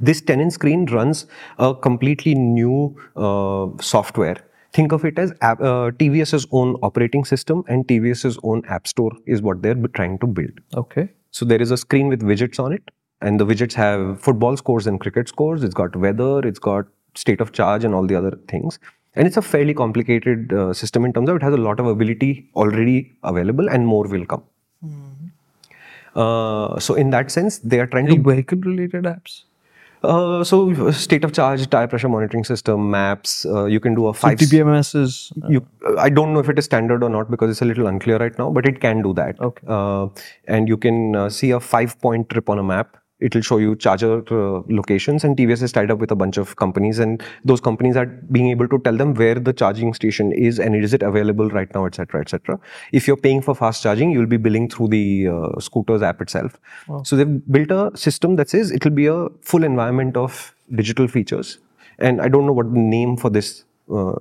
This 0.00 0.20
tenant 0.20 0.52
screen 0.52 0.86
runs 0.86 1.26
a 1.58 1.74
completely 1.74 2.34
new 2.34 2.96
uh, 3.16 3.68
software. 3.82 4.36
Think 4.72 4.92
of 4.92 5.04
it 5.04 5.18
as 5.18 5.32
app, 5.40 5.60
uh, 5.60 5.90
TVS's 5.90 6.46
own 6.52 6.76
operating 6.82 7.24
system 7.24 7.64
and 7.68 7.86
TVS's 7.86 8.38
own 8.42 8.62
app 8.68 8.86
store 8.86 9.12
is 9.26 9.42
what 9.42 9.62
they're 9.62 9.74
trying 9.94 10.18
to 10.20 10.26
build. 10.26 10.60
Okay. 10.74 11.10
So 11.32 11.44
there 11.44 11.60
is 11.60 11.70
a 11.70 11.76
screen 11.76 12.08
with 12.08 12.22
widgets 12.22 12.58
on 12.58 12.72
it, 12.72 12.90
and 13.20 13.38
the 13.38 13.46
widgets 13.46 13.72
have 13.74 14.20
football 14.20 14.56
scores 14.56 14.86
and 14.86 15.00
cricket 15.00 15.28
scores. 15.28 15.62
It's 15.64 15.74
got 15.74 15.94
weather, 15.96 16.40
it's 16.40 16.58
got 16.58 16.86
state 17.14 17.40
of 17.40 17.52
charge, 17.52 17.84
and 17.84 17.94
all 17.94 18.06
the 18.06 18.14
other 18.16 18.38
things. 18.48 18.78
And 19.16 19.26
it's 19.26 19.36
a 19.36 19.42
fairly 19.42 19.74
complicated 19.74 20.52
uh, 20.52 20.72
system 20.72 21.04
in 21.04 21.12
terms 21.12 21.28
of 21.28 21.36
it 21.36 21.42
has 21.42 21.52
a 21.52 21.56
lot 21.56 21.80
of 21.80 21.86
ability 21.86 22.48
already 22.54 23.12
available, 23.24 23.68
and 23.68 23.86
more 23.86 24.06
will 24.06 24.24
come. 24.24 24.44
Uh, 26.14 26.78
so 26.80 26.94
in 26.94 27.10
that 27.10 27.30
sense, 27.30 27.58
they 27.58 27.78
are 27.80 27.86
trying 27.86 28.06
Any 28.06 28.16
to. 28.16 28.22
vehicle 28.22 28.58
related 28.60 29.04
apps? 29.04 29.44
Uh, 30.02 30.42
so 30.42 30.90
state 30.92 31.24
of 31.24 31.32
charge, 31.32 31.68
tire 31.68 31.86
pressure 31.86 32.08
monitoring 32.08 32.44
system, 32.44 32.90
maps. 32.90 33.44
Uh, 33.44 33.64
you 33.64 33.80
can 33.80 33.94
do 33.94 34.06
a 34.06 34.14
five. 34.14 34.38
TPMS 34.38 34.94
is. 34.94 35.32
you, 35.48 35.66
I 35.98 36.08
don't 36.08 36.32
know 36.32 36.40
if 36.40 36.48
it 36.48 36.58
is 36.58 36.64
standard 36.64 37.02
or 37.02 37.10
not 37.10 37.30
because 37.30 37.50
it's 37.50 37.62
a 37.62 37.64
little 37.64 37.86
unclear 37.86 38.18
right 38.18 38.36
now, 38.38 38.50
but 38.50 38.66
it 38.66 38.80
can 38.80 39.02
do 39.02 39.12
that. 39.14 39.38
Okay. 39.40 39.66
Uh, 39.66 40.08
and 40.46 40.68
you 40.68 40.76
can 40.76 41.14
uh, 41.14 41.28
see 41.28 41.50
a 41.50 41.60
five 41.60 42.00
point 42.00 42.30
trip 42.30 42.48
on 42.48 42.58
a 42.58 42.62
map. 42.62 42.96
It 43.20 43.34
will 43.34 43.42
show 43.42 43.58
you 43.58 43.76
charger 43.76 44.22
uh, 44.30 44.62
locations, 44.68 45.24
and 45.24 45.36
TVS 45.36 45.62
is 45.62 45.72
tied 45.72 45.90
up 45.90 45.98
with 45.98 46.10
a 46.10 46.16
bunch 46.16 46.36
of 46.36 46.56
companies, 46.56 46.98
and 46.98 47.22
those 47.44 47.60
companies 47.60 47.96
are 47.96 48.06
being 48.06 48.48
able 48.50 48.68
to 48.68 48.78
tell 48.78 48.96
them 48.96 49.14
where 49.14 49.34
the 49.34 49.52
charging 49.52 49.94
station 49.94 50.32
is 50.32 50.58
and 50.58 50.74
is 50.74 50.94
it 50.94 51.02
available 51.02 51.48
right 51.50 51.72
now, 51.74 51.86
etc., 51.86 52.20
etc. 52.20 52.58
If 52.92 53.06
you're 53.06 53.16
paying 53.16 53.42
for 53.42 53.54
fast 53.54 53.82
charging, 53.82 54.10
you'll 54.10 54.26
be 54.26 54.36
billing 54.36 54.68
through 54.68 54.88
the 54.88 55.28
uh, 55.28 55.60
scooters 55.60 56.02
app 56.02 56.20
itself. 56.20 56.58
So 57.04 57.16
they've 57.16 57.52
built 57.52 57.70
a 57.70 57.96
system 57.96 58.36
that 58.36 58.48
says 58.48 58.70
it 58.70 58.84
will 58.84 58.92
be 58.92 59.06
a 59.06 59.28
full 59.42 59.64
environment 59.64 60.16
of 60.16 60.54
digital 60.74 61.08
features, 61.08 61.58
and 61.98 62.20
I 62.20 62.28
don't 62.28 62.46
know 62.46 62.52
what 62.52 62.72
the 62.72 62.78
name 62.78 63.16
for 63.16 63.30
this 63.30 63.64
uh, 63.92 64.14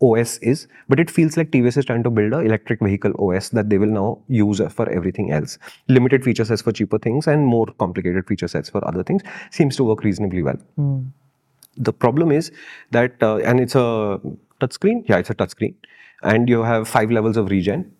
OS 0.00 0.38
is, 0.38 0.68
but 0.88 1.00
it 1.00 1.10
feels 1.10 1.36
like 1.36 1.50
TVS 1.50 1.76
is 1.76 1.84
trying 1.84 2.02
to 2.04 2.10
build 2.10 2.32
a 2.32 2.38
electric 2.38 2.80
vehicle 2.80 3.12
OS 3.18 3.48
that 3.50 3.68
they 3.68 3.78
will 3.78 3.88
now 3.88 4.18
use 4.28 4.60
for 4.70 4.88
everything 4.88 5.32
else. 5.32 5.58
Limited 5.88 6.24
feature 6.24 6.44
sets 6.44 6.62
for 6.62 6.72
cheaper 6.72 6.98
things 6.98 7.26
and 7.26 7.44
more 7.44 7.66
complicated 7.78 8.26
feature 8.26 8.48
sets 8.48 8.70
for 8.70 8.86
other 8.86 9.02
things 9.02 9.22
seems 9.50 9.76
to 9.76 9.84
work 9.84 10.04
reasonably 10.04 10.42
well. 10.42 10.58
The 11.76 11.92
problem 11.92 12.32
is 12.32 12.52
that, 12.92 13.22
uh, 13.22 13.36
and 13.38 13.60
it's 13.60 13.74
a 13.74 14.20
touchscreen. 14.60 15.08
Yeah, 15.08 15.18
it's 15.18 15.30
a 15.30 15.34
touchscreen, 15.34 15.74
and 16.22 16.48
you 16.48 16.62
have 16.62 16.88
five 16.88 17.10
levels 17.10 17.36
of 17.36 17.50
regen 17.50 17.92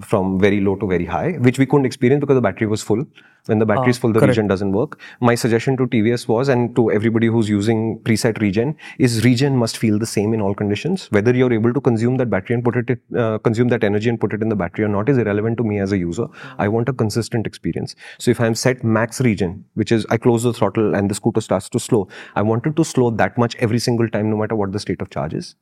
from 0.00 0.38
very 0.38 0.60
low 0.60 0.76
to 0.76 0.86
very 0.86 1.04
high, 1.04 1.32
which 1.32 1.58
we 1.58 1.66
couldn't 1.66 1.86
experience 1.86 2.20
because 2.20 2.36
the 2.36 2.40
battery 2.40 2.66
was 2.66 2.82
full. 2.82 3.04
When 3.48 3.58
the 3.58 3.64
battery 3.64 3.90
is 3.90 3.98
full, 3.98 4.12
the 4.12 4.20
correct. 4.20 4.36
regen 4.36 4.46
doesn't 4.46 4.72
work. 4.72 5.00
My 5.20 5.34
suggestion 5.34 5.78
to 5.78 5.86
TVS 5.86 6.28
was, 6.28 6.48
and 6.48 6.76
to 6.76 6.90
everybody 6.92 7.28
who's 7.28 7.48
using 7.48 7.98
preset 8.00 8.40
regen, 8.42 8.76
is 8.98 9.24
regen 9.24 9.56
must 9.56 9.78
feel 9.78 9.98
the 9.98 10.10
same 10.14 10.34
in 10.34 10.42
all 10.42 10.54
conditions. 10.54 11.06
Whether 11.10 11.34
you're 11.34 11.52
able 11.52 11.72
to 11.72 11.80
consume 11.80 12.18
that 12.18 12.28
battery 12.28 12.56
and 12.56 12.64
put 12.64 12.76
it, 12.76 13.00
uh, 13.16 13.38
consume 13.38 13.68
that 13.68 13.84
energy 13.84 14.10
and 14.10 14.20
put 14.20 14.34
it 14.34 14.42
in 14.42 14.50
the 14.50 14.56
battery 14.56 14.84
or 14.84 14.88
not 14.88 15.08
is 15.08 15.16
irrelevant 15.16 15.56
to 15.58 15.64
me 15.64 15.78
as 15.78 15.92
a 15.92 15.98
user. 15.98 16.26
I 16.58 16.68
want 16.68 16.90
a 16.90 16.92
consistent 16.92 17.46
experience. 17.46 17.96
So 18.18 18.30
if 18.30 18.38
I'm 18.38 18.54
set 18.54 18.84
max 18.84 19.22
regen, 19.22 19.64
which 19.74 19.92
is 19.92 20.04
I 20.10 20.18
close 20.18 20.42
the 20.42 20.52
throttle 20.52 20.94
and 20.94 21.10
the 21.10 21.14
scooter 21.14 21.40
starts 21.40 21.70
to 21.70 21.80
slow, 21.80 22.06
I 22.36 22.42
want 22.42 22.66
it 22.66 22.76
to 22.76 22.84
slow 22.84 23.10
that 23.12 23.38
much 23.38 23.56
every 23.56 23.78
single 23.78 24.10
time, 24.10 24.28
no 24.28 24.36
matter 24.36 24.56
what 24.56 24.72
the 24.72 24.78
state 24.78 25.00
of 25.00 25.08
charge 25.08 25.32
is. 25.32 25.54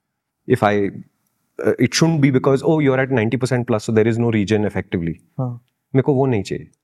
If 0.49 0.65
I 0.65 0.91
uh, 1.65 1.73
it 1.79 1.95
shouldn't 1.95 2.21
be 2.21 2.31
because 2.31 2.63
oh 2.63 2.81
you're 2.81 3.01
at 3.01 3.09
90% 3.11 3.67
plus 3.67 3.85
so 3.85 3.93
there 3.93 4.07
is 4.07 4.19
no 4.19 4.31
regen 4.31 4.65
effectively 4.65 5.21
हाँ. 5.39 5.59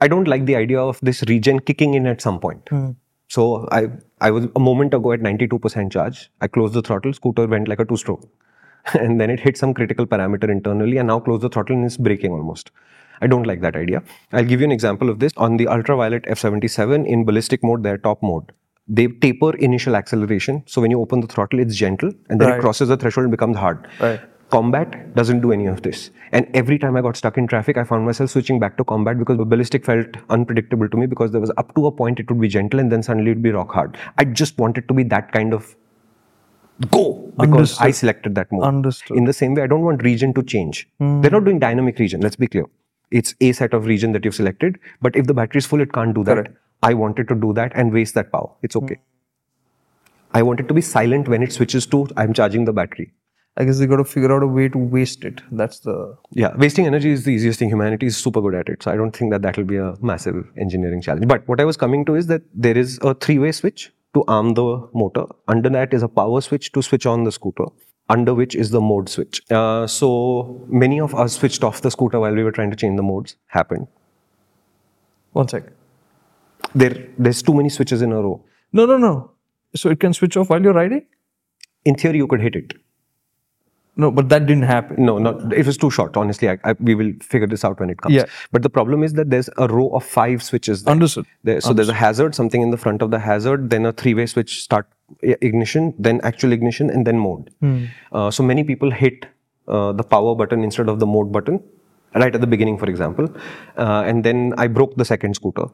I 0.01 0.09
don't 0.09 0.29
like 0.29 0.47
the 0.47 0.57
idea 0.57 0.81
of 0.81 1.01
this 1.03 1.23
regen 1.29 1.61
kicking 1.61 1.95
in 1.95 2.07
at 2.07 2.21
some 2.21 2.41
point. 2.41 2.69
Hmm. 2.69 2.91
So 3.35 3.43
I 3.43 3.43
some 3.43 3.59
point 3.63 3.69
so 3.69 3.69
I 3.73 3.87
I 4.23 4.31
was 4.31 4.49
a 4.57 4.61
moment 4.61 4.95
ago 4.95 5.15
at 5.15 5.23
ninety 5.23 5.47
two 5.47 5.59
percent 5.59 5.93
charge 5.93 6.29
I 6.43 6.49
close 6.49 6.77
the 6.79 6.83
throttle 6.87 7.13
scooter 7.13 7.47
and 8.95 9.21
then 9.21 9.31
it 9.31 9.41
hit 9.41 9.57
some 9.57 9.73
critical 9.75 10.07
parameter 10.07 10.49
internally 10.53 10.97
and 10.99 11.07
now 11.07 11.19
close 11.21 11.41
the 11.43 11.49
throttle 11.49 11.77
and 11.77 11.85
it's 11.85 11.97
breaking 11.97 12.33
almost. 12.33 12.71
I 13.21 13.29
don't 13.29 13.47
like 13.47 13.61
that 13.61 13.77
idea. 13.77 14.03
I'll 14.33 14.45
give 14.45 14.61
you 14.61 14.65
an 14.65 14.73
example 14.73 15.09
of 15.09 15.21
this. 15.21 15.33
On 15.37 15.57
the 15.57 15.67
Ultraviolette 15.67 16.27
F77 16.27 17.07
in 17.07 17.25
ballistic 17.25 17.63
mode 17.63 17.85
their 17.85 17.99
top 17.99 18.23
mode. 18.23 18.51
They 18.89 19.07
taper 19.07 19.57
initial 19.57 19.95
acceleration. 19.95 20.65
So 20.67 20.81
when 20.81 20.91
you 20.91 21.01
open 21.01 21.21
the 21.21 21.29
throttle 21.29 21.61
it's 21.61 21.77
gentle 21.77 22.13
and 22.29 22.41
then 22.41 22.51
it 22.57 22.61
crosses 22.61 22.89
the 22.89 22.97
threshold 22.97 23.25
and 23.25 23.31
becomes 23.31 23.57
hard. 23.57 23.87
Combat 24.53 25.15
doesn't 25.15 25.41
do 25.41 25.51
any 25.51 25.67
of 25.67 25.81
this. 25.81 26.11
And 26.31 26.47
every 26.53 26.79
time 26.79 26.95
I 26.95 27.01
got 27.01 27.17
stuck 27.17 27.39
in 27.39 27.47
traffic, 27.47 27.79
I 27.79 27.85
found 27.85 28.05
myself 28.05 28.31
switching 28.31 28.61
back 28.61 28.77
to 28.77 28.85
combat 28.85 29.19
because 29.19 29.39
the 29.39 29.47
ballistic 29.47 29.87
felt 29.87 30.09
unpredictable 30.29 30.91
to 30.91 30.97
me 30.99 31.07
because 31.07 31.33
there 31.33 31.41
was 31.41 31.51
up 31.57 31.75
to 31.75 31.87
a 31.87 31.93
point 31.93 32.21
it 32.21 32.31
would 32.31 32.41
be 32.41 32.49
gentle 32.49 32.79
and 32.79 32.93
then 32.93 33.03
suddenly 33.03 33.31
it 33.31 33.35
would 33.37 33.43
be 33.43 33.51
rock 33.51 33.73
hard. 33.73 33.97
I 34.19 34.27
just 34.27 34.59
wanted 34.59 34.89
to 34.89 34.95
be 34.95 35.05
that 35.05 35.33
kind 35.33 35.55
of 35.55 35.75
go 36.91 37.33
because 37.39 37.53
Understood. 37.53 37.87
I 37.87 37.91
selected 37.93 38.35
that 38.35 38.53
mode. 38.53 38.65
Understood. 38.65 39.17
In 39.17 39.25
the 39.25 39.33
same 39.33 39.55
way, 39.55 39.63
I 39.63 39.67
don't 39.67 39.83
want 39.83 40.03
regen 40.03 40.35
to 40.35 40.43
change. 40.43 40.87
Hmm. 40.99 41.23
They're 41.23 41.31
not 41.31 41.45
doing 41.47 41.59
dynamic 41.59 41.99
regen, 41.99 42.21
let's 42.21 42.37
be 42.37 42.47
clear. 42.47 42.67
It's 43.11 43.35
a 43.41 43.53
set 43.53 43.73
of 43.73 43.87
regen 43.87 44.13
that 44.13 44.25
you've 44.25 44.35
selected, 44.35 44.79
but 45.01 45.17
if 45.17 45.27
the 45.27 45.35
battery 45.35 45.61
is 45.61 45.67
full, 45.67 45.81
it 45.81 45.93
can't 45.95 46.15
do 46.15 46.25
that. 46.25 46.35
Correct. 46.35 46.57
I 46.83 46.93
wanted 46.93 47.29
to 47.29 47.35
do 47.35 47.55
that 47.55 47.73
and 47.75 47.93
waste 47.93 48.15
that 48.15 48.31
power. 48.31 48.51
It's 48.63 48.77
okay. 48.77 48.97
Hmm. 48.97 49.01
I 50.35 50.43
want 50.43 50.61
it 50.61 50.69
to 50.69 50.75
be 50.75 50.81
silent 50.83 51.29
when 51.29 51.43
it 51.43 51.53
switches 51.53 51.87
to 51.87 52.07
I'm 52.17 52.35
charging 52.35 52.65
the 52.67 52.73
battery. 52.73 53.13
I 53.57 53.65
guess 53.65 53.79
they 53.79 53.87
got 53.87 53.97
to 53.97 54.05
figure 54.05 54.33
out 54.35 54.43
a 54.43 54.47
way 54.47 54.69
to 54.69 54.79
waste 54.79 55.25
it. 55.25 55.43
That's 55.51 55.81
the. 55.81 56.17
Yeah, 56.31 56.57
wasting 56.57 56.87
energy 56.87 57.11
is 57.11 57.25
the 57.25 57.33
easiest 57.33 57.59
thing. 57.59 57.69
Humanity 57.69 58.07
is 58.07 58.17
super 58.17 58.41
good 58.41 58.55
at 58.55 58.69
it. 58.69 58.83
So 58.83 58.91
I 58.91 58.97
don't 58.97 59.15
think 59.15 59.31
that 59.33 59.43
that 59.43 59.59
will 59.59 59.65
be 59.65 59.77
a 59.77 59.95
massive 60.01 60.51
engineering 60.59 61.03
challenge. 61.03 61.29
But 61.29 61.47
what 61.47 61.61
I 61.61 61.67
was 61.67 61.77
coming 61.77 62.07
to 62.07 62.15
is 62.15 62.29
that 62.29 62.43
there 62.55 62.79
is 62.79 62.99
a 63.03 63.15
three 63.15 63.39
way 63.39 63.53
switch 63.53 63.93
to 64.15 64.25
arm 64.27 64.55
the 64.55 64.89
motor. 64.95 65.27
Under 65.49 65.69
that 65.71 65.93
is 65.93 66.03
a 66.03 66.09
power 66.09 66.41
switch 66.41 66.73
to 66.73 66.83
switch 66.83 67.05
on 67.05 67.25
the 67.25 67.33
scooter, 67.33 67.67
under 68.09 68.33
which 68.35 68.55
is 68.55 68.71
the 68.71 68.81
mode 68.81 69.11
switch. 69.11 69.43
Uh, 69.51 69.87
so 69.87 70.65
many 70.69 70.99
of 70.99 71.15
us 71.15 71.35
switched 71.39 71.63
off 71.63 71.83
the 71.83 71.91
scooter 71.91 72.21
while 72.21 72.35
we 72.35 72.43
were 72.43 72.53
trying 72.53 72.71
to 72.71 72.77
change 72.77 72.97
the 72.97 73.03
modes. 73.03 73.37
Happened. 73.49 73.87
One 75.33 75.49
sec. 75.49 75.65
there 76.75 77.09
there's 77.19 77.43
too 77.43 77.55
many 77.55 77.69
switches 77.69 78.01
in 78.01 78.13
a 78.13 78.23
row. 78.23 78.43
No, 78.73 78.87
no, 78.87 78.97
no. 78.97 79.33
So 79.75 79.91
it 79.91 80.01
can 80.01 80.15
switch 80.15 80.37
off 80.39 80.49
while 80.49 80.63
you're 80.63 80.73
riding? 80.73 81.07
In 81.85 81.95
theory, 81.97 82.19
you 82.19 82.27
could 82.27 82.41
hit 82.41 82.57
it. 82.57 82.75
No, 83.95 84.11
but 84.11 84.31
that 84.31 84.47
didn't 84.47 84.63
happen. 84.63 85.05
No, 85.05 85.19
not 85.19 85.53
it 85.53 85.67
was 85.67 85.77
too 85.77 85.91
short. 85.91 86.17
Honestly, 86.17 86.49
I, 86.49 86.59
I, 86.65 86.73
we 86.81 86.95
will 86.95 87.13
figure 87.21 87.47
this 87.47 87.63
out 87.63 87.79
when 87.79 87.91
it 87.91 88.01
comes. 88.01 88.15
Yeah. 88.15 88.25
But 88.51 88.63
the 88.63 88.71
problem 88.71 89.03
is 89.03 89.13
that 89.15 89.29
there's 89.29 89.51
a 89.59 89.69
row 89.69 89.89
of 89.91 90.05
five 90.05 90.43
switches. 90.43 90.85
There. 90.85 90.93
Understood. 90.93 91.27
There, 91.45 91.61
so 91.61 91.75
there's 91.75 91.91
a 91.91 91.95
hazard, 91.95 92.35
something 92.35 92.63
in 92.63 92.71
the 92.71 92.79
front 92.79 93.03
of 93.03 93.11
the 93.11 93.19
hazard, 93.19 93.69
then 93.69 93.85
a 93.85 93.93
three-way 93.93 94.25
switch 94.27 94.63
start 94.63 94.89
ignition, 95.21 95.95
then 95.99 96.21
actual 96.23 96.53
ignition, 96.53 96.89
and 96.89 97.07
then 97.07 97.19
mode. 97.19 97.51
Uh, 98.13 98.31
so 98.31 98.43
many 98.43 98.65
people 98.65 98.91
hit 98.91 99.27
uh, 99.69 99.93
the 99.93 100.03
power 100.03 100.35
button 100.35 100.65
instead 100.65 100.89
of 100.89 100.99
the 100.99 101.07
mode 101.07 101.31
button 101.31 101.63
right 102.15 102.35
at 102.35 102.41
the 102.41 102.47
beginning, 102.47 102.79
for 102.79 102.87
example. 102.87 103.29
Uh, 103.77 104.05
and 104.07 104.25
then 104.25 104.55
I 104.57 104.69
broke 104.69 104.97
the 104.97 105.05
second 105.05 105.35
scooter. 105.35 105.67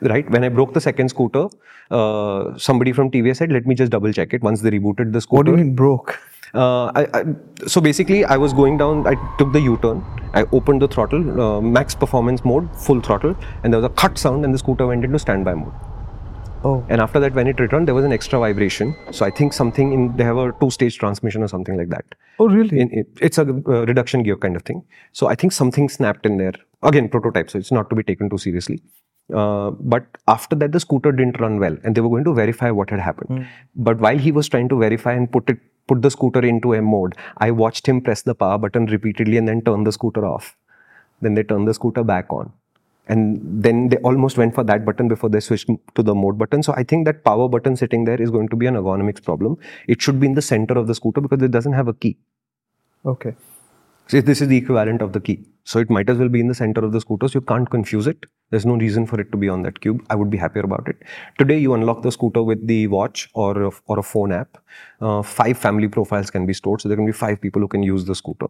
Right 0.00 0.28
when 0.30 0.44
I 0.44 0.50
broke 0.50 0.74
the 0.74 0.80
second 0.80 1.08
scooter, 1.08 1.46
uh, 1.90 2.58
somebody 2.58 2.92
from 2.92 3.10
TVS 3.10 3.38
said, 3.38 3.50
"Let 3.50 3.66
me 3.66 3.74
just 3.74 3.90
double 3.90 4.12
check 4.12 4.34
it." 4.34 4.42
Once 4.42 4.60
they 4.60 4.70
rebooted 4.70 5.12
the 5.12 5.22
scooter, 5.22 5.36
What 5.36 5.46
do 5.46 5.52
you 5.52 5.56
mean 5.56 5.74
broke? 5.74 6.18
Uh, 6.56 6.92
I, 6.94 7.06
I, 7.14 7.24
so 7.66 7.80
basically, 7.80 8.24
I 8.24 8.36
was 8.36 8.52
going 8.52 8.78
down. 8.78 9.06
I 9.06 9.14
took 9.38 9.52
the 9.52 9.60
U-turn. 9.60 10.04
I 10.34 10.44
opened 10.52 10.82
the 10.82 10.88
throttle, 10.88 11.40
uh, 11.40 11.60
max 11.60 11.94
performance 11.94 12.44
mode, 12.44 12.68
full 12.76 13.00
throttle, 13.00 13.36
and 13.62 13.72
there 13.72 13.80
was 13.80 13.90
a 13.90 13.94
cut 13.94 14.18
sound, 14.18 14.44
and 14.44 14.52
the 14.52 14.58
scooter 14.58 14.86
went 14.86 15.04
into 15.04 15.18
standby 15.18 15.54
mode. 15.54 15.72
Oh. 16.64 16.84
And 16.88 17.00
after 17.00 17.20
that, 17.20 17.34
when 17.34 17.46
it 17.46 17.60
returned, 17.60 17.86
there 17.86 17.94
was 17.94 18.04
an 18.04 18.12
extra 18.12 18.38
vibration. 18.40 18.96
So 19.12 19.24
I 19.24 19.30
think 19.30 19.52
something 19.52 19.92
in 19.92 20.16
they 20.16 20.24
have 20.24 20.36
a 20.36 20.52
two-stage 20.60 20.98
transmission 20.98 21.42
or 21.42 21.48
something 21.48 21.76
like 21.76 21.90
that. 21.90 22.04
Oh, 22.38 22.48
really? 22.48 22.80
In, 22.80 22.92
it, 22.92 23.06
it's 23.20 23.38
a 23.38 23.42
uh, 23.42 23.86
reduction 23.86 24.22
gear 24.22 24.36
kind 24.36 24.56
of 24.56 24.62
thing. 24.62 24.84
So 25.12 25.28
I 25.28 25.34
think 25.34 25.52
something 25.52 25.88
snapped 25.88 26.26
in 26.26 26.38
there. 26.38 26.54
Again, 26.82 27.08
prototype, 27.08 27.50
so 27.50 27.58
it's 27.58 27.72
not 27.72 27.88
to 27.90 27.96
be 27.96 28.02
taken 28.02 28.28
too 28.28 28.38
seriously. 28.38 28.82
Uh, 29.34 29.70
but 29.70 30.06
after 30.28 30.56
that, 30.56 30.72
the 30.72 30.80
scooter 30.80 31.12
didn't 31.12 31.40
run 31.40 31.58
well, 31.58 31.76
and 31.84 31.94
they 31.94 32.00
were 32.00 32.08
going 32.08 32.24
to 32.24 32.34
verify 32.34 32.70
what 32.70 32.90
had 32.90 33.00
happened. 33.00 33.46
But 33.74 33.98
while 33.98 34.18
he 34.18 34.32
was 34.32 34.48
trying 34.48 34.68
to 34.68 34.78
verify 34.78 35.12
and 35.12 35.30
put 35.30 35.48
it, 35.50 35.58
put 35.86 36.02
the 36.02 36.10
scooter 36.10 36.44
into 36.44 36.74
a 36.74 36.82
mode, 36.82 37.14
I 37.38 37.50
watched 37.50 37.86
him 37.86 38.00
press 38.00 38.22
the 38.22 38.34
power 38.34 38.58
button 38.58 38.86
repeatedly 38.86 39.36
and 39.36 39.48
then 39.48 39.62
turn 39.62 39.84
the 39.84 39.92
scooter 39.92 40.24
off. 40.26 40.56
Then 41.20 41.34
they 41.34 41.42
turned 41.42 41.68
the 41.68 41.74
scooter 41.74 42.04
back 42.04 42.32
on. 42.32 42.52
And 43.08 43.40
then 43.62 43.88
they 43.88 43.98
almost 43.98 44.36
went 44.36 44.54
for 44.54 44.64
that 44.64 44.84
button 44.84 45.06
before 45.06 45.30
they 45.30 45.38
switched 45.38 45.70
to 45.94 46.02
the 46.02 46.14
mode 46.14 46.38
button. 46.38 46.62
So 46.62 46.74
I 46.76 46.82
think 46.82 47.04
that 47.06 47.22
power 47.22 47.48
button 47.48 47.76
sitting 47.76 48.04
there 48.04 48.20
is 48.20 48.30
going 48.30 48.48
to 48.48 48.56
be 48.56 48.66
an 48.66 48.74
ergonomics 48.74 49.22
problem. 49.22 49.58
It 49.86 50.02
should 50.02 50.18
be 50.18 50.26
in 50.26 50.34
the 50.34 50.42
center 50.42 50.76
of 50.76 50.88
the 50.88 50.94
scooter 50.94 51.20
because 51.20 51.40
it 51.40 51.52
doesn't 51.52 51.72
have 51.72 51.86
a 51.86 51.94
key. 51.94 52.16
Okay. 53.04 53.34
So 54.08 54.20
this 54.20 54.40
is 54.40 54.48
the 54.48 54.56
equivalent 54.56 55.02
of 55.02 55.12
the 55.12 55.20
key. 55.20 55.44
So 55.64 55.80
it 55.80 55.90
might 55.90 56.08
as 56.08 56.16
well 56.16 56.28
be 56.28 56.38
in 56.38 56.46
the 56.46 56.54
center 56.54 56.84
of 56.84 56.92
the 56.92 57.00
scooter. 57.00 57.26
So 57.26 57.38
you 57.38 57.40
can't 57.40 57.68
confuse 57.68 58.06
it. 58.06 58.26
There's 58.50 58.64
no 58.64 58.76
reason 58.76 59.04
for 59.04 59.20
it 59.20 59.32
to 59.32 59.36
be 59.36 59.48
on 59.48 59.62
that 59.62 59.80
cube. 59.80 60.04
I 60.08 60.14
would 60.14 60.30
be 60.30 60.36
happier 60.36 60.62
about 60.62 60.86
it. 60.86 61.02
Today 61.38 61.58
you 61.58 61.74
unlock 61.74 62.02
the 62.02 62.12
scooter 62.12 62.44
with 62.44 62.64
the 62.64 62.86
watch 62.86 63.28
or 63.34 63.60
a, 63.60 63.70
or 63.86 63.98
a 63.98 64.04
phone 64.04 64.30
app. 64.30 64.58
Uh, 65.00 65.22
five 65.22 65.58
family 65.58 65.88
profiles 65.88 66.30
can 66.30 66.46
be 66.46 66.52
stored. 66.52 66.80
So 66.80 66.88
there 66.88 66.96
can 66.96 67.06
be 67.06 67.10
five 67.10 67.40
people 67.40 67.60
who 67.60 67.66
can 67.66 67.82
use 67.82 68.04
the 68.04 68.14
scooter. 68.14 68.46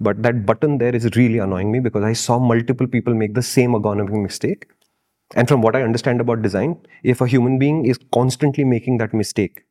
But 0.00 0.22
that 0.22 0.46
button 0.46 0.78
there 0.78 0.94
is 0.94 1.04
really 1.16 1.36
annoying 1.38 1.70
me 1.70 1.80
because 1.80 2.02
I 2.02 2.14
saw 2.14 2.38
multiple 2.38 2.86
people 2.86 3.12
make 3.12 3.34
the 3.34 3.42
same 3.42 3.72
ergonomic 3.72 4.22
mistake. 4.22 4.68
And 5.34 5.46
from 5.48 5.60
what 5.60 5.76
I 5.76 5.82
understand 5.82 6.22
about 6.22 6.40
design, 6.40 6.78
if 7.02 7.20
a 7.20 7.26
human 7.26 7.58
being 7.58 7.84
is 7.84 7.98
constantly 8.12 8.64
making 8.64 8.98
that 8.98 9.12
mistake, 9.12 9.64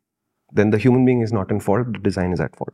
then 0.52 0.70
the 0.70 0.78
human 0.78 1.06
being 1.06 1.22
is 1.22 1.34
not 1.34 1.50
in 1.50 1.60
fault, 1.60 1.92
the 1.92 2.00
design 2.00 2.34
is 2.34 2.40
at 2.40 2.56
fault. 2.56 2.74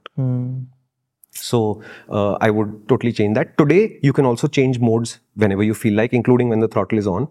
So 1.31 1.81
uh, 2.09 2.33
I 2.41 2.49
would 2.49 2.87
totally 2.89 3.11
change 3.13 3.35
that. 3.35 3.57
Today, 3.57 3.99
you 4.01 4.13
can 4.13 4.25
also 4.25 4.47
change 4.47 4.79
modes 4.79 5.19
whenever 5.35 5.63
you 5.63 5.73
feel 5.73 5.93
like, 5.93 6.13
including 6.13 6.49
when 6.49 6.59
the 6.59 6.67
throttle 6.67 6.97
is 6.97 7.07
on. 7.07 7.27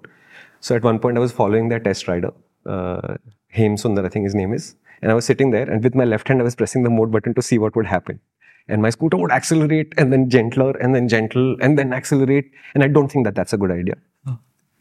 So 0.60 0.74
at 0.74 0.82
one 0.82 0.98
point, 0.98 1.16
I 1.16 1.20
was 1.20 1.32
following 1.32 1.68
their 1.68 1.80
test 1.80 2.08
rider, 2.08 2.32
uh, 2.66 3.16
Hem 3.48 3.76
Sundar, 3.76 4.04
I 4.04 4.08
think 4.08 4.24
his 4.24 4.34
name 4.34 4.52
is, 4.52 4.74
and 5.02 5.10
I 5.10 5.14
was 5.14 5.24
sitting 5.24 5.50
there, 5.50 5.70
and 5.70 5.82
with 5.82 5.94
my 5.94 6.04
left 6.04 6.28
hand, 6.28 6.40
I 6.40 6.44
was 6.44 6.56
pressing 6.56 6.82
the 6.82 6.90
mode 6.90 7.10
button 7.10 7.34
to 7.34 7.42
see 7.42 7.58
what 7.58 7.76
would 7.76 7.86
happen. 7.86 8.20
And 8.68 8.82
my 8.82 8.90
scooter 8.90 9.16
would 9.16 9.30
accelerate, 9.30 9.94
and 9.96 10.12
then 10.12 10.28
gentler, 10.28 10.72
and 10.78 10.94
then 10.94 11.08
gentle, 11.08 11.56
and 11.60 11.78
then 11.78 11.92
accelerate. 11.92 12.50
And 12.74 12.82
I 12.82 12.88
don't 12.88 13.10
think 13.10 13.24
that 13.24 13.34
that's 13.34 13.52
a 13.52 13.56
good 13.56 13.70
idea. 13.70 13.94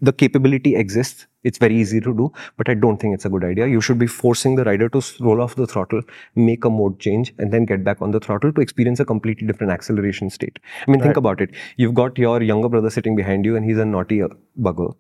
The 0.02 0.14
capability 0.14 0.76
exists. 0.76 1.26
It's 1.44 1.58
very 1.58 1.76
easy 1.76 2.00
to 2.02 2.14
do, 2.14 2.32
but 2.58 2.70
I 2.70 2.74
don't 2.74 2.98
think 2.98 3.14
it's 3.16 3.26
a 3.26 3.30
good 3.30 3.44
idea. 3.44 3.68
You 3.68 3.82
should 3.82 3.98
be 3.98 4.06
forcing 4.06 4.56
the 4.56 4.64
rider 4.64 4.90
to 4.90 5.02
roll 5.20 5.42
off 5.42 5.56
the 5.56 5.66
throttle, 5.66 6.02
make 6.36 6.66
a 6.66 6.70
mode 6.70 7.00
change, 7.00 7.34
and 7.40 7.52
then 7.52 7.66
get 7.66 7.84
back 7.84 8.02
on 8.02 8.12
the 8.12 8.20
throttle 8.20 8.52
to 8.54 8.62
experience 8.62 9.00
a 9.00 9.06
completely 9.06 9.48
different 9.48 9.72
acceleration 9.72 10.30
state. 10.30 10.60
I 10.88 10.92
mean, 10.92 11.02
think 11.02 11.18
about 11.18 11.42
it. 11.42 11.52
You've 11.78 11.94
got 11.94 12.18
your 12.18 12.44
younger 12.44 12.70
brother 12.70 12.90
sitting 12.90 13.16
behind 13.16 13.46
you, 13.46 13.56
and 13.56 13.66
he's 13.66 13.78
a 13.78 13.86
naughty 13.86 14.22
uh, 14.22 14.28
bugger. 14.60 14.94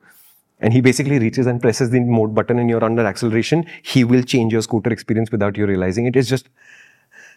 And 0.60 0.74
he 0.74 0.82
basically 0.82 1.20
reaches 1.20 1.46
and 1.46 1.62
presses 1.62 1.92
the 1.92 2.00
mode 2.00 2.34
button, 2.34 2.58
and 2.58 2.70
you're 2.70 2.84
under 2.84 3.06
acceleration. 3.06 3.66
He 3.84 4.04
will 4.04 4.24
change 4.24 4.54
your 4.54 4.62
scooter 4.62 4.92
experience 4.92 5.32
without 5.32 5.58
you 5.58 5.68
realizing 5.68 6.08
it. 6.08 6.16
It's 6.16 6.30
just 6.30 6.50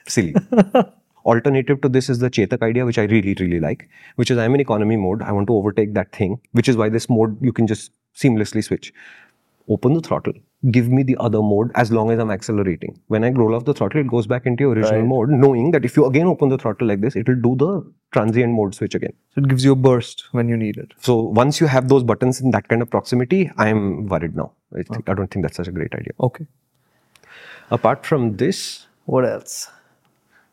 silly. 0.06 0.34
Alternative 1.24 1.80
to 1.80 1.88
this 1.88 2.08
is 2.08 2.18
the 2.18 2.30
Chetak 2.30 2.62
idea, 2.62 2.84
which 2.84 2.98
I 2.98 3.04
really, 3.04 3.34
really 3.38 3.60
like, 3.60 3.88
which 4.16 4.30
is 4.30 4.38
I'm 4.38 4.54
in 4.54 4.60
economy 4.60 4.96
mode. 4.96 5.22
I 5.22 5.32
want 5.32 5.46
to 5.48 5.54
overtake 5.54 5.94
that 5.94 6.12
thing, 6.12 6.40
which 6.52 6.68
is 6.68 6.76
why 6.76 6.88
this 6.88 7.08
mode 7.10 7.36
you 7.42 7.52
can 7.52 7.66
just 7.66 7.92
seamlessly 8.16 8.64
switch. 8.64 8.92
Open 9.68 9.92
the 9.92 10.00
throttle, 10.00 10.32
give 10.72 10.88
me 10.88 11.04
the 11.04 11.16
other 11.20 11.40
mode 11.40 11.70
as 11.76 11.92
long 11.92 12.10
as 12.10 12.18
I'm 12.18 12.30
accelerating. 12.30 12.98
When 13.06 13.22
I 13.22 13.30
roll 13.30 13.54
off 13.54 13.66
the 13.66 13.72
throttle, 13.74 14.00
it 14.00 14.08
goes 14.08 14.26
back 14.26 14.44
into 14.44 14.64
your 14.64 14.72
original 14.72 15.00
Right. 15.00 15.08
mode, 15.08 15.28
knowing 15.30 15.70
that 15.70 15.84
if 15.84 15.96
you 15.96 16.06
again 16.06 16.26
open 16.26 16.48
the 16.48 16.58
throttle 16.58 16.88
like 16.88 17.00
this, 17.02 17.14
it 17.14 17.28
will 17.28 17.36
do 17.36 17.54
the 17.56 17.92
transient 18.12 18.52
mode 18.52 18.74
switch 18.74 18.96
again. 18.96 19.12
So 19.34 19.42
it 19.42 19.48
gives 19.48 19.64
you 19.64 19.72
a 19.72 19.76
burst 19.76 20.24
when 20.32 20.48
you 20.48 20.56
need 20.56 20.76
it. 20.76 20.92
So 20.98 21.20
once 21.20 21.60
you 21.60 21.68
have 21.68 21.88
those 21.88 22.02
buttons 22.02 22.40
in 22.40 22.50
that 22.50 22.66
kind 22.66 22.82
of 22.82 22.90
proximity, 22.90 23.48
I'm 23.58 24.06
worried 24.06 24.34
now. 24.34 24.50
I, 24.76 24.82
think, 24.82 25.08
I 25.08 25.14
don't 25.14 25.30
think 25.30 25.44
that's 25.44 25.56
such 25.56 25.68
a 25.68 25.72
great 25.72 25.94
idea. 25.94 26.14
Okay. 26.18 26.46
Apart 27.70 28.04
from 28.04 28.36
this, 28.36 28.86
What 29.04 29.24
else? 29.24 29.68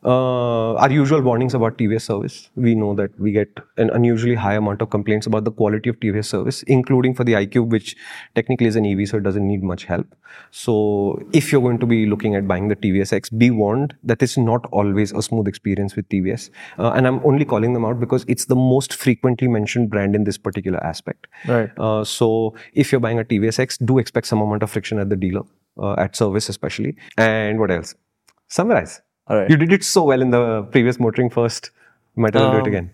Uh, 0.04 0.74
our 0.74 0.90
usual 0.90 1.20
warnings 1.20 1.54
about 1.54 1.76
TVS 1.76 2.02
service. 2.02 2.50
We 2.54 2.74
know 2.74 2.94
that 2.94 3.18
we 3.18 3.32
get 3.32 3.48
an 3.76 3.90
unusually 3.90 4.36
high 4.36 4.54
amount 4.54 4.80
of 4.80 4.90
complaints 4.90 5.26
about 5.26 5.44
the 5.44 5.50
quality 5.50 5.90
of 5.90 5.98
TVS 5.98 6.26
service, 6.26 6.62
including 6.64 7.14
for 7.14 7.24
the 7.24 7.32
iQube, 7.32 7.68
which 7.68 7.96
technically 8.34 8.68
is 8.68 8.76
an 8.76 8.86
EV, 8.86 9.08
so 9.08 9.16
it 9.16 9.24
doesn't 9.24 9.46
need 9.46 9.62
much 9.62 9.84
help. 9.84 10.06
So, 10.52 11.20
if 11.32 11.50
you're 11.50 11.60
going 11.60 11.78
to 11.78 11.86
be 11.86 12.06
looking 12.06 12.36
at 12.36 12.46
buying 12.46 12.68
the 12.68 12.76
TVS 12.76 13.12
X, 13.12 13.28
be 13.28 13.50
warned 13.50 13.96
that 14.04 14.22
it's 14.22 14.38
not 14.38 14.66
always 14.70 15.12
a 15.12 15.20
smooth 15.20 15.48
experience 15.48 15.96
with 15.96 16.08
TVS. 16.08 16.50
Uh, 16.78 16.92
and 16.92 17.06
I'm 17.06 17.20
only 17.26 17.44
calling 17.44 17.72
them 17.72 17.84
out 17.84 17.98
because 17.98 18.24
it's 18.28 18.44
the 18.44 18.56
most 18.56 18.94
frequently 18.94 19.48
mentioned 19.48 19.90
brand 19.90 20.14
in 20.14 20.24
this 20.24 20.38
particular 20.38 20.82
aspect. 20.84 21.26
Right. 21.46 21.70
Uh, 21.76 22.04
so 22.04 22.54
if 22.72 22.92
you're 22.92 23.00
buying 23.00 23.18
a 23.18 23.24
TVS 23.24 23.58
X, 23.58 23.78
do 23.78 23.98
expect 23.98 24.28
some 24.28 24.40
amount 24.40 24.62
of 24.62 24.70
friction 24.70 25.00
at 25.00 25.10
the 25.10 25.16
dealer, 25.16 25.42
uh, 25.76 25.94
at 25.94 26.14
service 26.14 26.48
especially. 26.48 26.96
And 27.16 27.58
what 27.58 27.72
else? 27.72 27.96
Summarize. 28.46 29.02
All 29.28 29.36
right. 29.36 29.50
You 29.50 29.56
did 29.56 29.72
it 29.72 29.84
so 29.84 30.04
well 30.04 30.20
in 30.22 30.30
the 30.30 30.62
previous 30.70 30.96
MotorInc 30.98 31.32
First. 31.32 31.70
Might 32.16 32.34
as 32.34 32.40
well 32.42 32.52
do 32.52 32.56
it 32.58 32.60
Um, 32.62 32.66
again. 32.66 32.90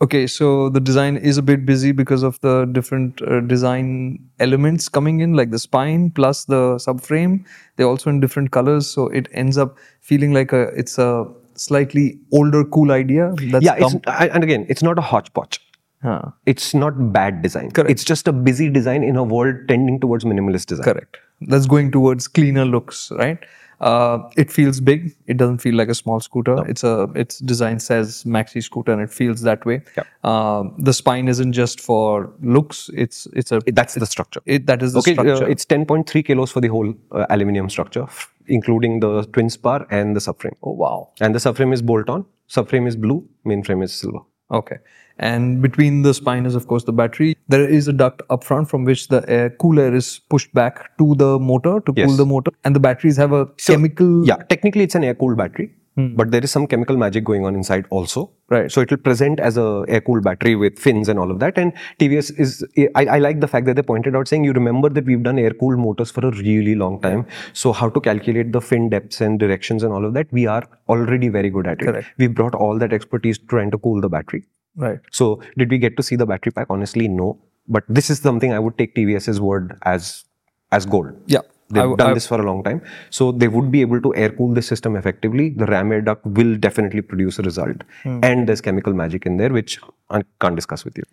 Okay, 0.00 0.26
so 0.28 0.68
the 0.68 0.78
design 0.78 1.16
is 1.16 1.38
a 1.38 1.42
bit 1.42 1.66
busy 1.66 1.90
because 1.90 2.22
of 2.22 2.40
the 2.40 2.66
different 2.66 3.20
uh, 3.22 3.40
design 3.40 4.20
elements 4.38 4.88
coming 4.88 5.18
in, 5.20 5.32
like 5.32 5.50
the 5.50 5.58
spine 5.58 6.10
plus 6.10 6.44
the 6.44 6.76
subframe. 6.76 7.44
They're 7.76 7.88
also 7.88 8.08
in 8.08 8.20
different 8.20 8.52
colors, 8.52 8.86
so 8.86 9.08
it 9.08 9.28
ends 9.32 9.58
up 9.58 9.76
feeling 10.00 10.32
like 10.32 10.52
a 10.52 10.68
it's 10.82 10.98
a 10.98 11.26
slightly 11.54 12.20
older, 12.32 12.64
cool 12.64 12.92
idea. 12.92 13.32
That's 13.50 13.64
Yeah, 13.64 13.74
it's, 13.76 13.94
and 14.06 14.44
again, 14.44 14.66
it's 14.68 14.84
not 14.84 14.98
a 14.98 15.02
hodgepodge. 15.02 15.58
Huh, 16.00 16.22
It's 16.46 16.74
not 16.74 17.12
bad 17.12 17.42
design. 17.42 17.72
Correct. 17.72 17.90
It's 17.90 18.04
just 18.04 18.28
a 18.28 18.32
busy 18.32 18.70
design 18.70 19.02
in 19.02 19.16
a 19.16 19.24
world 19.24 19.56
tending 19.66 19.98
towards 19.98 20.24
minimalist 20.24 20.66
design. 20.66 20.84
correct. 20.84 21.16
That's 21.40 21.66
going 21.66 21.90
towards 21.90 22.28
cleaner 22.28 22.64
looks, 22.64 23.10
right? 23.18 23.38
Uh, 23.80 24.28
it 24.36 24.50
feels 24.50 24.80
big. 24.80 25.14
It 25.26 25.36
doesn't 25.36 25.58
feel 25.58 25.74
like 25.74 25.88
a 25.88 25.94
small 25.94 26.20
scooter. 26.20 26.56
It's 26.68 26.82
a 26.82 27.08
its 27.14 27.38
design 27.38 27.78
says 27.78 28.24
maxi 28.24 28.62
scooter, 28.62 28.92
and 28.92 29.00
it 29.00 29.10
feels 29.10 29.42
that 29.42 29.64
way. 29.64 29.82
Yeah. 29.96 30.04
Um, 30.24 30.74
the 30.78 30.92
spine 30.92 31.28
isn't 31.28 31.52
just 31.52 31.80
for 31.80 32.32
looks. 32.42 32.90
It's 32.94 33.26
it's 33.34 33.52
a 33.52 33.60
That's 33.66 33.94
the 33.94 34.06
structure. 34.06 34.40
it, 34.46 34.66
that 34.66 34.82
is 34.82 34.92
the 34.94 34.98
Okay, 34.98 35.16
uh, 35.16 35.40
it's 35.46 35.64
10.3 35.64 36.24
kilos 36.24 36.50
for 36.50 36.60
the 36.60 36.68
whole 36.68 36.92
uh, 37.12 37.26
aluminium 37.30 37.70
structure, 37.70 38.06
including 38.46 39.00
the 39.00 39.22
twin 39.32 39.48
spar 39.48 39.86
and 39.90 40.16
the 40.16 40.20
subframe. 40.20 40.56
oh 40.62 40.72
wow. 40.72 41.10
And 41.20 41.34
the 41.34 41.38
subframe 41.38 41.72
is 41.72 41.80
bolt 41.82 42.08
on, 42.08 42.26
subframe 42.48 42.88
is 42.88 42.96
blue, 42.96 43.28
mainframe 43.46 43.84
is 43.84 43.92
silver. 43.92 44.20
Okay. 44.50 44.76
And 45.18 45.60
between 45.60 46.02
the 46.02 46.14
spine 46.14 46.46
is, 46.46 46.54
of 46.54 46.68
course, 46.68 46.84
the 46.84 46.92
battery. 46.92 47.36
There 47.48 47.68
is 47.68 47.88
a 47.88 47.92
duct 47.92 48.22
up 48.30 48.44
front 48.44 48.68
from 48.70 48.84
which 48.84 49.08
the 49.08 49.28
air, 49.28 49.50
cool 49.50 49.80
air 49.80 49.94
is 49.94 50.20
pushed 50.30 50.54
back 50.54 50.96
to 50.98 51.14
the 51.16 51.38
motor 51.38 51.80
to 51.80 51.92
cool 51.92 52.16
the 52.16 52.24
motor. 52.24 52.52
And 52.64 52.74
the 52.74 52.80
batteries 52.80 53.16
have 53.16 53.32
a 53.32 53.46
chemical. 53.46 54.26
Yeah, 54.26 54.36
technically 54.36 54.84
it's 54.84 54.94
an 54.94 55.02
air 55.02 55.14
cooled 55.14 55.36
battery, 55.36 55.74
Hmm. 55.98 56.14
but 56.14 56.30
there 56.30 56.44
is 56.44 56.52
some 56.52 56.64
chemical 56.68 56.96
magic 56.96 57.24
going 57.24 57.44
on 57.44 57.56
inside 57.56 57.86
also. 57.90 58.30
Right. 58.48 58.70
So 58.70 58.80
it 58.80 58.90
will 58.90 58.98
present 58.98 59.40
as 59.40 59.56
a 59.56 59.84
air 59.88 60.00
cooled 60.00 60.22
battery 60.22 60.54
with 60.54 60.78
fins 60.78 61.08
and 61.08 61.18
all 61.18 61.28
of 61.28 61.40
that. 61.40 61.58
And 61.58 61.72
TVS 61.98 62.38
is, 62.38 62.64
I, 62.94 63.06
I 63.06 63.18
like 63.18 63.40
the 63.40 63.48
fact 63.48 63.66
that 63.66 63.74
they 63.74 63.82
pointed 63.82 64.14
out 64.14 64.28
saying, 64.28 64.44
you 64.44 64.52
remember 64.52 64.90
that 64.90 65.06
we've 65.06 65.24
done 65.24 65.40
air 65.40 65.50
cooled 65.50 65.80
motors 65.80 66.12
for 66.12 66.24
a 66.24 66.30
really 66.30 66.76
long 66.76 67.00
time. 67.00 67.26
So 67.52 67.72
how 67.72 67.88
to 67.88 68.00
calculate 68.00 68.52
the 68.52 68.60
fin 68.60 68.88
depths 68.90 69.20
and 69.20 69.40
directions 69.40 69.82
and 69.82 69.92
all 69.92 70.04
of 70.04 70.14
that, 70.14 70.32
we 70.32 70.46
are 70.46 70.62
already 70.88 71.30
very 71.30 71.50
good 71.50 71.66
at 71.66 71.82
it. 71.82 71.86
Correct. 71.86 72.06
We've 72.16 72.32
brought 72.32 72.54
all 72.54 72.78
that 72.78 72.92
expertise 72.92 73.36
trying 73.36 73.72
to 73.72 73.78
cool 73.78 74.00
the 74.00 74.08
battery. 74.08 74.44
Right. 74.76 75.00
So 75.10 75.42
did 75.56 75.68
we 75.68 75.78
get 75.78 75.96
to 75.96 76.04
see 76.04 76.14
the 76.14 76.26
battery 76.26 76.52
pack? 76.52 76.68
Honestly, 76.70 77.08
no. 77.08 77.40
But 77.66 77.82
this 77.88 78.08
is 78.08 78.20
something 78.20 78.52
I 78.52 78.60
would 78.60 78.78
take 78.78 78.94
TVS's 78.94 79.40
word 79.40 79.76
as 79.82 80.24
as 80.70 80.86
gold. 80.86 81.20
Yeah. 81.26 81.40
They've 81.70 81.82
w- 81.82 81.96
done 81.96 82.14
this 82.14 82.26
for 82.26 82.40
a 82.40 82.44
long 82.44 82.62
time. 82.64 82.80
So 83.10 83.30
they 83.30 83.48
would 83.48 83.70
be 83.70 83.80
able 83.82 84.00
to 84.00 84.14
air 84.14 84.30
cool 84.30 84.54
the 84.54 84.62
system 84.62 84.96
effectively. 84.96 85.50
The 85.50 85.66
ram 85.66 85.92
air 85.92 86.00
duct 86.00 86.24
will 86.24 86.56
definitely 86.56 87.02
produce 87.02 87.38
a 87.38 87.42
result. 87.42 87.82
Hmm. 88.02 88.20
And 88.22 88.48
there's 88.48 88.60
chemical 88.60 88.94
magic 88.94 89.26
in 89.26 89.36
there, 89.36 89.50
which 89.50 89.78
I 90.10 90.22
can't 90.40 90.56
discuss 90.56 90.84
with 90.84 90.96
you. 90.96 91.04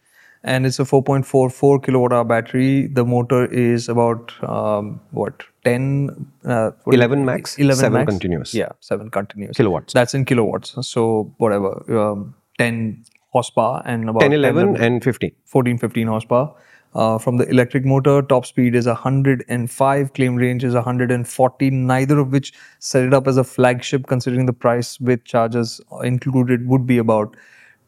and 0.54 0.68
it's 0.68 0.78
a 0.82 0.84
4.44 0.84 1.84
kilowatt 1.86 2.14
hour 2.14 2.24
battery. 2.24 2.88
The 2.98 3.04
motor 3.04 3.46
is 3.48 3.90
about 3.90 4.34
um, 4.48 5.02
what 5.12 5.44
10, 5.64 6.28
uh, 6.46 6.72
what 6.84 6.94
11 6.96 7.26
max, 7.26 7.58
11 7.58 7.80
7 7.80 7.94
max? 7.94 8.10
continuous. 8.12 8.54
Yeah, 8.54 8.70
seven 8.80 9.10
continuous 9.10 9.58
Kilowatts. 9.58 9.94
That's 9.94 10.14
in 10.14 10.24
kilowatts. 10.26 10.76
So 10.88 11.34
whatever, 11.38 11.72
um, 12.02 12.36
10 12.60 13.06
horsepower 13.32 13.82
and 13.86 14.08
about 14.08 14.22
10, 14.22 14.34
11, 14.34 14.78
and 14.78 15.04
15. 15.04 15.32
14, 15.46 15.78
15 15.80 16.08
horsepower. 16.08 16.54
Uh, 16.96 17.18
from 17.18 17.36
the 17.36 17.46
electric 17.50 17.84
motor, 17.84 18.22
top 18.22 18.46
speed 18.46 18.74
is 18.74 18.88
105, 18.88 20.14
claim 20.14 20.36
range 20.36 20.64
is 20.64 20.74
140, 20.74 21.70
neither 21.70 22.20
of 22.20 22.32
which 22.32 22.54
set 22.80 23.04
it 23.04 23.14
up 23.14 23.28
as 23.28 23.36
a 23.36 23.44
flagship 23.44 24.08
considering 24.08 24.46
the 24.46 24.54
price 24.54 24.98
with 25.02 25.24
charges 25.26 25.82
included 26.04 26.66
would 26.68 26.88
be 26.88 26.98
about 26.98 27.36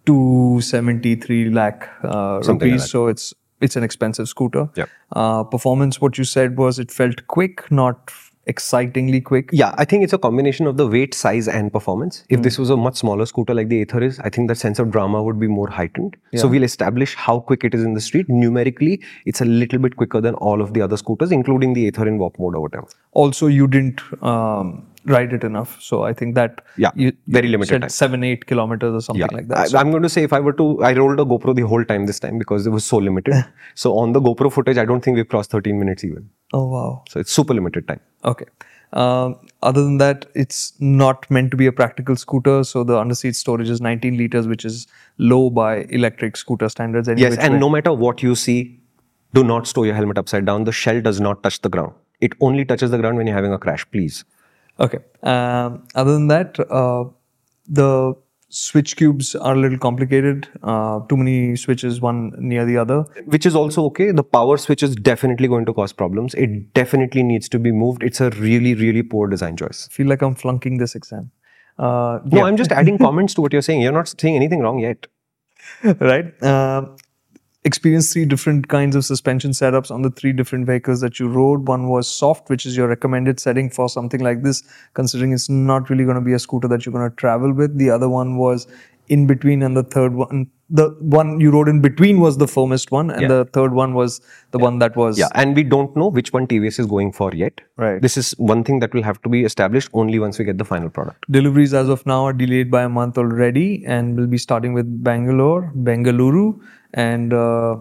273 0.05 1.49
lakh 1.51 1.89
uh, 2.03 2.41
Something 2.41 2.69
like 2.69 2.79
rupees. 2.79 2.91
so 2.91 3.07
it's 3.07 3.33
it's 3.59 3.75
an 3.75 3.83
expensive 3.83 4.27
scooter. 4.29 4.69
Yep. 4.75 4.89
Uh, 5.13 5.43
performance, 5.43 5.99
what 5.99 6.17
you 6.17 6.23
said 6.23 6.57
was 6.57 6.77
it 6.77 6.91
felt 6.91 7.25
quick, 7.27 7.71
not 7.71 8.11
excitingly 8.47 9.21
quick. 9.21 9.49
Yeah, 9.51 9.73
I 9.77 9.85
think 9.85 10.03
it's 10.03 10.13
a 10.13 10.17
combination 10.17 10.67
of 10.67 10.77
the 10.77 10.87
weight, 10.87 11.13
size, 11.13 11.47
and 11.47 11.71
performance. 11.71 12.23
If 12.29 12.41
this 12.41 12.57
was 12.57 12.69
a 12.69 12.77
much 12.77 12.95
smaller 12.95 13.25
scooter 13.25 13.53
like 13.53 13.69
the 13.69 13.81
Ather 13.81 14.01
is, 14.03 14.19
I 14.19 14.29
think 14.29 14.47
the 14.47 14.55
sense 14.55 14.79
of 14.79 14.91
drama 14.91 15.21
would 15.21 15.39
be 15.39 15.47
more 15.47 15.69
heightened. 15.69 16.17
So 16.35 16.47
we'll 16.47 16.63
establish 16.63 17.15
how 17.15 17.39
quick 17.39 17.63
it 17.63 17.73
is 17.73 17.83
in 17.83 17.93
the 17.93 18.01
street. 18.01 18.27
Numerically, 18.29 19.01
it's 19.25 19.41
a 19.41 19.45
little 19.45 19.79
bit 19.79 19.95
quicker 19.95 20.21
than 20.21 20.35
all 20.35 20.61
of 20.61 20.73
the 20.73 20.81
other 20.81 20.97
scooters, 20.97 21.31
including 21.31 21.73
the 21.73 21.87
Ather 21.87 22.07
in 22.07 22.17
Warp 22.17 22.39
mode 22.39 22.55
or 22.55 22.61
whatever. 22.61 22.87
Also, 23.13 23.47
you 23.47 23.67
didn't 23.67 24.01
um, 24.23 24.87
ride 25.07 25.33
it 25.33 25.43
enough. 25.43 25.81
So 25.81 26.03
I 26.03 26.13
think 26.13 26.35
that 26.35 26.61
Yeah, 26.77 26.91
you, 26.95 27.11
very 27.27 27.47
you 27.47 27.51
limited 27.53 27.69
said 27.69 27.81
time. 27.81 27.89
seven, 27.89 28.23
eight 28.23 28.45
kilometers 28.45 28.93
or 28.93 29.01
something 29.01 29.27
like 29.37 29.47
that. 29.49 29.73
I, 29.73 29.79
I'm 29.79 29.91
going 29.91 30.03
to 30.03 30.09
say 30.09 30.23
if 30.23 30.33
I 30.33 30.39
were 30.39 30.53
to, 30.53 30.83
I 30.83 30.93
rolled 30.93 31.19
a 31.19 31.25
GoPro 31.25 31.55
the 31.55 31.67
whole 31.73 31.83
time 31.85 32.05
this 32.05 32.19
time 32.19 32.37
because 32.37 32.67
it 32.67 32.71
was 32.71 32.85
so 32.85 32.97
limited. 32.97 33.33
so 33.75 33.97
on 33.97 34.13
the 34.13 34.21
GoPro 34.21 34.51
footage, 34.51 34.77
I 34.77 34.85
don't 34.85 35.01
think 35.03 35.15
we've 35.15 35.27
crossed 35.27 35.51
13 35.51 35.79
minutes 35.79 36.03
even. 36.03 36.29
oh 36.53 36.65
wow. 36.67 37.03
So 37.09 37.19
it's 37.19 37.31
super 37.31 37.53
limited 37.53 37.87
time. 37.87 37.99
Okay. 38.25 38.45
Um, 38.93 39.35
other 39.63 39.83
than 39.83 39.97
that, 39.97 40.25
it's 40.33 40.73
not 40.79 41.29
meant 41.29 41.51
to 41.51 41.57
be 41.57 41.65
a 41.67 41.71
practical 41.73 42.15
scooter. 42.15 42.63
So 42.63 42.83
the 42.83 42.93
underseat 42.95 43.35
storage 43.35 43.69
is 43.69 43.81
19 43.81 44.17
liters, 44.17 44.47
which 44.47 44.63
is 44.63 44.87
low 45.17 45.49
by 45.49 45.81
electric 45.89 46.37
scooter 46.37 46.69
standards. 46.69 47.09
Yes, 47.17 47.37
and 47.37 47.55
way. 47.55 47.59
no 47.59 47.69
matter 47.69 47.91
what 47.91 48.23
you 48.23 48.33
see, 48.35 48.79
do 49.33 49.43
not 49.43 49.67
store 49.67 49.85
your 49.85 49.95
helmet 49.95 50.17
upside 50.17 50.45
down. 50.45 50.63
The 50.63 50.71
shell 50.71 51.01
does 51.01 51.19
not 51.19 51.43
touch 51.43 51.61
the 51.61 51.69
ground. 51.69 51.93
It 52.21 52.31
only 52.39 52.63
touches 52.65 52.91
the 52.91 52.97
ground 52.97 53.17
when 53.17 53.27
you're 53.27 53.35
having 53.35 53.51
a 53.53 53.59
crash, 53.59 53.85
please. 53.91 54.23
Okay. 54.79 54.99
Um, 55.23 55.87
other 55.95 56.13
than 56.13 56.27
that, 56.27 56.59
uh, 56.69 57.05
the 57.67 58.13
switch 58.49 58.95
cubes 58.95 59.35
are 59.35 59.53
a 59.53 59.57
little 59.59 59.77
complicated. 59.77 60.47
Uh, 60.63 60.99
too 61.07 61.17
many 61.17 61.55
switches, 61.55 61.99
one 61.99 62.33
near 62.37 62.65
the 62.65 62.77
other. 62.77 63.01
Which 63.25 63.45
is 63.45 63.55
also 63.55 63.83
okay. 63.85 64.11
The 64.11 64.23
power 64.23 64.57
switch 64.57 64.83
is 64.83 64.95
definitely 64.95 65.47
going 65.47 65.65
to 65.65 65.73
cause 65.73 65.91
problems. 65.91 66.33
It 66.35 66.73
definitely 66.73 67.23
needs 67.23 67.49
to 67.49 67.59
be 67.59 67.71
moved. 67.71 68.03
It's 68.03 68.21
a 68.21 68.29
really, 68.31 68.73
really 68.75 69.03
poor 69.03 69.27
design 69.27 69.57
choice. 69.57 69.87
feel 69.91 70.07
like 70.07 70.21
I'm 70.21 70.35
flunking 70.35 70.77
this 70.77 70.95
exam. 70.95 71.31
Uh, 71.77 72.19
No, 72.25 72.45
I'm 72.45 72.57
just 72.57 72.71
adding 72.71 72.97
comments 72.97 73.33
to 73.35 73.41
what 73.41 73.53
you're 73.53 73.61
saying. 73.61 73.81
You're 73.81 73.91
not 73.91 74.07
saying 74.07 74.35
anything 74.35 74.61
wrong 74.61 74.79
yet. 74.79 75.07
right? 75.83 76.41
Uh, 76.41 76.85
experienced 77.67 78.11
three 78.13 78.25
different 78.25 78.67
kinds 78.67 78.95
of 78.95 79.05
suspension 79.05 79.51
setups 79.51 79.91
on 79.91 80.01
the 80.01 80.09
three 80.09 80.33
different 80.33 80.65
vehicles 80.65 81.01
that 81.01 81.19
you 81.19 81.27
rode. 81.27 81.67
One 81.67 81.87
was 81.89 82.09
soft, 82.09 82.49
which 82.49 82.65
is 82.65 82.75
your 82.75 82.87
recommended 82.87 83.39
setting 83.39 83.69
for 83.69 83.87
something 83.89 84.21
like 84.21 84.41
this, 84.41 84.63
considering 84.95 85.33
it's 85.33 85.49
not 85.49 85.89
really 85.91 86.05
going 86.05 86.15
to 86.15 86.21
be 86.21 86.33
a 86.33 86.39
scooter 86.39 86.67
that 86.69 86.85
you're 86.85 86.93
going 86.93 87.09
to 87.09 87.15
travel 87.15 87.53
with. 87.53 87.77
The 87.77 87.89
other 87.91 88.09
one 88.09 88.37
was 88.37 88.67
in 89.09 89.25
between, 89.27 89.63
and 89.63 89.77
the 89.77 89.83
third 89.83 90.15
one, 90.15 90.47
the 90.69 90.89
one 90.99 91.39
you 91.39 91.49
rode 91.49 91.69
in 91.69 91.79
between 91.81 92.19
was 92.19 92.37
the 92.37 92.47
firmest 92.47 92.91
one, 92.91 93.09
and 93.09 93.21
Yeah. 93.21 93.27
the 93.29 93.45
third 93.57 93.73
one 93.73 93.93
was 93.93 94.19
the 94.51 94.59
one 94.63 94.79
that 94.79 94.97
was 95.01 95.17
Yeah, 95.19 95.29
and 95.33 95.55
we 95.55 95.63
don't 95.63 95.95
know 95.95 96.09
which 96.09 96.33
one 96.33 96.47
TVS 96.47 96.79
is 96.83 96.87
going 96.95 97.13
for 97.19 97.29
yet. 97.33 97.61
Right. 97.77 98.01
This 98.01 98.17
is 98.17 98.31
one 98.37 98.65
thing 98.69 98.79
that 98.79 98.93
will 98.93 99.03
have 99.03 99.21
to 99.21 99.29
be 99.29 99.43
established 99.51 99.89
only 99.93 100.19
once 100.19 100.39
we 100.39 100.45
get 100.49 100.57
the 100.57 100.65
final 100.65 100.89
product. 100.89 101.29
Deliveries 101.37 101.73
as 101.73 101.87
of 101.87 102.05
now 102.05 102.25
are 102.25 102.33
delayed 102.33 102.69
by 102.69 102.83
a 102.83 102.89
month 102.89 103.17
already 103.17 103.85
and 103.85 104.17
we'll 104.17 104.27
be 104.27 104.37
starting 104.37 104.73
with 104.73 104.91
Bangalore, 105.03 105.71
Bengaluru, 105.91 106.59
and 107.05 107.33
uh, 107.33 107.77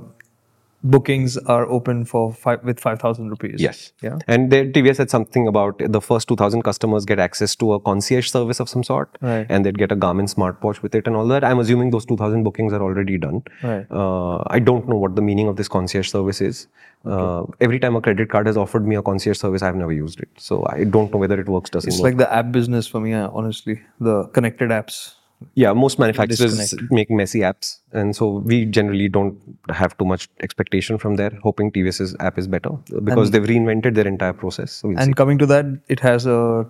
bookings 0.95 1.37
are 1.55 1.67
open 1.77 2.05
for 2.05 2.33
five, 2.33 2.63
with 2.63 2.79
5,000 2.79 3.29
rupees. 3.31 3.61
Yes. 3.61 3.93
Yeah. 4.03 4.19
And 4.29 4.53
there, 4.53 4.65
TVS 4.67 4.97
said 4.97 5.11
something 5.11 5.49
about 5.49 5.81
the 5.97 6.01
first 6.01 6.29
2,000 6.29 6.63
customers 6.63 7.05
get 7.05 7.19
access 7.19 7.57
to 7.57 7.73
a 7.73 7.81
concierge 7.81 8.31
service 8.31 8.61
of 8.61 8.69
some 8.69 8.85
sort, 8.85 9.19
Right. 9.21 9.47
and 9.49 9.67
they'd 9.67 9.79
get 9.79 9.91
a 9.91 9.97
Garmin 9.97 10.29
smartwatch 10.33 10.83
with 10.83 10.95
it 10.95 11.09
and 11.09 11.17
all 11.17 11.27
that. 11.35 11.43
I'm 11.43 11.59
assuming 11.59 11.91
those 11.97 12.07
2,000 12.07 12.45
bookings 12.45 12.73
are 12.73 12.83
already 12.83 13.19
done. 13.19 13.43
Right. 13.65 13.87
Uh, 13.91 14.45
I 14.47 14.61
don't 14.61 14.89
know 14.89 14.97
what 14.97 15.17
the 15.17 15.23
meaning 15.23 15.49
of 15.49 15.57
this 15.57 15.67
concierge 15.67 16.09
service 16.11 16.41
is. 16.41 16.69
Uh, 17.05 17.45
every 17.61 17.79
time 17.81 17.97
a 17.97 18.01
credit 18.01 18.29
card 18.31 18.47
has 18.47 18.57
offered 18.57 18.87
me 18.87 18.97
a 18.97 19.03
concierge 19.03 19.39
service, 19.39 19.63
I've 19.63 19.77
never 19.77 19.93
used 19.93 20.21
it, 20.21 20.29
so 20.37 20.65
I 20.69 20.85
don't 20.85 21.13
know 21.13 21.19
whether 21.19 21.41
it 21.41 21.49
works. 21.49 21.71
Doesn't 21.71 21.89
It's 21.89 21.99
work. 22.01 22.11
like 22.13 22.17
the 22.19 22.33
app 22.33 22.53
business 22.53 22.87
for 22.87 23.01
me, 23.01 23.13
honestly. 23.15 23.81
The 24.01 24.25
connected 24.39 24.71
apps. 24.71 25.15
Yeah, 25.55 25.73
most 25.73 25.99
manufacturers 25.99 26.57
disconnect. 26.57 26.93
make 26.93 27.11
messy 27.11 27.41
apps, 27.41 27.79
and 27.93 28.17
so 28.17 28.39
we 28.39 28.65
generally 28.65 29.09
don't 29.09 29.39
have 29.69 29.97
too 29.99 30.05
much 30.07 30.29
expectation 30.41 30.99
from 30.99 31.17
there. 31.17 31.31
Hoping 31.43 31.71
TVS's 31.71 32.17
app 32.21 32.39
is 32.39 32.47
better 32.49 32.71
because 33.05 33.31
they've 33.31 33.43
reinvented 33.43 33.95
their 33.95 34.07
entire 34.09 34.33
process. 34.33 34.73
So 34.73 34.89
we'll 34.89 34.97
see. 34.97 35.03
And 35.05 35.17
coming 35.17 35.39
to 35.39 35.47
that, 35.47 35.67
it 35.89 36.01
has 36.01 36.27
a. 36.27 36.67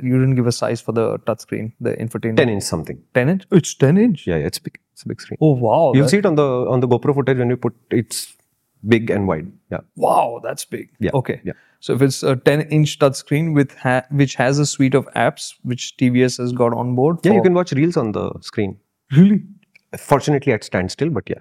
You 0.00 0.18
didn't 0.18 0.34
give 0.36 0.46
a 0.46 0.52
size 0.52 0.80
for 0.80 0.92
the 0.92 1.18
touchscreen, 1.20 1.72
the 1.80 1.94
infotainment. 1.94 2.36
10 2.36 2.48
inch 2.48 2.62
something. 2.62 3.02
10 3.14 3.28
inch? 3.28 3.44
It's 3.50 3.74
10 3.74 3.96
inch? 3.96 4.26
Yeah, 4.26 4.36
yeah, 4.36 4.46
it's 4.46 4.58
big. 4.58 4.78
It's 4.92 5.02
a 5.02 5.08
big 5.08 5.20
screen. 5.20 5.38
Oh, 5.40 5.54
wow. 5.54 5.92
You'll 5.94 6.08
see 6.08 6.18
it 6.18 6.26
on 6.26 6.34
the 6.34 6.44
on 6.44 6.80
the 6.80 6.86
GoPro 6.86 7.14
footage 7.14 7.38
when 7.38 7.48
you 7.50 7.56
put 7.56 7.74
it's 7.90 8.36
big 8.86 9.10
and 9.10 9.26
wide. 9.26 9.50
Yeah. 9.72 9.80
Wow, 9.96 10.40
that's 10.44 10.64
big. 10.64 10.90
Yeah, 11.00 11.10
Okay. 11.14 11.40
yeah. 11.44 11.54
So 11.80 11.94
if 11.94 12.02
it's 12.02 12.22
a 12.22 12.34
10 12.36 12.62
inch 12.62 12.98
touchscreen 12.98 13.54
with 13.54 13.74
ha- 13.76 14.02
which 14.10 14.34
has 14.36 14.58
a 14.58 14.66
suite 14.66 14.94
of 14.94 15.06
apps 15.14 15.54
which 15.62 15.96
TVS 15.96 16.38
has 16.38 16.52
got 16.52 16.72
on 16.72 16.94
board. 16.96 17.18
Yeah, 17.22 17.34
you 17.34 17.42
can 17.42 17.54
watch 17.54 17.72
reels 17.72 17.96
on 17.96 18.12
the 18.12 18.30
screen. 18.40 18.78
really. 19.16 19.42
Fortunately, 19.96 20.52
at 20.52 20.64
standstill, 20.64 21.08
but 21.10 21.28
yeah. 21.30 21.38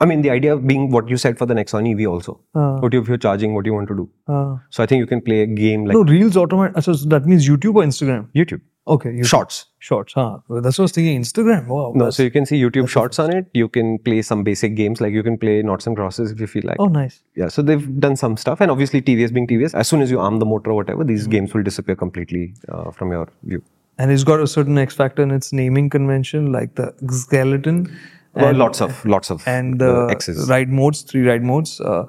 I 0.00 0.06
mean, 0.06 0.22
the 0.22 0.30
idea 0.30 0.54
of 0.54 0.66
being 0.66 0.90
what 0.90 1.08
you 1.08 1.16
said 1.16 1.36
for 1.38 1.46
the 1.46 1.54
Nexon 1.54 1.88
EV 1.90 2.08
also. 2.10 2.40
Uh, 2.54 2.78
What 2.78 2.94
if 2.94 3.06
you're 3.08 3.16
charging, 3.18 3.54
what 3.54 3.64
do 3.64 3.70
you 3.70 3.74
want 3.74 3.88
to 3.88 3.94
do. 3.96 4.08
uh, 4.26 4.56
So 4.70 4.82
I 4.82 4.86
think 4.86 5.00
you 5.00 5.06
can 5.06 5.20
play 5.20 5.42
a 5.42 5.46
game 5.46 5.84
like 5.84 5.94
no, 5.94 6.02
Reels 6.02 6.36
automatic. 6.36 6.82
So 6.82 6.94
that 6.94 7.26
means 7.26 7.46
YouTube 7.48 7.74
or 7.76 7.82
Instagram? 7.84 8.28
YouTube. 8.34 8.60
Okay. 8.86 9.10
YouTube. 9.10 9.26
Shorts. 9.26 9.66
Shorts. 9.78 10.12
Huh. 10.12 10.38
That's 10.50 10.78
what 10.78 10.82
I 10.82 10.82
was 10.82 10.92
thinking. 10.92 11.20
Instagram. 11.22 11.66
Wow. 11.68 11.92
No, 11.94 12.10
so 12.10 12.22
you 12.22 12.30
can 12.30 12.44
see 12.44 12.60
YouTube 12.60 12.88
shorts 12.88 13.18
on 13.18 13.34
it. 13.34 13.46
You 13.54 13.68
can 13.68 13.98
play 13.98 14.20
some 14.22 14.44
basic 14.44 14.74
games 14.74 15.00
like 15.00 15.12
you 15.12 15.22
can 15.22 15.38
play 15.38 15.62
Knots 15.62 15.86
and 15.86 15.96
Crosses 15.96 16.30
if 16.32 16.38
you 16.40 16.46
feel 16.46 16.62
like. 16.66 16.76
oh, 16.78 16.86
nice. 16.86 17.22
Yeah, 17.34 17.48
so 17.48 17.62
they've 17.62 17.98
done 17.98 18.16
some 18.16 18.36
stuff, 18.36 18.60
and 18.60 18.70
obviously 18.70 19.00
TVS 19.00 19.32
being 19.32 19.46
TVS, 19.46 19.74
as 19.74 19.88
soon 19.88 20.02
as 20.02 20.10
you 20.10 20.20
arm 20.20 20.38
the 20.38 20.44
motor 20.46 20.70
or 20.70 20.74
whatever, 20.74 21.02
these 21.04 21.26
games 21.26 21.54
will 21.54 21.62
disappear 21.62 21.96
completely 21.96 22.54
uh, 22.68 22.90
from 22.90 23.10
your 23.10 23.28
view. 23.44 23.62
And 23.96 24.10
it's 24.10 24.24
got 24.24 24.40
a 24.40 24.46
certain 24.46 24.76
X 24.76 24.94
factor 24.94 25.22
in 25.22 25.30
its 25.30 25.52
naming 25.52 25.88
convention, 25.88 26.52
like 26.52 26.74
the 26.74 26.92
skeleton. 27.10 27.96
Well, 28.34 28.48
and- 28.48 28.58
lots 28.58 28.80
of 28.82 29.04
lots 29.06 29.30
of 29.30 29.46
and 29.46 29.80
uh, 29.80 30.06
the 30.06 30.12
X's. 30.12 30.48
ride 30.50 30.68
modes, 30.68 31.02
three 31.02 31.26
ride 31.26 31.42
modes. 31.42 31.80
Uh, 31.80 32.04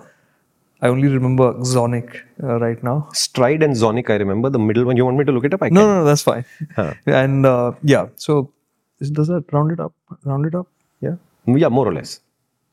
I 0.86 0.90
only 0.94 1.08
remember 1.18 1.48
Xonic 1.74 2.10
uh, 2.44 2.60
right 2.64 2.82
now. 2.90 2.96
Stride 3.22 3.64
and 3.68 3.76
Xonic, 3.84 4.10
I 4.16 4.18
remember 4.24 4.50
the 4.58 4.60
middle 4.68 4.86
one. 4.90 4.98
You 5.02 5.06
want 5.06 5.18
me 5.18 5.26
to 5.30 5.32
look 5.38 5.46
it 5.50 5.54
up? 5.58 5.64
I 5.68 5.70
No, 5.70 5.82
can. 5.82 5.88
no, 5.90 5.96
no, 6.00 6.06
that's 6.10 6.22
fine. 6.30 6.46
Huh. 6.76 6.94
And 7.24 7.46
uh, 7.52 7.72
yeah, 7.94 8.08
so 8.26 8.52
is, 9.00 9.12
does 9.20 9.28
that 9.34 9.52
round 9.58 9.72
it 9.78 9.80
up? 9.80 9.94
Round 10.32 10.46
it 10.52 10.56
up? 10.62 10.68
Yeah, 11.02 11.16
Yeah, 11.64 11.70
more 11.70 11.88
or 11.88 11.94
less. 11.94 12.20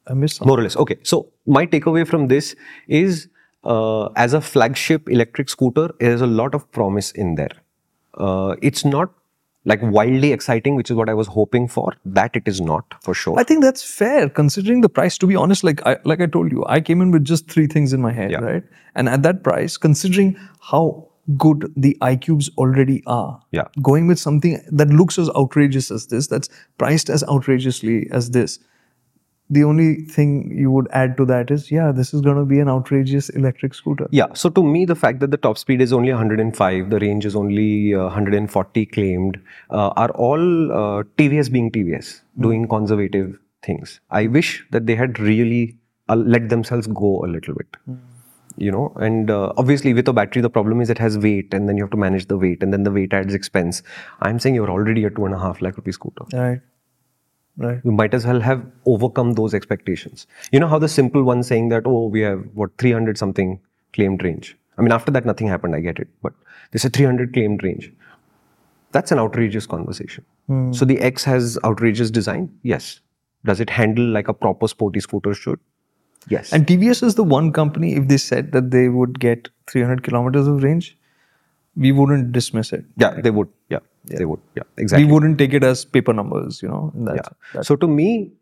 I 0.06 0.14
missed 0.14 0.36
something. 0.36 0.48
More 0.50 0.58
or 0.60 0.62
less. 0.62 0.76
Okay. 0.84 0.98
So 1.02 1.28
my 1.46 1.64
takeaway 1.66 2.06
from 2.06 2.28
this 2.28 2.54
is, 2.88 3.28
uh, 3.64 4.06
as 4.26 4.34
a 4.34 4.40
flagship 4.40 5.08
electric 5.08 5.48
scooter, 5.48 5.90
there's 6.00 6.20
a 6.20 6.26
lot 6.26 6.54
of 6.54 6.70
promise 6.72 7.10
in 7.12 7.34
there. 7.36 7.52
Uh, 8.14 8.56
it's 8.70 8.84
not 8.84 9.12
like 9.64 9.80
wildly 9.82 10.32
exciting, 10.32 10.74
which 10.74 10.90
is 10.90 10.96
what 10.96 11.08
I 11.08 11.14
was 11.14 11.28
hoping 11.28 11.68
for. 11.68 11.94
That 12.04 12.34
it 12.34 12.42
is 12.46 12.60
not 12.60 12.94
for 13.02 13.14
sure. 13.14 13.38
I 13.38 13.44
think 13.44 13.62
that's 13.62 13.82
fair 13.84 14.28
considering 14.28 14.80
the 14.80 14.88
price. 14.88 15.16
To 15.18 15.26
be 15.26 15.36
honest, 15.36 15.62
like 15.64 15.84
I 15.86 15.98
like 16.04 16.20
I 16.20 16.26
told 16.26 16.50
you, 16.52 16.64
I 16.66 16.80
came 16.80 17.00
in 17.00 17.10
with 17.12 17.24
just 17.24 17.48
three 17.50 17.66
things 17.66 17.92
in 17.92 18.00
my 18.00 18.12
head, 18.12 18.30
Yeah. 18.32 18.38
right? 18.40 18.64
And 18.94 19.08
at 19.08 19.22
that 19.22 19.42
price, 19.44 19.76
considering 19.76 20.36
how 20.60 21.08
good 21.38 21.72
the 21.76 21.96
iQubes 22.02 22.50
already 22.58 23.02
are, 23.06 23.40
Yeah. 23.52 23.68
going 23.80 24.08
with 24.08 24.18
something 24.18 24.58
that 24.72 24.88
looks 24.88 25.18
as 25.18 25.30
outrageous 25.30 25.90
as 25.92 26.06
this, 26.08 26.26
that's 26.26 26.48
priced 26.78 27.08
as 27.08 27.22
outrageously 27.24 28.08
as 28.10 28.30
this. 28.30 28.58
The 29.52 29.64
only 29.64 30.06
thing 30.06 30.50
you 30.58 30.70
would 30.70 30.88
add 30.92 31.16
to 31.18 31.26
that 31.26 31.50
is, 31.50 31.70
yeah, 31.70 31.92
this 31.92 32.14
is 32.14 32.22
going 32.22 32.36
to 32.36 32.44
be 32.46 32.58
an 32.58 32.70
outrageous 32.70 33.28
electric 33.28 33.74
scooter. 33.74 34.06
Yeah. 34.10 34.32
So 34.32 34.48
to 34.48 34.62
me, 34.62 34.86
the 34.86 34.94
fact 34.94 35.20
that 35.20 35.30
the 35.30 35.36
top 35.36 35.58
speed 35.58 35.82
is 35.82 35.92
only 35.92 36.10
105, 36.10 36.88
the 36.88 36.98
range 36.98 37.26
is 37.26 37.36
only 37.36 37.94
uh, 37.94 38.04
140 38.04 38.86
claimed, 38.86 39.38
uh, 39.70 39.88
are 39.88 40.10
all 40.12 40.72
uh, 40.72 41.02
TVS 41.18 41.52
being 41.52 41.70
TVS, 41.70 42.22
doing 42.40 42.66
conservative 42.66 43.38
things. 43.62 44.00
I 44.10 44.26
wish 44.26 44.64
that 44.70 44.86
they 44.86 44.94
had 44.94 45.20
really 45.20 45.76
uh, 46.08 46.16
let 46.16 46.48
themselves 46.48 46.86
go 46.86 47.22
a 47.22 47.28
little 47.28 47.54
bit. 47.54 47.76
You 48.56 48.70
know, 48.70 48.92
and 48.96 49.30
uh, 49.30 49.52
obviously 49.56 49.94
with 49.94 50.08
a 50.08 50.12
battery, 50.14 50.42
the 50.42 50.50
problem 50.50 50.80
is 50.80 50.90
it 50.90 50.98
has 50.98 51.18
weight, 51.18 51.52
and 51.52 51.68
then 51.68 51.76
you 51.76 51.84
have 51.84 51.90
to 51.90 51.96
manage 51.96 52.26
the 52.26 52.38
weight, 52.38 52.62
and 52.62 52.72
then 52.72 52.84
the 52.84 52.90
weight 52.90 53.12
adds 53.12 53.34
expense. 53.34 53.82
I'm 54.20 54.38
saying 54.38 54.54
you're 54.54 54.70
already 54.70 55.04
a 55.04 55.10
two 55.10 55.24
and 55.24 55.34
a 55.34 55.38
half 55.38 55.62
lakh 55.62 55.76
rupee 55.76 55.92
scooter. 55.92 56.24
Right. 56.32 56.60
Right. 57.56 57.80
You 57.84 57.92
might 57.92 58.14
as 58.14 58.26
well 58.26 58.40
have 58.40 58.64
overcome 58.86 59.34
those 59.34 59.52
expectations. 59.54 60.26
You 60.52 60.60
know 60.60 60.68
how 60.68 60.78
the 60.78 60.88
simple 60.88 61.22
one 61.22 61.42
saying 61.42 61.68
that, 61.68 61.82
oh, 61.86 62.06
we 62.06 62.20
have 62.20 62.44
what 62.54 62.70
300 62.78 63.18
something 63.18 63.60
claimed 63.92 64.22
range. 64.24 64.56
I 64.78 64.82
mean, 64.82 64.92
after 64.92 65.12
that, 65.12 65.26
nothing 65.26 65.48
happened. 65.48 65.76
I 65.76 65.80
get 65.80 65.98
it, 65.98 66.08
but 66.22 66.32
there's 66.70 66.84
a 66.84 66.90
300 66.90 67.34
claimed 67.34 67.62
range. 67.62 67.92
That's 68.92 69.12
an 69.12 69.18
outrageous 69.18 69.66
conversation. 69.66 70.24
Hmm. 70.46 70.72
So 70.72 70.84
the 70.84 70.98
X 71.00 71.24
has 71.24 71.58
outrageous 71.64 72.10
design. 72.10 72.58
Yes. 72.62 73.00
Does 73.44 73.60
it 73.60 73.68
handle 73.70 74.04
like 74.06 74.28
a 74.28 74.34
proper 74.34 74.68
sporty 74.68 75.00
scooter 75.00 75.34
should? 75.34 75.58
Yes. 76.28 76.52
And 76.52 76.66
TVS 76.66 77.02
is 77.02 77.16
the 77.16 77.24
one 77.24 77.52
company, 77.52 77.94
if 77.96 78.08
they 78.08 78.16
said 78.16 78.52
that 78.52 78.70
they 78.70 78.88
would 78.88 79.18
get 79.18 79.48
300 79.66 80.02
kilometers 80.02 80.46
of 80.46 80.62
range, 80.62 80.96
we 81.76 81.90
wouldn't 81.90 82.32
dismiss 82.32 82.72
it. 82.72 82.84
yeah, 82.96 83.20
they 83.20 83.30
would. 83.30 83.48
Yeah, 83.70 83.80
they 84.04 84.24
would. 84.24 84.40
Yeah, 84.56 84.62
exactly. 84.76 85.06
We 85.06 85.12
wouldn't 85.12 85.38
take 85.38 85.52
it 85.54 85.64
as 85.64 85.84
paper 85.84 86.12
numbers, 86.12 86.62
you 86.62 86.68
know. 86.68 86.92
that- 86.94 87.16
Yeah. 87.16 87.28
that- 87.54 87.64
So 87.66 87.76
to 87.76 87.88
me, 87.88 88.32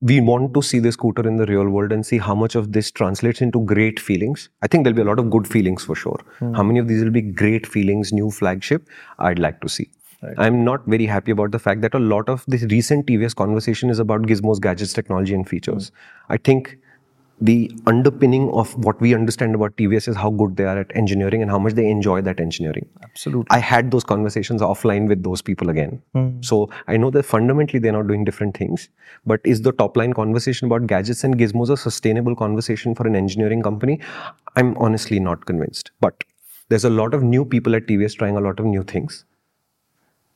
we 0.00 0.20
want 0.20 0.52
to 0.54 0.62
see 0.62 0.78
the 0.78 0.92
scooter 0.92 1.26
in 1.26 1.36
the 1.36 1.46
real 1.46 1.68
world 1.68 1.92
and 1.92 2.04
see 2.04 2.18
how 2.18 2.34
much 2.34 2.54
of 2.54 2.72
this 2.72 2.90
translates 2.90 3.40
into 3.40 3.60
great 3.64 3.98
feelings. 3.98 4.48
I 4.62 4.66
think 4.66 4.84
there'll 4.84 4.96
be 4.96 5.02
a 5.02 5.10
lot 5.10 5.18
of 5.18 5.30
good 5.30 5.46
feelings 5.48 5.84
for 5.84 5.94
sure. 5.94 6.20
Hmm. 6.38 6.52
How 6.54 6.62
many 6.62 6.78
of 6.78 6.88
these 6.88 7.02
will 7.02 7.10
be 7.10 7.22
great 7.22 7.66
feelings, 7.66 8.12
new 8.12 8.30
flagship? 8.30 8.88
I'd 9.18 9.38
like 9.38 9.60
to 9.62 9.68
see. 9.68 9.90
I'm 10.38 10.64
not 10.64 10.84
very 10.86 11.06
happy 11.06 11.30
about 11.30 11.52
the 11.52 11.58
fact 11.58 11.82
that 11.82 11.94
a 11.94 11.98
lot 11.98 12.28
of 12.28 12.44
this 12.48 12.62
recent 12.64 13.06
TVS 13.06 13.34
conversation 13.34 13.90
is 13.90 13.98
about 13.98 14.22
gizmos, 14.22 14.60
gadgets, 14.60 14.92
technology, 14.92 15.34
and 15.34 15.48
features. 15.48 15.88
Hmm. 15.90 16.32
I 16.32 16.36
think 16.38 16.78
the 17.40 17.70
underpinning 17.86 18.50
of 18.52 18.74
what 18.82 18.98
we 18.98 19.14
understand 19.14 19.54
about 19.54 19.76
TVS 19.76 20.08
is 20.08 20.16
how 20.16 20.30
good 20.30 20.56
they 20.56 20.64
are 20.64 20.78
at 20.78 20.90
engineering 20.96 21.42
and 21.42 21.50
how 21.50 21.58
much 21.58 21.74
they 21.74 21.88
enjoy 21.88 22.22
that 22.22 22.40
engineering. 22.40 22.88
Absolutely. 23.02 23.46
I 23.50 23.58
had 23.58 23.90
those 23.90 24.04
conversations 24.04 24.62
offline 24.62 25.06
with 25.06 25.22
those 25.22 25.42
people 25.42 25.68
again. 25.68 26.02
So 26.40 26.70
I 26.88 26.96
know 26.96 27.10
that 27.10 27.24
fundamentally 27.24 27.78
they're 27.78 27.92
not 27.92 28.06
doing 28.06 28.24
different 28.24 28.56
things. 28.56 28.88
But 29.26 29.40
is 29.44 29.62
the 29.62 29.72
top 29.72 29.98
line 29.98 30.14
conversation 30.14 30.66
about 30.66 30.86
gadgets 30.86 31.24
and 31.24 31.38
gizmos 31.38 31.68
a 31.68 31.76
sustainable 31.76 32.34
conversation 32.34 32.94
for 32.94 33.06
an 33.06 33.14
engineering 33.14 33.62
company? 33.62 34.00
I'm 34.54 34.76
honestly 34.78 35.20
not 35.20 35.44
convinced. 35.44 35.90
But 36.00 36.24
there's 36.70 36.84
a 36.84 36.90
lot 36.90 37.12
of 37.12 37.22
new 37.22 37.44
people 37.44 37.76
at 37.76 37.86
TVS 37.86 38.16
trying 38.16 38.36
a 38.36 38.40
lot 38.40 38.58
of 38.58 38.64
new 38.64 38.82
things. 38.82 39.26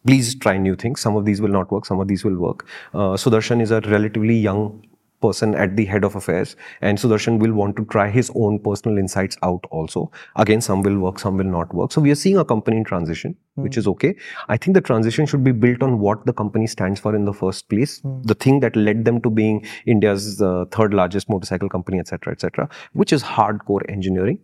Please 0.06 0.34
try 0.34 0.58
new 0.58 0.76
things. 0.76 1.00
Some 1.00 1.16
of 1.16 1.24
these 1.24 1.40
will 1.40 1.48
not 1.50 1.70
work, 1.70 1.86
some 1.86 2.00
of 2.00 2.08
these 2.08 2.24
will 2.24 2.36
work. 2.36 2.66
Uh, 2.92 3.16
Sudarshan 3.16 3.60
is 3.60 3.70
a 3.70 3.80
relatively 3.80 4.36
young 4.36 4.84
person 5.20 5.54
at 5.54 5.76
the 5.76 5.84
head 5.84 6.04
of 6.04 6.16
affairs, 6.16 6.56
and 6.80 6.98
Sudarshan 6.98 7.38
will 7.38 7.52
want 7.52 7.76
to 7.76 7.84
try 7.86 8.08
his 8.10 8.30
own 8.34 8.58
personal 8.58 8.98
insights 8.98 9.36
out 9.42 9.64
also. 9.70 10.10
Again, 10.36 10.60
some 10.60 10.82
will 10.82 10.98
work, 10.98 11.18
some 11.18 11.36
will 11.36 11.44
not 11.44 11.74
work. 11.74 11.92
So 11.92 12.00
we 12.00 12.10
are 12.10 12.16
seeing 12.16 12.38
a 12.38 12.44
company 12.44 12.76
in 12.78 12.84
transition, 12.84 13.36
which 13.54 13.76
is 13.76 13.86
okay. 13.86 14.14
I 14.48 14.56
think 14.56 14.74
the 14.74 14.80
transition 14.80 15.26
should 15.26 15.44
be 15.44 15.52
built 15.52 15.82
on 15.82 15.98
what 15.98 16.24
the 16.26 16.32
company 16.32 16.66
stands 16.66 17.00
for 17.00 17.14
in 17.14 17.24
the 17.24 17.32
first 17.32 17.68
place, 17.68 18.00
the 18.22 18.34
thing 18.34 18.60
that 18.60 18.76
led 18.76 19.04
them 19.04 19.20
to 19.22 19.30
being 19.30 19.66
India's 19.86 20.40
uh, 20.40 20.64
third 20.70 20.94
largest 20.94 21.28
motorcycle 21.28 21.68
company, 21.68 21.98
etc., 21.98 22.32
etc., 22.32 22.68
which 22.92 23.12
is 23.12 23.22
hardcore 23.22 23.88
engineering. 23.88 24.38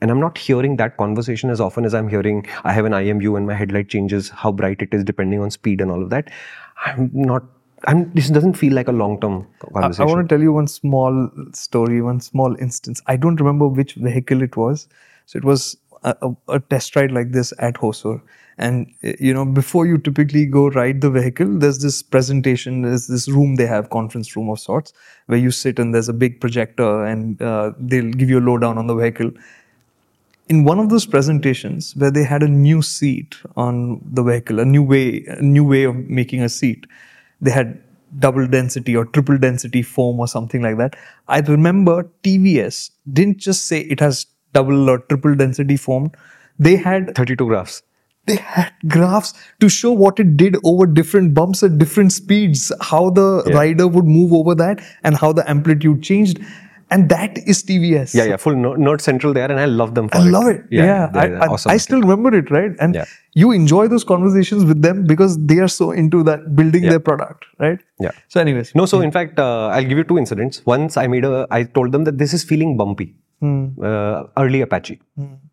And 0.00 0.10
I'm 0.10 0.20
not 0.20 0.36
hearing 0.36 0.76
that 0.76 0.96
conversation 0.98 1.48
as 1.48 1.60
often 1.60 1.84
as 1.84 1.94
I'm 1.94 2.08
hearing 2.08 2.46
I 2.64 2.72
have 2.72 2.84
an 2.84 2.92
IMU 2.92 3.36
and 3.36 3.46
my 3.46 3.54
headlight 3.54 3.88
changes, 3.88 4.28
how 4.28 4.52
bright 4.52 4.82
it 4.82 4.92
is 4.92 5.04
depending 5.04 5.40
on 5.40 5.50
speed 5.50 5.80
and 5.80 5.90
all 5.90 6.02
of 6.02 6.10
that. 6.10 6.30
I'm 6.84 7.10
not. 7.14 7.44
I'm. 7.86 8.12
This 8.12 8.28
doesn't 8.30 8.54
feel 8.54 8.72
like 8.72 8.88
a 8.88 8.92
long-term 8.92 9.46
I, 9.62 9.80
conversation. 9.80 10.02
I 10.02 10.12
want 10.12 10.28
to 10.28 10.34
tell 10.34 10.42
you 10.42 10.52
one 10.52 10.68
small 10.68 11.30
story, 11.52 12.02
one 12.02 12.20
small 12.20 12.56
instance. 12.60 13.02
I 13.06 13.16
don't 13.16 13.40
remember 13.40 13.66
which 13.68 13.94
vehicle 13.94 14.42
it 14.42 14.56
was. 14.56 14.88
So 15.26 15.38
it 15.38 15.44
was 15.44 15.76
a, 16.02 16.16
a, 16.22 16.54
a 16.54 16.60
test 16.60 16.96
ride 16.96 17.12
like 17.12 17.32
this 17.32 17.52
at 17.58 17.74
Hosur. 17.74 18.20
And 18.58 18.86
uh, 19.04 19.12
you 19.20 19.34
know, 19.34 19.44
before 19.44 19.86
you 19.86 19.98
typically 19.98 20.46
go 20.46 20.68
ride 20.68 21.00
the 21.00 21.10
vehicle, 21.10 21.58
there's 21.58 21.78
this 21.78 22.02
presentation, 22.02 22.82
there's 22.82 23.06
this 23.06 23.28
room 23.28 23.56
they 23.56 23.66
have, 23.66 23.90
conference 23.90 24.34
room 24.34 24.48
of 24.48 24.58
sorts, 24.58 24.92
where 25.26 25.38
you 25.38 25.50
sit 25.50 25.78
and 25.78 25.94
there's 25.94 26.08
a 26.08 26.14
big 26.14 26.40
projector 26.40 27.04
and 27.04 27.40
uh, 27.42 27.72
they'll 27.78 28.10
give 28.12 28.30
you 28.30 28.38
a 28.38 28.40
lowdown 28.40 28.78
on 28.78 28.86
the 28.86 28.94
vehicle 28.94 29.30
in 30.48 30.64
one 30.64 30.78
of 30.78 30.90
those 30.90 31.06
presentations 31.06 31.94
where 31.96 32.10
they 32.10 32.22
had 32.22 32.42
a 32.42 32.48
new 32.48 32.80
seat 32.82 33.36
on 33.56 34.00
the 34.04 34.22
vehicle, 34.22 34.60
a 34.60 34.64
new 34.64 34.82
way, 34.82 35.24
a 35.26 35.42
new 35.42 35.64
way 35.64 35.84
of 35.84 35.96
making 36.08 36.42
a 36.42 36.48
seat, 36.48 36.86
they 37.40 37.50
had 37.50 37.82
double 38.18 38.46
density 38.46 38.96
or 38.96 39.04
triple 39.04 39.38
density 39.38 39.82
foam 39.82 40.20
or 40.20 40.28
something 40.28 40.62
like 40.62 40.78
that. 40.78 40.96
I 41.28 41.40
remember 41.40 42.10
TVS 42.22 42.90
didn't 43.12 43.38
just 43.38 43.66
say 43.66 43.80
it 43.80 44.00
has 44.00 44.26
double 44.52 44.88
or 44.88 44.98
triple 45.00 45.34
density 45.34 45.76
foam. 45.76 46.12
They 46.58 46.76
had 46.76 47.14
32 47.14 47.46
graphs. 47.46 47.82
they 48.26 48.36
had 48.36 48.72
graphs 48.88 49.34
to 49.60 49.68
show 49.68 49.92
what 49.92 50.18
it 50.18 50.36
did 50.36 50.56
over 50.64 50.86
different 50.86 51.34
bumps 51.34 51.62
at 51.62 51.78
different 51.78 52.12
speeds, 52.12 52.72
how 52.80 53.10
the 53.10 53.42
rider 53.54 53.86
would 53.86 54.04
move 54.04 54.32
over 54.32 54.54
that, 54.54 54.80
and 55.04 55.16
how 55.16 55.32
the 55.32 55.48
amplitude 55.48 56.02
changed. 56.02 56.40
And 56.90 57.08
that 57.08 57.38
is 57.52 57.62
TVS. 57.64 58.14
Yeah, 58.14 58.24
yeah, 58.24 58.36
full 58.36 58.54
nerd, 58.54 59.00
central 59.00 59.32
there, 59.32 59.50
and 59.50 59.58
I 59.58 59.64
love 59.64 59.94
them 59.96 60.08
for 60.08 60.18
I 60.18 60.20
it. 60.26 60.30
love 60.30 60.46
it. 60.46 60.64
Yeah, 60.70 61.10
I, 61.14 61.26
I, 61.32 61.46
awesome. 61.48 61.70
I 61.72 61.76
still 61.78 62.00
remember 62.00 62.32
it, 62.36 62.50
right? 62.50 62.70
And 62.78 62.94
Yeah. 62.94 63.04
you 63.34 63.50
enjoy 63.50 63.88
those 63.88 64.04
conversations 64.04 64.64
with 64.64 64.82
them 64.82 65.04
because 65.04 65.36
they 65.46 65.58
are 65.58 65.68
so 65.68 65.90
into 65.90 66.22
that 66.24 66.54
building 66.54 66.82
their 66.82 67.00
product, 67.00 67.44
right? 67.58 67.80
Yeah. 67.98 68.12
So, 68.28 68.40
anyways, 68.40 68.74
No, 68.74 68.86
so 68.86 69.00
in 69.00 69.10
fact, 69.10 69.38
uh, 69.40 69.66
I'll 69.68 69.84
give 69.84 69.98
you 69.98 70.04
two 70.04 70.18
incidents. 70.18 70.62
Once 70.64 70.96
I 70.96 71.06
made 71.08 71.24
a, 71.24 71.46
I 71.50 71.64
told 71.64 71.90
them 71.92 72.04
that 72.04 72.18
this 72.18 72.32
is 72.32 72.44
feeling 72.44 72.76
bumpy. 72.76 73.14
Uh, 73.42 74.24
early 74.38 74.60
Apache. 74.60 75.00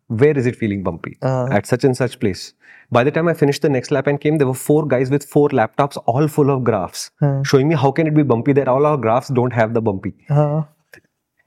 Where 0.08 0.36
is 0.38 0.46
it 0.46 0.56
feeling 0.56 0.82
bumpy? 0.82 1.16
At 1.22 1.66
such 1.66 1.84
and 1.84 1.96
such 1.96 2.18
place. 2.20 2.52
By 2.92 3.02
the 3.02 3.10
time 3.10 3.26
I 3.28 3.34
finished 3.34 3.62
the 3.62 3.68
next 3.68 3.90
lap 3.90 4.06
and 4.06 4.20
came, 4.20 4.38
there 4.38 4.46
were 4.46 4.54
four 4.54 4.86
guys 4.86 5.10
with 5.10 5.24
four 5.24 5.48
laptops, 5.48 5.96
all 6.06 6.28
full 6.28 6.50
of 6.50 6.62
graphs, 6.64 7.10
showing 7.44 7.66
me 7.68 7.74
how 7.74 7.90
can 7.90 8.06
it 8.06 8.14
be 8.14 8.22
bumpy 8.22 8.52
that 8.52 8.68
all 8.68 8.86
our 8.86 8.96
graphs 8.96 9.28
don't 9.28 9.52
have 9.52 9.74
the 9.74 9.80
bumpy. 9.82 10.14
uh, 10.30 10.62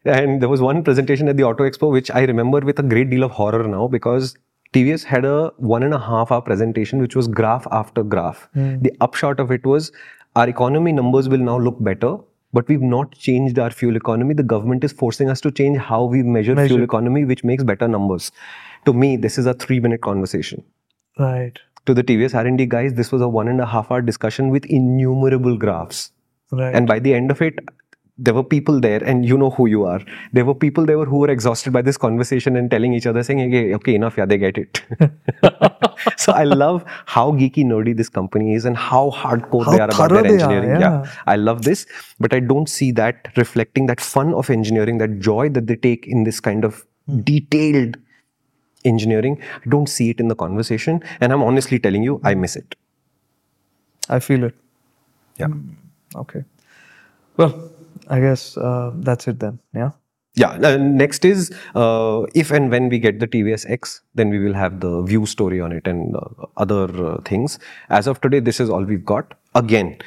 And 0.07 0.41
there 0.41 0.49
was 0.49 0.61
one 0.61 0.83
presentation 0.83 1.27
at 1.27 1.37
the 1.37 1.43
Auto 1.43 1.63
Expo 1.69 1.91
which 1.91 2.09
I 2.11 2.21
remember 2.23 2.59
with 2.59 2.79
a 2.79 2.83
great 2.83 3.09
deal 3.09 3.23
of 3.23 3.31
horror 3.31 3.67
now 3.67 3.87
because 3.87 4.35
TVS 4.73 5.03
had 5.03 5.25
a 5.25 5.51
one 5.57 5.83
and 5.83 5.93
a 5.93 5.99
half 5.99 6.31
hour 6.31 6.41
presentation 6.41 6.99
which 6.99 7.15
was 7.15 7.27
graph 7.27 7.67
after 7.71 8.03
graph. 8.03 8.47
Hmm. 8.53 8.79
The 8.79 8.93
upshot 9.01 9.39
of 9.39 9.51
it 9.51 9.65
was 9.65 9.91
our 10.35 10.47
economy 10.47 10.91
numbers 10.91 11.29
will 11.29 11.39
now 11.39 11.57
look 11.57 11.83
better, 11.83 12.17
but 12.53 12.67
we've 12.67 12.81
not 12.81 13.11
changed 13.13 13.59
our 13.59 13.71
fuel 13.71 13.95
economy. 13.95 14.33
The 14.33 14.43
government 14.43 14.83
is 14.83 14.91
forcing 14.91 15.29
us 15.29 15.41
to 15.41 15.51
change 15.51 15.77
how 15.77 16.03
we 16.03 16.23
measure, 16.23 16.55
fuel 16.67 16.83
economy, 16.83 17.25
which 17.25 17.43
makes 17.43 17.63
better 17.63 17.87
numbers. 17.87 18.31
To 18.85 18.93
me, 18.93 19.17
this 19.17 19.37
is 19.37 19.45
a 19.45 19.53
three 19.53 19.79
minute 19.79 20.01
conversation. 20.01 20.63
right, 21.17 21.59
To 21.85 21.93
the 21.93 22.03
TVS 22.03 22.35
R&D 22.35 22.65
guys, 22.67 22.93
this 22.93 23.11
was 23.11 23.21
a 23.21 23.27
one 23.27 23.47
and 23.47 23.59
a 23.61 23.65
half 23.65 23.91
hour 23.91 24.01
discussion 24.01 24.49
with 24.49 24.65
innumerable 24.65 25.57
graphs. 25.57 26.11
right. 26.51 26.75
And 26.75 26.87
by 26.87 26.99
the 26.99 27.13
end 27.13 27.31
of 27.31 27.41
it, 27.41 27.59
there 28.19 28.33
were 28.33 28.43
people 28.43 28.79
there, 28.79 29.03
and 29.03 29.25
you 29.25 29.37
know 29.37 29.49
who 29.51 29.67
you 29.67 29.85
are. 29.85 30.01
There 30.33 30.43
were 30.45 30.55
people 30.55 30.85
there 30.85 31.03
who 31.05 31.19
were 31.19 31.29
exhausted 31.29 31.71
by 31.73 31.81
this 31.83 31.97
conversation 31.97 32.55
and 32.55 32.69
telling 32.71 32.93
each 32.93 33.05
other, 33.05 33.21
saying, 33.23 33.41
okay, 33.41 33.73
okay 33.75 33.95
enough, 33.95 34.17
yeah, 34.17 34.25
they 34.25 34.37
get 34.39 34.57
it. 34.57 34.81
so 36.17 36.31
I 36.31 36.43
love 36.43 36.83
how 37.05 37.31
geeky 37.33 37.63
nerdy 37.65 37.95
this 37.95 38.09
company 38.09 38.53
is 38.55 38.65
and 38.65 38.75
how 38.75 39.11
hardcore 39.11 39.65
How 39.65 39.71
they 39.71 39.79
are 39.79 39.89
about 39.91 40.09
their 40.09 40.23
they 40.23 40.41
are, 40.41 40.51
engineering. 40.51 40.79
yeah. 40.81 41.05
I 41.27 41.35
love 41.35 41.63
this, 41.63 41.85
but 42.19 42.33
I 42.33 42.39
don't 42.39 42.67
see 42.67 42.91
that 42.93 43.27
reflecting 43.37 43.85
that 43.87 44.01
fun 44.01 44.33
of 44.33 44.49
engineering, 44.49 44.97
that 44.99 45.19
joy 45.19 45.49
that 45.49 45.67
they 45.67 45.75
take 45.75 46.07
in 46.07 46.23
this 46.23 46.39
kind 46.39 46.65
of 46.65 46.85
Hmm. 47.07 47.21
detailed 47.21 47.95
engineering. 48.83 49.41
I 49.65 49.69
don't 49.69 49.87
see 49.87 50.09
it 50.09 50.19
in 50.19 50.27
the 50.27 50.35
conversation, 50.35 51.01
and 51.21 51.31
I'm 51.31 51.41
honestly 51.43 51.79
telling 51.79 52.03
you, 52.03 52.19
I 52.23 52.33
miss 52.35 52.55
it. 52.57 52.75
I 54.09 54.19
feel 54.19 54.43
it. 54.43 54.55
Yeah. 55.37 55.47
Okay. 56.15 56.43
Well, 57.37 57.71
I 58.09 58.19
guess 58.19 58.57
uh, 58.57 58.91
that's 58.95 59.27
it 59.27 59.39
then. 59.39 59.59
Yeah. 59.73 59.91
Yeah. 60.35 60.51
Uh, 60.51 60.77
next 60.77 61.25
is 61.25 61.51
uh, 61.75 62.25
if 62.35 62.51
and 62.51 62.69
when 62.69 62.89
we 62.89 62.99
get 62.99 63.19
the 63.19 63.27
TVS 63.27 63.69
X, 63.69 64.01
then 64.13 64.29
we 64.29 64.39
will 64.39 64.53
have 64.53 64.79
the 64.79 65.01
view 65.01 65.25
story 65.25 65.59
on 65.59 65.71
it 65.71 65.87
and 65.87 66.15
uh, 66.15 66.45
other 66.57 66.85
uh, 67.05 67.21
things. 67.21 67.57
As 67.89 68.07
of 68.07 68.21
today, 68.21 68.39
this 68.39 68.59
is 68.59 68.69
all 68.69 68.83
we've 68.83 69.05
got. 69.05 69.33
Again, 69.55 69.97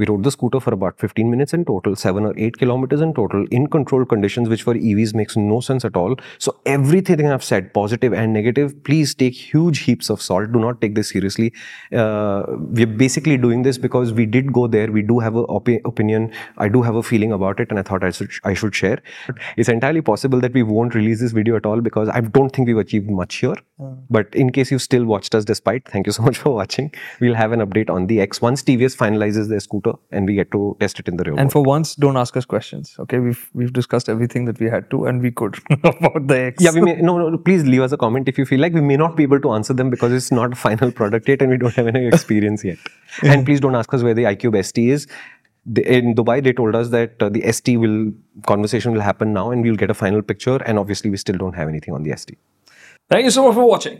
we 0.00 0.06
rode 0.06 0.24
the 0.24 0.30
scooter 0.30 0.60
for 0.60 0.72
about 0.72 0.98
15 0.98 1.30
minutes 1.30 1.52
in 1.52 1.64
total, 1.64 1.94
seven 1.94 2.24
or 2.24 2.32
eight 2.38 2.56
kilometers 2.56 3.02
in 3.02 3.12
total, 3.12 3.46
in 3.50 3.66
controlled 3.66 4.08
conditions, 4.08 4.48
which 4.48 4.62
for 4.62 4.74
EVs 4.74 5.14
makes 5.14 5.36
no 5.36 5.60
sense 5.60 5.84
at 5.84 5.94
all. 5.94 6.16
So 6.38 6.56
everything 6.64 7.26
I've 7.26 7.44
said, 7.44 7.74
positive 7.74 8.14
and 8.14 8.32
negative, 8.32 8.82
please 8.84 9.14
take 9.14 9.34
huge 9.34 9.80
heaps 9.80 10.08
of 10.08 10.22
salt. 10.22 10.52
Do 10.52 10.58
not 10.58 10.80
take 10.80 10.94
this 10.94 11.10
seriously. 11.10 11.52
Uh, 11.92 12.44
we're 12.78 12.86
basically 12.86 13.36
doing 13.36 13.62
this 13.62 13.76
because 13.76 14.14
we 14.14 14.24
did 14.24 14.52
go 14.54 14.66
there. 14.66 14.90
We 14.90 15.02
do 15.02 15.18
have 15.18 15.36
an 15.36 15.44
opi- 15.44 15.82
opinion. 15.84 16.32
I 16.56 16.68
do 16.68 16.80
have 16.80 16.94
a 16.94 17.02
feeling 17.02 17.32
about 17.32 17.60
it, 17.60 17.68
and 17.70 17.78
I 17.78 17.82
thought 17.82 18.02
I 18.02 18.10
should 18.10 18.30
I 18.44 18.54
should 18.54 18.74
share. 18.74 19.02
It's 19.58 19.68
entirely 19.68 20.00
possible 20.00 20.40
that 20.40 20.54
we 20.54 20.62
won't 20.62 20.94
release 20.94 21.20
this 21.20 21.32
video 21.32 21.56
at 21.56 21.66
all 21.66 21.82
because 21.82 22.08
I 22.08 22.20
don't 22.20 22.50
think 22.50 22.68
we've 22.68 22.78
achieved 22.78 23.10
much 23.10 23.36
here. 23.36 23.56
But 24.08 24.34
in 24.34 24.50
case 24.50 24.70
you've 24.70 24.82
still 24.82 25.04
watched 25.04 25.34
us 25.34 25.44
despite, 25.44 25.86
thank 25.88 26.06
you 26.06 26.12
so 26.12 26.22
much 26.30 26.38
for 26.38 26.54
watching. 26.54 26.92
We'll 27.20 27.34
have 27.34 27.52
an 27.52 27.60
update 27.60 27.90
on 27.90 28.06
the 28.06 28.20
X 28.20 28.40
once 28.40 28.62
TVS 28.62 28.96
finalizes 28.96 29.48
their 29.48 29.60
scooter 29.60 29.89
and 30.10 30.26
we 30.26 30.34
get 30.34 30.50
to 30.52 30.76
test 30.80 30.98
it 31.00 31.08
in 31.08 31.16
the 31.16 31.24
real 31.24 31.34
And 31.34 31.46
world. 31.46 31.52
for 31.52 31.62
once, 31.62 31.94
don't 31.94 32.16
ask 32.16 32.36
us 32.36 32.44
questions. 32.44 32.94
Okay, 33.04 33.18
we've 33.18 33.42
we've 33.54 33.72
discussed 33.72 34.08
everything 34.08 34.44
that 34.50 34.60
we 34.60 34.66
had 34.74 34.90
to, 34.90 35.04
and 35.06 35.22
we 35.22 35.30
could 35.30 35.58
about 35.70 36.26
the 36.26 36.38
X. 36.50 36.62
Yeah, 36.62 36.72
we 36.72 36.82
may 36.82 36.94
no, 37.00 37.16
no, 37.18 37.38
please 37.38 37.64
leave 37.64 37.82
us 37.82 37.92
a 37.92 37.96
comment 37.96 38.28
if 38.28 38.38
you 38.38 38.46
feel 38.46 38.60
like 38.60 38.72
we 38.72 38.80
may 38.92 38.96
not 38.96 39.16
be 39.16 39.22
able 39.22 39.40
to 39.48 39.52
answer 39.52 39.72
them 39.72 39.90
because 39.90 40.12
it's 40.12 40.30
not 40.32 40.52
a 40.52 40.56
final 40.56 40.90
product 41.00 41.28
yet 41.28 41.42
and 41.42 41.50
we 41.50 41.58
don't 41.58 41.74
have 41.74 41.86
any 41.94 42.06
experience 42.06 42.64
yet. 42.64 42.78
And 43.22 43.44
please 43.46 43.60
don't 43.60 43.74
ask 43.74 43.92
us 43.94 44.02
where 44.02 44.14
the 44.14 44.24
iQube 44.24 44.62
ST 44.64 44.88
is. 44.98 45.06
They, 45.66 45.84
in 45.84 46.14
Dubai, 46.14 46.42
they 46.42 46.52
told 46.52 46.74
us 46.74 46.88
that 46.90 47.22
uh, 47.22 47.28
the 47.28 47.42
ST 47.52 47.78
will 47.78 48.12
conversation 48.46 48.92
will 48.92 49.00
happen 49.02 49.32
now 49.32 49.50
and 49.50 49.62
we'll 49.62 49.76
get 49.76 49.90
a 49.90 49.94
final 49.94 50.22
picture. 50.22 50.56
And 50.64 50.78
obviously, 50.78 51.10
we 51.10 51.18
still 51.18 51.36
don't 51.36 51.54
have 51.54 51.68
anything 51.68 51.92
on 51.94 52.02
the 52.02 52.16
ST. 52.16 52.38
Thank 53.10 53.24
you 53.24 53.30
so 53.30 53.44
much 53.46 53.54
for 53.54 53.66
watching. 53.68 53.98